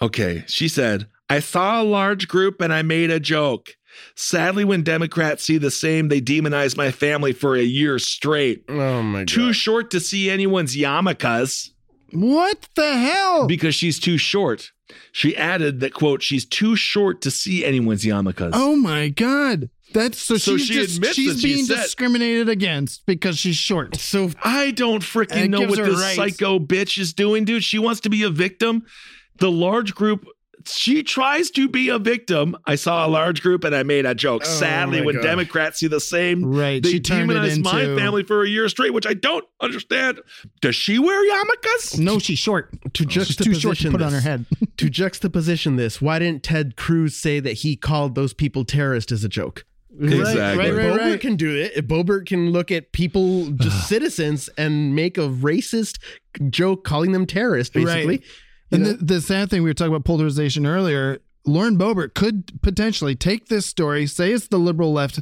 Okay. 0.00 0.44
She 0.46 0.68
said, 0.68 1.08
I 1.28 1.40
saw 1.40 1.82
a 1.82 1.84
large 1.84 2.28
group 2.28 2.60
and 2.60 2.72
I 2.72 2.82
made 2.82 3.10
a 3.10 3.20
joke. 3.20 3.74
Sadly, 4.14 4.64
when 4.64 4.82
Democrats 4.82 5.44
see 5.44 5.58
the 5.58 5.70
same, 5.70 6.08
they 6.08 6.20
demonize 6.20 6.76
my 6.76 6.90
family 6.90 7.32
for 7.32 7.56
a 7.56 7.62
year 7.62 7.98
straight. 7.98 8.64
Oh 8.68 9.02
my 9.02 9.20
god. 9.20 9.28
Too 9.28 9.52
short 9.52 9.90
to 9.90 10.00
see 10.00 10.30
anyone's 10.30 10.76
yarmulkes 10.76 11.70
what 12.12 12.68
the 12.74 12.96
hell? 12.96 13.46
because 13.46 13.74
she's 13.74 13.98
too 13.98 14.16
short. 14.16 14.72
She 15.12 15.36
added 15.36 15.80
that, 15.80 15.92
quote, 15.94 16.22
she's 16.22 16.44
too 16.44 16.76
short 16.76 17.20
to 17.22 17.30
see 17.30 17.64
anyone's 17.64 18.04
yarmulkes. 18.04 18.50
oh 18.54 18.76
my 18.76 19.08
god. 19.08 19.70
That's 19.94 20.18
so, 20.18 20.36
So 20.36 20.58
she's 20.58 20.66
she 20.66 20.74
just, 20.74 20.96
admits 20.96 21.14
she's 21.14 21.34
that 21.34 21.40
she 21.40 21.54
being 21.54 21.64
said- 21.64 21.76
discriminated 21.76 22.48
against 22.50 23.06
because 23.06 23.38
she's 23.38 23.56
short. 23.56 23.96
So 23.96 24.30
I 24.44 24.70
don't 24.70 25.02
freaking 25.02 25.48
know 25.48 25.60
what 25.62 25.76
this 25.78 25.98
rights. 25.98 26.16
psycho 26.16 26.58
bitch 26.58 26.98
is 26.98 27.14
doing, 27.14 27.44
dude. 27.46 27.64
She 27.64 27.78
wants 27.78 28.00
to 28.02 28.10
be 28.10 28.22
a 28.22 28.28
victim. 28.30 28.82
The 29.38 29.50
large 29.50 29.94
group, 29.94 30.26
she 30.72 31.02
tries 31.02 31.50
to 31.52 31.68
be 31.68 31.88
a 31.88 31.98
victim. 31.98 32.56
I 32.66 32.74
saw 32.74 33.06
a 33.06 33.08
large 33.08 33.42
group 33.42 33.64
and 33.64 33.74
I 33.74 33.82
made 33.82 34.06
a 34.06 34.14
joke. 34.14 34.42
Oh 34.44 34.48
Sadly, 34.48 35.00
when 35.02 35.16
God. 35.16 35.22
Democrats 35.22 35.78
see 35.80 35.86
the 35.86 36.00
same, 36.00 36.44
Right. 36.44 36.82
they 36.82 36.90
she 36.92 37.00
turned 37.00 37.30
it 37.30 37.34
demonize 37.34 37.62
my 37.62 37.82
into 37.82 37.96
family 37.96 38.22
for 38.24 38.42
a 38.42 38.48
year 38.48 38.68
straight, 38.68 38.92
which 38.94 39.06
I 39.06 39.14
don't 39.14 39.44
understand. 39.60 40.20
Does 40.60 40.74
she 40.76 40.98
wear 40.98 41.24
yarmulkes? 41.30 41.98
No, 41.98 42.18
she's 42.18 42.38
short. 42.38 42.70
to 42.94 43.08
She's 43.08 43.36
too 43.36 43.54
short 43.54 43.76
to 43.78 43.84
juxtaposition 43.84 43.92
put 43.92 44.02
on 44.02 44.10
her 44.12 44.16
this- 44.16 44.24
head. 44.24 44.46
to 44.78 44.90
juxtaposition 44.90 45.76
this, 45.76 46.00
why 46.02 46.18
didn't 46.18 46.42
Ted 46.42 46.76
Cruz 46.76 47.16
say 47.16 47.40
that 47.40 47.52
he 47.54 47.76
called 47.76 48.14
those 48.14 48.32
people 48.32 48.64
terrorists 48.64 49.12
as 49.12 49.24
a 49.24 49.28
joke? 49.28 49.64
Exactly. 50.00 50.38
Right, 50.38 50.56
right, 50.56 50.92
Boebert 50.92 50.98
right. 50.98 51.20
can 51.20 51.34
do 51.34 51.56
it. 51.56 51.88
Boebert 51.88 52.26
can 52.26 52.50
look 52.52 52.70
at 52.70 52.92
people, 52.92 53.46
just 53.50 53.88
citizens, 53.88 54.48
and 54.56 54.94
make 54.94 55.18
a 55.18 55.22
racist 55.28 55.98
joke 56.50 56.84
calling 56.84 57.10
them 57.12 57.26
terrorists, 57.26 57.72
basically. 57.72 58.18
Right. 58.18 58.24
And 58.70 58.84
the, 58.84 58.92
the 58.94 59.20
sad 59.20 59.50
thing 59.50 59.62
we 59.62 59.70
were 59.70 59.74
talking 59.74 59.92
about 59.92 60.04
polarization 60.04 60.66
earlier. 60.66 61.20
Lauren 61.46 61.78
Boebert 61.78 62.14
could 62.14 62.60
potentially 62.62 63.14
take 63.14 63.48
this 63.48 63.64
story, 63.64 64.06
say 64.06 64.32
it's 64.32 64.48
the 64.48 64.58
liberal 64.58 64.92
left, 64.92 65.20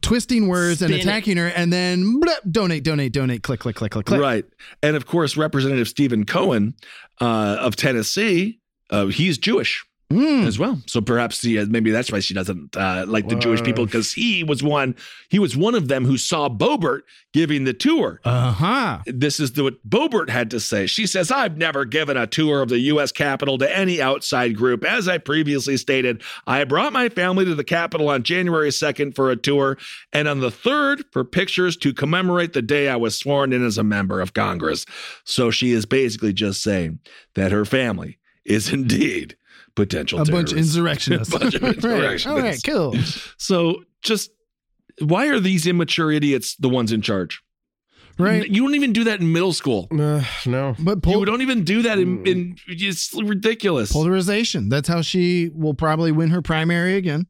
twisting 0.00 0.48
words 0.48 0.80
and 0.80 0.90
Spin 0.90 1.00
it. 1.00 1.04
attacking 1.04 1.36
her, 1.36 1.48
and 1.48 1.72
then 1.72 2.20
donate, 2.50 2.84
donate, 2.84 3.12
donate, 3.12 3.42
click, 3.42 3.60
click, 3.60 3.76
click, 3.76 3.92
click, 3.92 4.06
click. 4.06 4.20
Right. 4.20 4.44
And 4.82 4.96
of 4.96 5.06
course, 5.06 5.36
Representative 5.36 5.88
Stephen 5.88 6.24
Cohen 6.24 6.74
uh, 7.20 7.56
of 7.60 7.76
Tennessee, 7.76 8.60
uh, 8.90 9.06
he's 9.06 9.38
Jewish. 9.38 9.84
Mm. 10.14 10.46
as 10.46 10.58
well. 10.58 10.80
So 10.86 11.00
perhaps 11.00 11.42
he, 11.42 11.62
maybe 11.64 11.90
that's 11.90 12.12
why 12.12 12.20
she 12.20 12.34
doesn't 12.34 12.76
uh, 12.76 13.04
like 13.08 13.28
the 13.28 13.34
Jewish 13.34 13.62
people 13.62 13.84
because 13.84 14.12
he 14.12 14.44
was 14.44 14.62
one. 14.62 14.94
He 15.28 15.38
was 15.38 15.56
one 15.56 15.74
of 15.74 15.88
them 15.88 16.04
who 16.04 16.16
saw 16.16 16.48
Boebert 16.48 17.00
giving 17.32 17.64
the 17.64 17.74
tour. 17.74 18.20
Uh 18.24 18.52
huh. 18.52 18.98
This 19.06 19.40
is 19.40 19.52
the, 19.52 19.64
what 19.64 19.88
Boebert 19.88 20.30
had 20.30 20.50
to 20.52 20.60
say. 20.60 20.86
She 20.86 21.06
says, 21.06 21.30
I've 21.30 21.56
never 21.56 21.84
given 21.84 22.16
a 22.16 22.26
tour 22.26 22.62
of 22.62 22.68
the 22.68 22.78
U.S. 22.78 23.10
Capitol 23.10 23.58
to 23.58 23.76
any 23.76 24.00
outside 24.00 24.56
group. 24.56 24.84
As 24.84 25.08
I 25.08 25.18
previously 25.18 25.76
stated, 25.76 26.22
I 26.46 26.62
brought 26.64 26.92
my 26.92 27.08
family 27.08 27.44
to 27.44 27.54
the 27.54 27.64
Capitol 27.64 28.08
on 28.08 28.22
January 28.22 28.70
2nd 28.70 29.16
for 29.16 29.30
a 29.30 29.36
tour, 29.36 29.76
and 30.12 30.28
on 30.28 30.40
the 30.40 30.50
3rd 30.50 31.02
for 31.10 31.24
pictures 31.24 31.76
to 31.78 31.92
commemorate 31.92 32.52
the 32.52 32.62
day 32.62 32.88
I 32.88 32.96
was 32.96 33.18
sworn 33.18 33.52
in 33.52 33.64
as 33.64 33.78
a 33.78 33.84
member 33.84 34.20
of 34.20 34.34
Congress. 34.34 34.86
So 35.24 35.50
she 35.50 35.72
is 35.72 35.86
basically 35.86 36.32
just 36.32 36.62
saying 36.62 37.00
that 37.34 37.50
her 37.50 37.64
family 37.64 38.18
is 38.44 38.72
indeed 38.72 39.36
potential 39.74 40.20
A 40.20 40.24
bunch 40.24 40.52
of 40.52 40.58
insurrectionists. 40.58 41.34
A 41.34 41.38
bunch 41.38 41.54
of 41.54 41.62
insurrectionists. 41.74 42.26
All 42.26 42.38
right, 42.40 42.60
cool. 42.64 42.94
So 43.38 43.84
just 44.02 44.30
why 45.00 45.26
are 45.28 45.40
these 45.40 45.66
immature 45.66 46.12
idiots 46.12 46.56
the 46.56 46.68
ones 46.68 46.92
in 46.92 47.02
charge? 47.02 47.40
Right. 48.16 48.48
You 48.48 48.62
don't 48.62 48.76
even 48.76 48.92
do 48.92 49.02
that 49.04 49.18
in 49.20 49.32
middle 49.32 49.52
school. 49.52 49.88
Uh, 49.90 50.22
no. 50.46 50.76
But 50.78 51.02
pol- 51.02 51.18
You 51.18 51.24
don't 51.24 51.42
even 51.42 51.64
do 51.64 51.82
that 51.82 51.98
in, 51.98 52.24
in 52.24 52.56
it's 52.68 53.12
ridiculous. 53.12 53.92
polarization. 53.92 54.68
That's 54.68 54.86
how 54.86 55.02
she 55.02 55.50
will 55.52 55.74
probably 55.74 56.12
win 56.12 56.30
her 56.30 56.40
primary 56.40 56.94
again. 56.94 57.26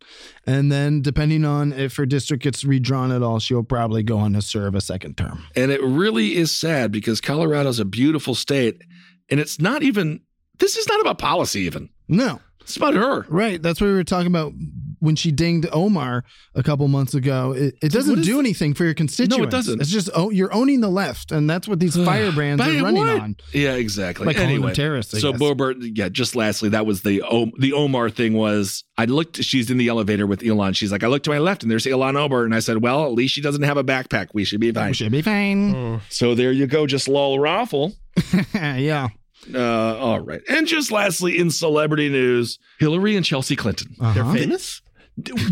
And 0.46 0.70
then, 0.70 1.00
depending 1.00 1.46
on 1.46 1.72
if 1.72 1.96
her 1.96 2.04
district 2.04 2.42
gets 2.42 2.64
redrawn 2.64 3.12
at 3.12 3.22
all, 3.22 3.38
she'll 3.38 3.62
probably 3.62 4.02
go 4.02 4.18
on 4.18 4.34
to 4.34 4.42
serve 4.42 4.74
a 4.74 4.82
second 4.82 5.16
term. 5.16 5.44
And 5.56 5.70
it 5.70 5.82
really 5.82 6.36
is 6.36 6.52
sad 6.52 6.92
because 6.92 7.18
Colorado's 7.22 7.78
a 7.80 7.86
beautiful 7.86 8.34
state. 8.34 8.82
And 9.30 9.40
it's 9.40 9.58
not 9.58 9.82
even, 9.82 10.20
this 10.58 10.76
is 10.76 10.86
not 10.86 11.00
about 11.00 11.16
policy, 11.16 11.60
even. 11.62 11.88
No. 12.08 12.40
It's 12.64 12.78
about 12.78 12.94
her. 12.94 13.26
Right. 13.28 13.60
That's 13.60 13.78
what 13.78 13.88
we 13.88 13.92
were 13.92 14.04
talking 14.04 14.26
about 14.28 14.54
when 14.98 15.16
she 15.16 15.30
dinged 15.30 15.68
Omar 15.70 16.24
a 16.54 16.62
couple 16.62 16.88
months 16.88 17.12
ago. 17.12 17.52
It, 17.52 17.76
it 17.82 17.92
doesn't 17.92 18.20
is- 18.20 18.26
do 18.26 18.38
anything 18.38 18.72
for 18.72 18.84
your 18.84 18.94
constituents. 18.94 19.36
No, 19.36 19.44
it 19.44 19.50
doesn't. 19.50 19.82
It's 19.82 19.90
just 19.90 20.08
oh, 20.14 20.30
you're 20.30 20.52
owning 20.52 20.80
the 20.80 20.88
left, 20.88 21.30
and 21.30 21.48
that's 21.48 21.68
what 21.68 21.78
these 21.78 21.94
firebrands 22.06 22.62
are 22.62 22.82
running 22.82 23.02
what? 23.02 23.20
on. 23.20 23.36
Yeah, 23.52 23.74
exactly. 23.74 24.32
Them 24.32 24.42
anyway, 24.42 24.72
terrorists, 24.72 25.14
I 25.14 25.18
so 25.18 25.32
guess. 25.32 25.42
Boebert, 25.42 25.90
yeah. 25.94 26.08
Just 26.08 26.34
lastly, 26.34 26.70
that 26.70 26.86
was 26.86 27.02
the 27.02 27.20
o, 27.22 27.50
the 27.58 27.74
Omar 27.74 28.08
thing. 28.08 28.32
Was 28.32 28.82
I 28.96 29.04
looked? 29.04 29.44
She's 29.44 29.70
in 29.70 29.76
the 29.76 29.88
elevator 29.88 30.26
with 30.26 30.40
Ilhan. 30.40 30.74
She's 30.74 30.90
like, 30.90 31.04
I 31.04 31.08
looked 31.08 31.26
to 31.26 31.30
my 31.32 31.38
left, 31.38 31.62
and 31.64 31.70
there's 31.70 31.84
Ilhan 31.84 32.16
Omar, 32.16 32.44
and 32.44 32.54
I 32.54 32.60
said, 32.60 32.80
well, 32.80 33.04
at 33.04 33.12
least 33.12 33.34
she 33.34 33.42
doesn't 33.42 33.62
have 33.62 33.76
a 33.76 33.84
backpack. 33.84 34.28
We 34.32 34.44
should 34.44 34.60
be 34.60 34.72
fine. 34.72 34.88
We 34.88 34.94
should 34.94 35.12
be 35.12 35.20
fine. 35.20 36.00
So 36.08 36.34
there 36.34 36.50
you 36.50 36.66
go. 36.66 36.86
Just 36.86 37.08
lol 37.08 37.38
raffle. 37.38 37.92
yeah. 38.54 39.08
Uh, 39.52 39.96
all 39.98 40.20
right. 40.20 40.40
And 40.48 40.66
just 40.66 40.92
lastly, 40.92 41.38
in 41.38 41.50
celebrity 41.50 42.08
news, 42.08 42.58
Hillary 42.78 43.16
and 43.16 43.24
Chelsea 43.24 43.56
Clinton. 43.56 43.94
They're 43.98 44.22
Uh-huh. 44.22 44.32
famous? 44.34 44.80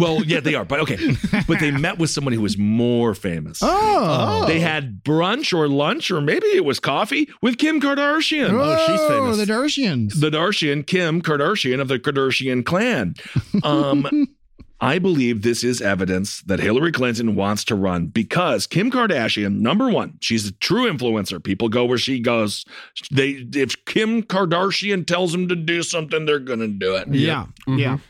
Well, 0.00 0.24
yeah, 0.24 0.40
they 0.40 0.56
are, 0.56 0.64
but 0.64 0.80
okay. 0.80 0.98
But 1.46 1.60
they 1.60 1.70
met 1.70 1.96
with 1.98 2.10
someone 2.10 2.34
who 2.34 2.40
was 2.40 2.58
more 2.58 3.14
famous. 3.14 3.60
Oh. 3.62 4.44
They 4.48 4.58
had 4.58 5.04
brunch 5.04 5.56
or 5.56 5.68
lunch, 5.68 6.10
or 6.10 6.20
maybe 6.20 6.46
it 6.46 6.64
was 6.64 6.80
coffee 6.80 7.28
with 7.42 7.58
Kim 7.58 7.80
Kardashian. 7.80 8.50
Oh, 8.50 8.86
she's 8.88 9.00
famous. 9.08 9.36
The 9.38 9.44
Darshians. 9.52 10.18
the 10.20 10.30
Kardashian, 10.30 10.84
Kim 10.84 11.22
Kardashian 11.22 11.80
of 11.80 11.86
the 11.86 12.00
Kardashian 12.00 12.64
clan. 12.64 13.14
Um, 13.62 14.26
I 14.82 14.98
believe 14.98 15.42
this 15.42 15.62
is 15.62 15.80
evidence 15.80 16.42
that 16.42 16.58
Hillary 16.58 16.90
Clinton 16.90 17.36
wants 17.36 17.62
to 17.66 17.76
run 17.76 18.08
because 18.08 18.66
Kim 18.66 18.90
Kardashian, 18.90 19.60
number 19.60 19.88
one, 19.88 20.18
she's 20.20 20.48
a 20.48 20.52
true 20.52 20.90
influencer. 20.92 21.42
People 21.42 21.68
go 21.68 21.84
where 21.84 21.98
she 21.98 22.18
goes. 22.18 22.64
They 23.12 23.46
if 23.54 23.84
Kim 23.84 24.24
Kardashian 24.24 25.06
tells 25.06 25.30
them 25.30 25.46
to 25.46 25.54
do 25.54 25.84
something, 25.84 26.26
they're 26.26 26.40
gonna 26.40 26.66
do 26.66 26.96
it. 26.96 27.06
yeah. 27.14 27.46
Yeah. 27.68 27.94
Mm-hmm. 27.94 28.02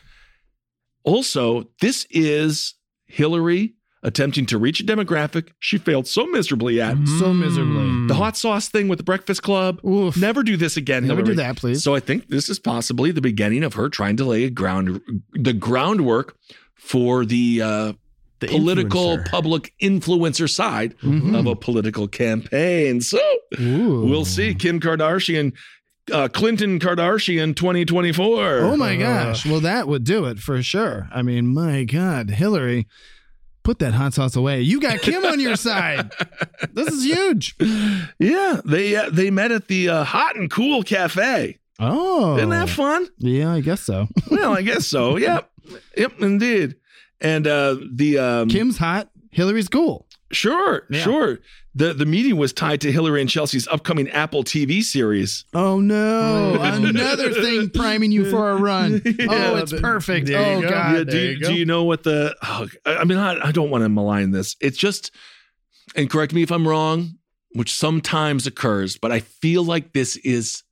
Also, 1.03 1.69
this 1.79 2.07
is 2.09 2.73
Hillary 3.05 3.75
attempting 4.03 4.45
to 4.45 4.57
reach 4.57 4.79
a 4.79 4.83
demographic 4.83 5.49
she 5.59 5.77
failed 5.77 6.07
so 6.07 6.25
miserably 6.25 6.81
at. 6.81 6.95
Mm-hmm. 6.95 7.19
So 7.19 7.33
miserably. 7.33 7.85
Mm. 7.85 8.07
The 8.07 8.15
hot 8.15 8.35
sauce 8.35 8.67
thing 8.67 8.87
with 8.87 8.97
the 8.97 9.03
Breakfast 9.03 9.43
Club. 9.43 9.83
Oof. 9.85 10.17
Never 10.17 10.43
do 10.43 10.57
this 10.57 10.75
again. 10.77 11.07
Never 11.07 11.21
do 11.21 11.35
that, 11.35 11.55
please. 11.55 11.83
So 11.83 11.95
I 11.95 11.99
think 11.99 12.27
this 12.27 12.49
is 12.49 12.59
possibly 12.59 13.11
the 13.11 13.21
beginning 13.21 13.63
of 13.63 13.75
her 13.75 13.89
trying 13.89 14.17
to 14.17 14.25
lay 14.25 14.43
a 14.43 14.49
ground, 14.49 15.01
the 15.33 15.53
groundwork 15.53 16.35
for 16.83 17.25
the, 17.25 17.61
uh, 17.61 17.93
The 18.39 18.47
political 18.47 19.17
influencer. 19.17 19.25
public 19.29 19.73
influencer 19.81 20.49
side 20.49 20.95
Mhm. 21.01 21.37
of 21.39 21.45
a 21.47 21.55
political 21.55 22.07
campaign. 22.07 22.99
So 23.01 23.19
Ooh. 23.59 24.01
we'll 24.05 24.25
see 24.25 24.53
Kim 24.53 24.79
Kardashian, 24.81 25.53
uh, 26.11 26.27
Clinton 26.27 26.79
Kardashian 26.79 27.55
2024. 27.55 28.59
Oh 28.59 28.75
my 28.75 28.97
gosh. 28.97 29.45
Well, 29.45 29.61
that 29.61 29.87
would 29.87 30.03
do 30.03 30.25
it 30.25 30.39
for 30.39 30.61
sure. 30.61 31.07
I 31.13 31.21
mean, 31.21 31.47
my 31.53 31.85
God, 31.85 32.31
Hillary, 32.31 32.85
put 33.63 33.79
that 33.79 33.93
hot 33.93 34.13
sauce 34.13 34.35
away. 34.35 34.59
You 34.61 34.81
got 34.81 35.01
Kim 35.01 35.23
on 35.23 35.39
your 35.39 35.55
side. 35.69 36.11
This 36.73 36.89
is 36.89 37.05
huge. 37.05 37.55
Yeah, 38.19 38.59
they 38.65 38.95
uh, 38.97 39.09
they 39.09 39.31
met 39.31 39.51
at 39.51 39.69
the 39.69 39.87
uh, 39.87 40.03
Hot 40.03 40.35
and 40.35 40.51
Cool 40.51 40.83
Cafe. 40.83 41.59
Oh. 41.91 42.37
Isn't 42.37 42.49
that 42.49 42.69
fun? 42.69 43.07
Yeah, 43.17 43.51
I 43.51 43.61
guess 43.61 43.81
so. 43.81 44.07
well, 44.31 44.53
I 44.55 44.61
guess 44.61 44.85
so. 44.87 45.17
Yep, 45.17 45.49
yep, 45.97 46.13
indeed. 46.21 46.75
And 47.21 47.47
uh, 47.47 47.77
the 47.93 48.17
um, 48.19 48.49
Kim's 48.49 48.77
hot. 48.77 49.09
Hillary's 49.31 49.67
cool. 49.69 50.07
Sure, 50.31 50.83
Yeah. 50.89 51.01
sure. 51.03 51.39
The 51.75 51.91
the 51.93 52.05
meeting 52.05 52.37
was 52.37 52.53
tied 52.53 52.81
to 52.81 52.91
Hillary 52.91 53.19
and 53.21 53.27
Chelsea's 53.29 53.67
upcoming 53.67 54.07
Apple 54.09 54.43
TV 54.43 54.83
series. 54.83 55.43
Oh 55.55 55.79
no! 55.79 56.53
Another 56.61 57.31
thing 57.33 57.69
priming 57.71 58.11
you 58.11 58.29
for 58.29 58.51
a 58.51 58.57
run. 58.57 59.01
oh, 59.29 59.55
it's 59.57 59.71
but- 59.71 59.81
perfect. 59.81 60.27
there 60.27 60.39
Oh 60.39 60.55
you 60.57 60.61
go. 60.63 60.69
god. 60.69 60.91
yeah, 60.93 61.03
do, 61.03 61.05
there 61.05 61.21
you, 61.23 61.29
you 61.31 61.39
go. 61.39 61.47
do 61.47 61.53
you 61.55 61.65
know 61.65 61.83
what 61.85 62.03
the? 62.03 62.35
Oh, 62.43 62.67
I 62.85 62.97
I 62.97 63.03
mean, 63.05 63.17
I, 63.17 63.47
I 63.47 63.51
don't 63.51 63.69
want 63.71 63.83
to 63.83 63.89
malign 63.89 64.29
this. 64.31 64.55
It's 64.61 64.77
just, 64.77 65.09
and 65.95 66.09
correct 66.09 66.31
me 66.33 66.43
if 66.43 66.51
I'm 66.51 66.67
wrong, 66.67 67.15
which 67.53 67.73
sometimes 67.75 68.45
occurs, 68.45 68.97
but 68.97 69.11
I 69.11 69.19
feel 69.21 69.63
like 69.63 69.93
this 69.93 70.15
is 70.17 70.62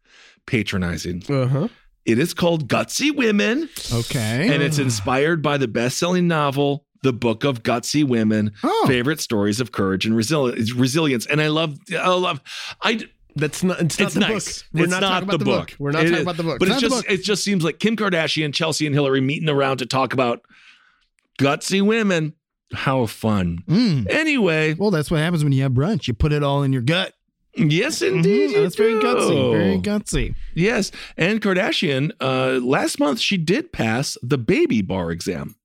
patronizing. 0.46 1.24
Uh-huh. 1.30 1.68
It 2.06 2.18
is 2.20 2.34
called 2.34 2.68
Gutsy 2.68 3.16
Women, 3.16 3.70
Okay. 3.92 4.50
and 4.54 4.64
it's 4.64 4.80
inspired 4.80 5.42
by 5.42 5.58
the 5.58 5.68
best-selling 5.68 6.28
novel. 6.28 6.86
The 7.04 7.14
Book 7.14 7.44
of 7.44 7.64
Gutsy 7.64 8.04
Women, 8.04 8.52
Oh. 8.64 8.86
favorite 8.88 9.20
stories 9.20 9.60
of 9.60 9.72
courage 9.72 10.06
and 10.06 10.16
resili- 10.16 10.56
resilience, 10.80 11.26
and 11.26 11.42
I 11.42 11.48
love, 11.48 11.78
I 11.98 12.08
love, 12.10 12.42
I 12.82 13.02
That's 13.36 13.64
not 13.64 13.80
it's 13.82 13.98
not 13.98 14.06
it's 14.08 14.14
the 14.16 14.20
nice. 14.20 14.30
book. 14.62 14.68
We're 14.74 14.84
it's 14.84 14.92
not, 14.92 15.02
not, 15.02 15.10
talking 15.10 15.28
the 15.30 15.36
about 15.36 15.40
the 15.40 15.46
book. 15.46 15.68
book. 15.70 15.76
We're 15.80 15.92
not 15.92 16.00
It 16.02 16.06
talking 16.08 16.16
is. 16.18 16.22
about 16.24 16.38
the 16.38 16.44
book. 16.44 16.60
But 16.60 16.68
It's 16.68 16.84
it's 16.84 16.94
just 16.94 17.06
it 17.10 17.24
just 17.24 17.44
seems 17.44 17.64
like 17.64 17.80
Kim 17.80 17.96
Kardashian, 17.96 18.54
Chelsea, 18.54 18.86
and 18.86 18.94
Hillary 18.94 19.22
meeting 19.22 19.48
around 19.50 19.78
to 19.78 19.86
talk 19.86 20.14
about 20.14 20.42
gutsy 21.40 21.82
women. 21.82 22.34
How 22.74 23.06
fun. 23.06 23.60
Mm. 23.70 24.10
Anyway, 24.10 24.74
Well, 24.76 24.92
that's 24.92 25.12
what 25.12 25.20
happens 25.20 25.44
when 25.44 25.54
you 25.54 25.62
have 25.64 25.72
brunch. 25.74 26.08
You 26.08 26.14
put 26.14 26.32
it 26.34 26.42
all 26.44 26.64
in 26.64 26.72
your 26.72 26.82
gut. 26.82 27.14
Yes, 27.56 28.02
indeed. 28.02 28.50
Mhm. 28.50 28.54
you 28.54 28.62
That's 28.64 28.76
very 28.76 28.94
do. 28.94 29.02
gutsy. 29.02 29.52
Very 29.52 29.78
gutsy. 29.80 30.36
Yes, 30.56 30.92
and 31.18 31.42
Kardashian. 31.42 32.12
Uh, 32.20 32.60
last 32.64 33.00
month 33.00 33.20
she 33.20 33.38
did 33.38 33.72
pass 33.72 34.18
the 34.22 34.38
baby 34.38 34.82
bar 34.82 35.12
exam, 35.12 35.56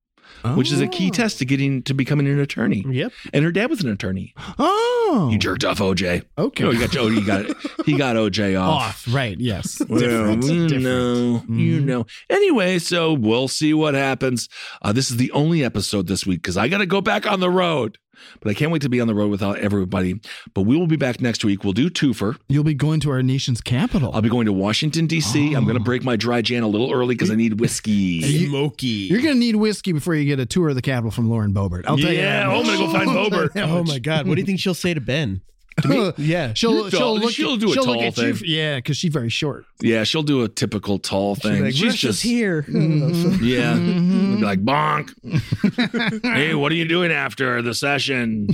which 0.55 0.71
is 0.73 0.81
a 0.81 0.87
key 0.87 1.09
Oh. 1.09 1.15
test 1.15 1.39
to 1.39 1.45
getting 1.45 1.83
to 1.85 1.95
becoming 1.95 2.27
an 2.29 2.39
attorney. 2.41 2.85
Yep. 2.89 3.13
And 3.33 3.45
her 3.45 3.53
dad 3.53 3.71
was 3.71 3.83
an 3.83 3.91
attorney. 3.91 4.35
Oh. 4.59 5.29
He 5.31 5.39
jerked 5.39 5.65
off 5.65 5.79
OJ. 5.79 6.23
Okay. 6.37 6.65
No, 6.65 6.71
he 6.73 6.79
got 6.79 6.97
oh, 6.97 7.09
he 7.09 7.21
got 7.23 7.47
he 7.87 7.97
got 7.97 8.17
OJ 8.25 8.61
off. 8.61 8.83
off. 8.83 9.05
Right. 9.15 9.39
Yes. 9.39 9.81
Well, 9.89 10.01
Different. 10.01 10.45
you 10.45 10.69
Different. 10.69 10.85
know, 10.85 11.45
you 11.49 11.81
Mhm. 11.81 11.85
know. 11.85 12.07
Anyway, 12.29 12.79
so 12.81 13.13
we'll 13.13 13.49
see 13.49 13.73
what 13.73 13.95
happens. 13.95 14.49
Uh, 14.83 14.93
this 14.93 15.11
is 15.11 15.17
the 15.17 15.31
only 15.33 15.63
episode 15.65 16.07
this 16.09 16.27
week 16.27 16.43
because 16.43 16.57
I 16.57 16.69
got 16.69 16.79
to 16.79 16.87
go 16.87 17.01
back 17.01 17.31
on 17.31 17.41
the 17.41 17.51
road. 17.51 17.99
But 18.41 18.51
I 18.51 18.55
can't 18.55 18.71
wait 18.71 18.83
to 18.83 18.89
be 18.89 19.01
on 19.01 19.07
the 19.07 19.15
road 19.15 19.31
without 19.31 19.59
everybody. 19.59 20.21
But 20.55 20.63
we 20.63 20.77
will 20.77 20.87
be 20.87 20.97
back 20.97 21.21
next 21.21 21.45
week. 21.45 21.65
We'll 21.65 21.73
do 21.73 21.91
twofer. 21.91 22.37
You'll 22.49 22.65
be 22.65 22.75
going 22.75 23.01
to 23.01 23.11
our 23.11 23.23
nation's 23.23 23.61
capital. 23.61 24.13
I'll 24.15 24.23
be 24.23 24.29
going 24.29 24.47
to 24.47 24.53
Washington 24.53 25.07
D.C. 25.07 25.55
I'm 25.55 25.65
going 25.65 25.77
to 25.77 25.83
oh. 25.83 25.85
break 25.85 26.05
my 26.05 26.17
dry 26.17 26.43
jan 26.43 26.63
a 26.63 26.69
little 26.69 26.93
early 26.93 27.15
because 27.15 27.31
I 27.31 27.35
need 27.35 27.61
whiskey. 27.61 28.47
Smoky. 28.47 28.87
You're 28.87 29.23
going 29.23 29.35
to 29.35 29.41
need 29.41 29.57
whiskey 29.57 29.93
before 29.93 30.15
you 30.15 30.25
get 30.25 30.41
a 30.41 30.47
tour 30.47 30.69
of 30.69 30.75
the 30.75 30.83
capital 30.83 31.11
from 31.11 31.29
Lauren 31.29 31.53
Boebert. 31.53 31.85
I'll 31.87 31.97
tell 31.97 32.13
you. 32.13 32.19
Yeah, 32.19 32.49
oh, 32.49 32.61
I'm 32.61 32.67
gonna 32.67 32.79
go 32.79 32.93
find 32.93 33.09
Boebert. 33.11 33.51
Oh 33.57 33.85
my 33.85 33.99
god. 33.99 34.27
What 34.27 34.35
do 34.35 34.41
you 34.41 34.47
think 34.47 34.61
she'll 34.61 34.75
say 34.75 34.95
to 34.95 35.01
Ben? 35.01 35.43
Me? 35.87 36.13
Yeah. 36.19 36.55
She'll 36.55 36.89
she'll 36.91 37.19
look 37.19 37.31
She'll 37.33 37.57
do 37.57 37.71
a 37.71 37.73
she'll 37.75 37.85
tall 37.85 37.95
look 37.97 38.03
at 38.05 38.17
you. 38.19 38.35
thing. 38.35 38.43
Yeah, 38.49 38.77
because 38.77 38.97
she's 38.97 39.13
very 39.13 39.29
short. 39.29 39.67
Yeah, 39.83 40.05
she'll 40.05 40.23
do 40.23 40.43
a 40.43 40.49
typical 40.49 40.99
tall 40.99 41.35
thing. 41.35 41.63
Like, 41.65 41.75
She's 41.75 41.95
just 41.95 42.23
here. 42.23 42.65
Yeah. 42.71 43.75
Mm-hmm. 43.75 44.27
It'll 44.35 44.37
be 44.39 44.45
like, 44.45 44.65
bonk. 44.65 46.23
hey, 46.25 46.55
what 46.55 46.73
are 46.73 46.75
you 46.75 46.87
doing 46.89 47.13
after 47.13 47.61
the 47.63 47.75
session? 47.75 48.49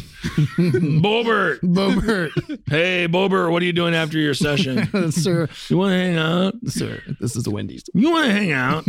Bobert. 0.59 1.61
Boebert, 1.61 2.31
Hey, 2.69 3.07
Boebert, 3.09 3.51
what 3.53 3.63
are 3.63 3.67
you 3.67 3.73
doing 3.73 3.95
after 3.95 4.19
your 4.19 4.35
session? 4.35 5.13
sir, 5.13 5.49
You 5.69 5.77
want 5.79 5.93
to 5.93 5.97
hang 5.97 6.17
out? 6.17 6.55
sir, 6.67 7.01
this 7.21 7.37
is 7.37 7.45
the 7.45 7.51
Wendy's. 7.51 7.85
You 7.95 8.11
want 8.11 8.27
to 8.27 8.33
hang 8.33 8.53
out, 8.53 8.85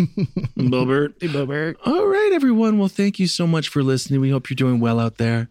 Boebert? 0.58 1.14
Hey, 1.22 1.28
Boebert. 1.28 1.76
All 1.86 2.06
right, 2.08 2.32
everyone. 2.34 2.80
Well, 2.80 2.88
thank 2.90 3.20
you 3.20 3.28
so 3.28 3.46
much 3.48 3.68
for 3.70 3.84
listening. 3.84 4.22
We 4.22 4.30
hope 4.32 4.50
you're 4.50 4.56
doing 4.56 4.80
well 4.80 5.00
out 5.00 5.18
there. 5.18 5.50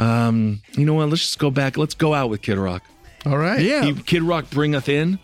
Um, 0.00 0.62
you 0.76 0.84
know 0.86 0.94
what? 0.94 1.08
Let's 1.10 1.22
just 1.22 1.38
go 1.38 1.50
back. 1.50 1.76
Let's 1.76 1.94
go 1.94 2.14
out 2.14 2.30
with 2.30 2.42
Kid 2.42 2.56
Rock. 2.58 2.82
All 3.26 3.36
right. 3.38 3.60
Yeah. 3.60 3.84
He- 3.84 3.92
Kid 3.94 4.22
Rock 4.22 4.48
bringeth 4.50 4.88
in, 4.88 5.18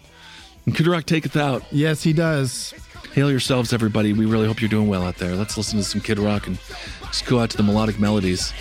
and 0.66 0.74
Kid 0.76 0.86
Rock 0.86 1.04
taketh 1.06 1.36
out. 1.36 1.62
Yes, 1.70 2.02
he 2.02 2.12
does. 2.12 2.74
Hail 3.14 3.30
yourselves, 3.30 3.72
everybody. 3.72 4.12
We 4.12 4.26
really 4.26 4.46
hope 4.46 4.60
you're 4.60 4.68
doing 4.68 4.88
well 4.88 5.02
out 5.02 5.16
there. 5.16 5.34
Let's 5.34 5.56
listen 5.56 5.78
to 5.78 5.84
some 5.84 6.02
Kid 6.02 6.18
Rock 6.18 6.46
and 6.46 6.58
just 7.04 7.24
go 7.24 7.38
out 7.38 7.48
to 7.50 7.56
the 7.56 7.62
melodic 7.62 7.98
melodies. 7.98 8.52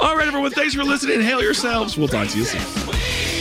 All 0.00 0.16
right, 0.16 0.26
everyone. 0.26 0.50
Thanks 0.52 0.74
for 0.74 0.82
listening. 0.84 1.20
Hail 1.20 1.42
yourselves. 1.42 1.98
We'll 1.98 2.08
talk 2.08 2.28
to 2.28 2.38
you 2.38 2.44
soon. 2.44 3.39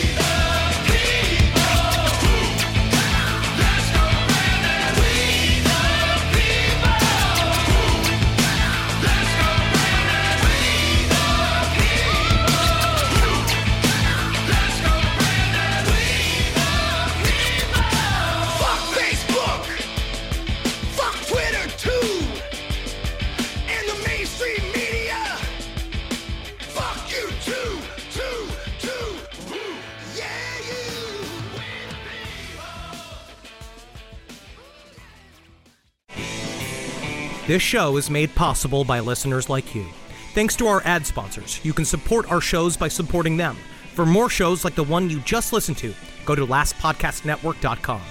This 37.50 37.64
show 37.64 37.98
is 37.98 38.12
made 38.12 38.36
possible 38.36 38.84
by 38.84 39.00
listeners 39.00 39.50
like 39.50 39.74
you. 39.74 39.88
Thanks 40.36 40.56
to 40.58 40.68
our 40.68 40.84
ad 40.86 41.04
sponsors, 41.04 41.60
you 41.66 41.74
can 41.74 41.84
support 41.84 42.32
our 42.32 42.42
shows 42.42 42.78
by 42.78 42.88
supporting 42.88 43.38
them. 43.38 43.58
For 43.96 44.06
more 44.06 44.30
shows 44.30 44.64
like 44.64 44.76
the 44.76 44.84
one 44.84 45.10
you 45.10 45.20
just 45.22 45.52
listened 45.52 45.80
to, 45.80 45.92
go 46.28 46.36
to 46.36 46.46
lastpodcastnetwork.com. 46.46 48.02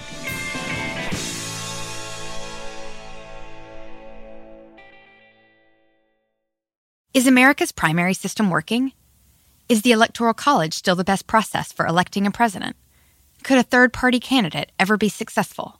Is 7.13 7.25
America's 7.25 7.71
primary 7.71 8.15
system 8.15 8.49
working? 8.49 8.91
Is 9.69 9.83
the 9.83 9.93
Electoral 9.93 10.33
College 10.33 10.73
still 10.73 10.97
the 10.97 11.05
best 11.05 11.27
process 11.27 11.71
for 11.71 11.87
electing 11.87 12.27
a 12.27 12.31
president? 12.31 12.75
Could 13.43 13.57
a 13.57 13.63
third 13.63 13.93
party 13.93 14.19
candidate 14.19 14.73
ever 14.77 14.97
be 14.97 15.07
successful? 15.07 15.79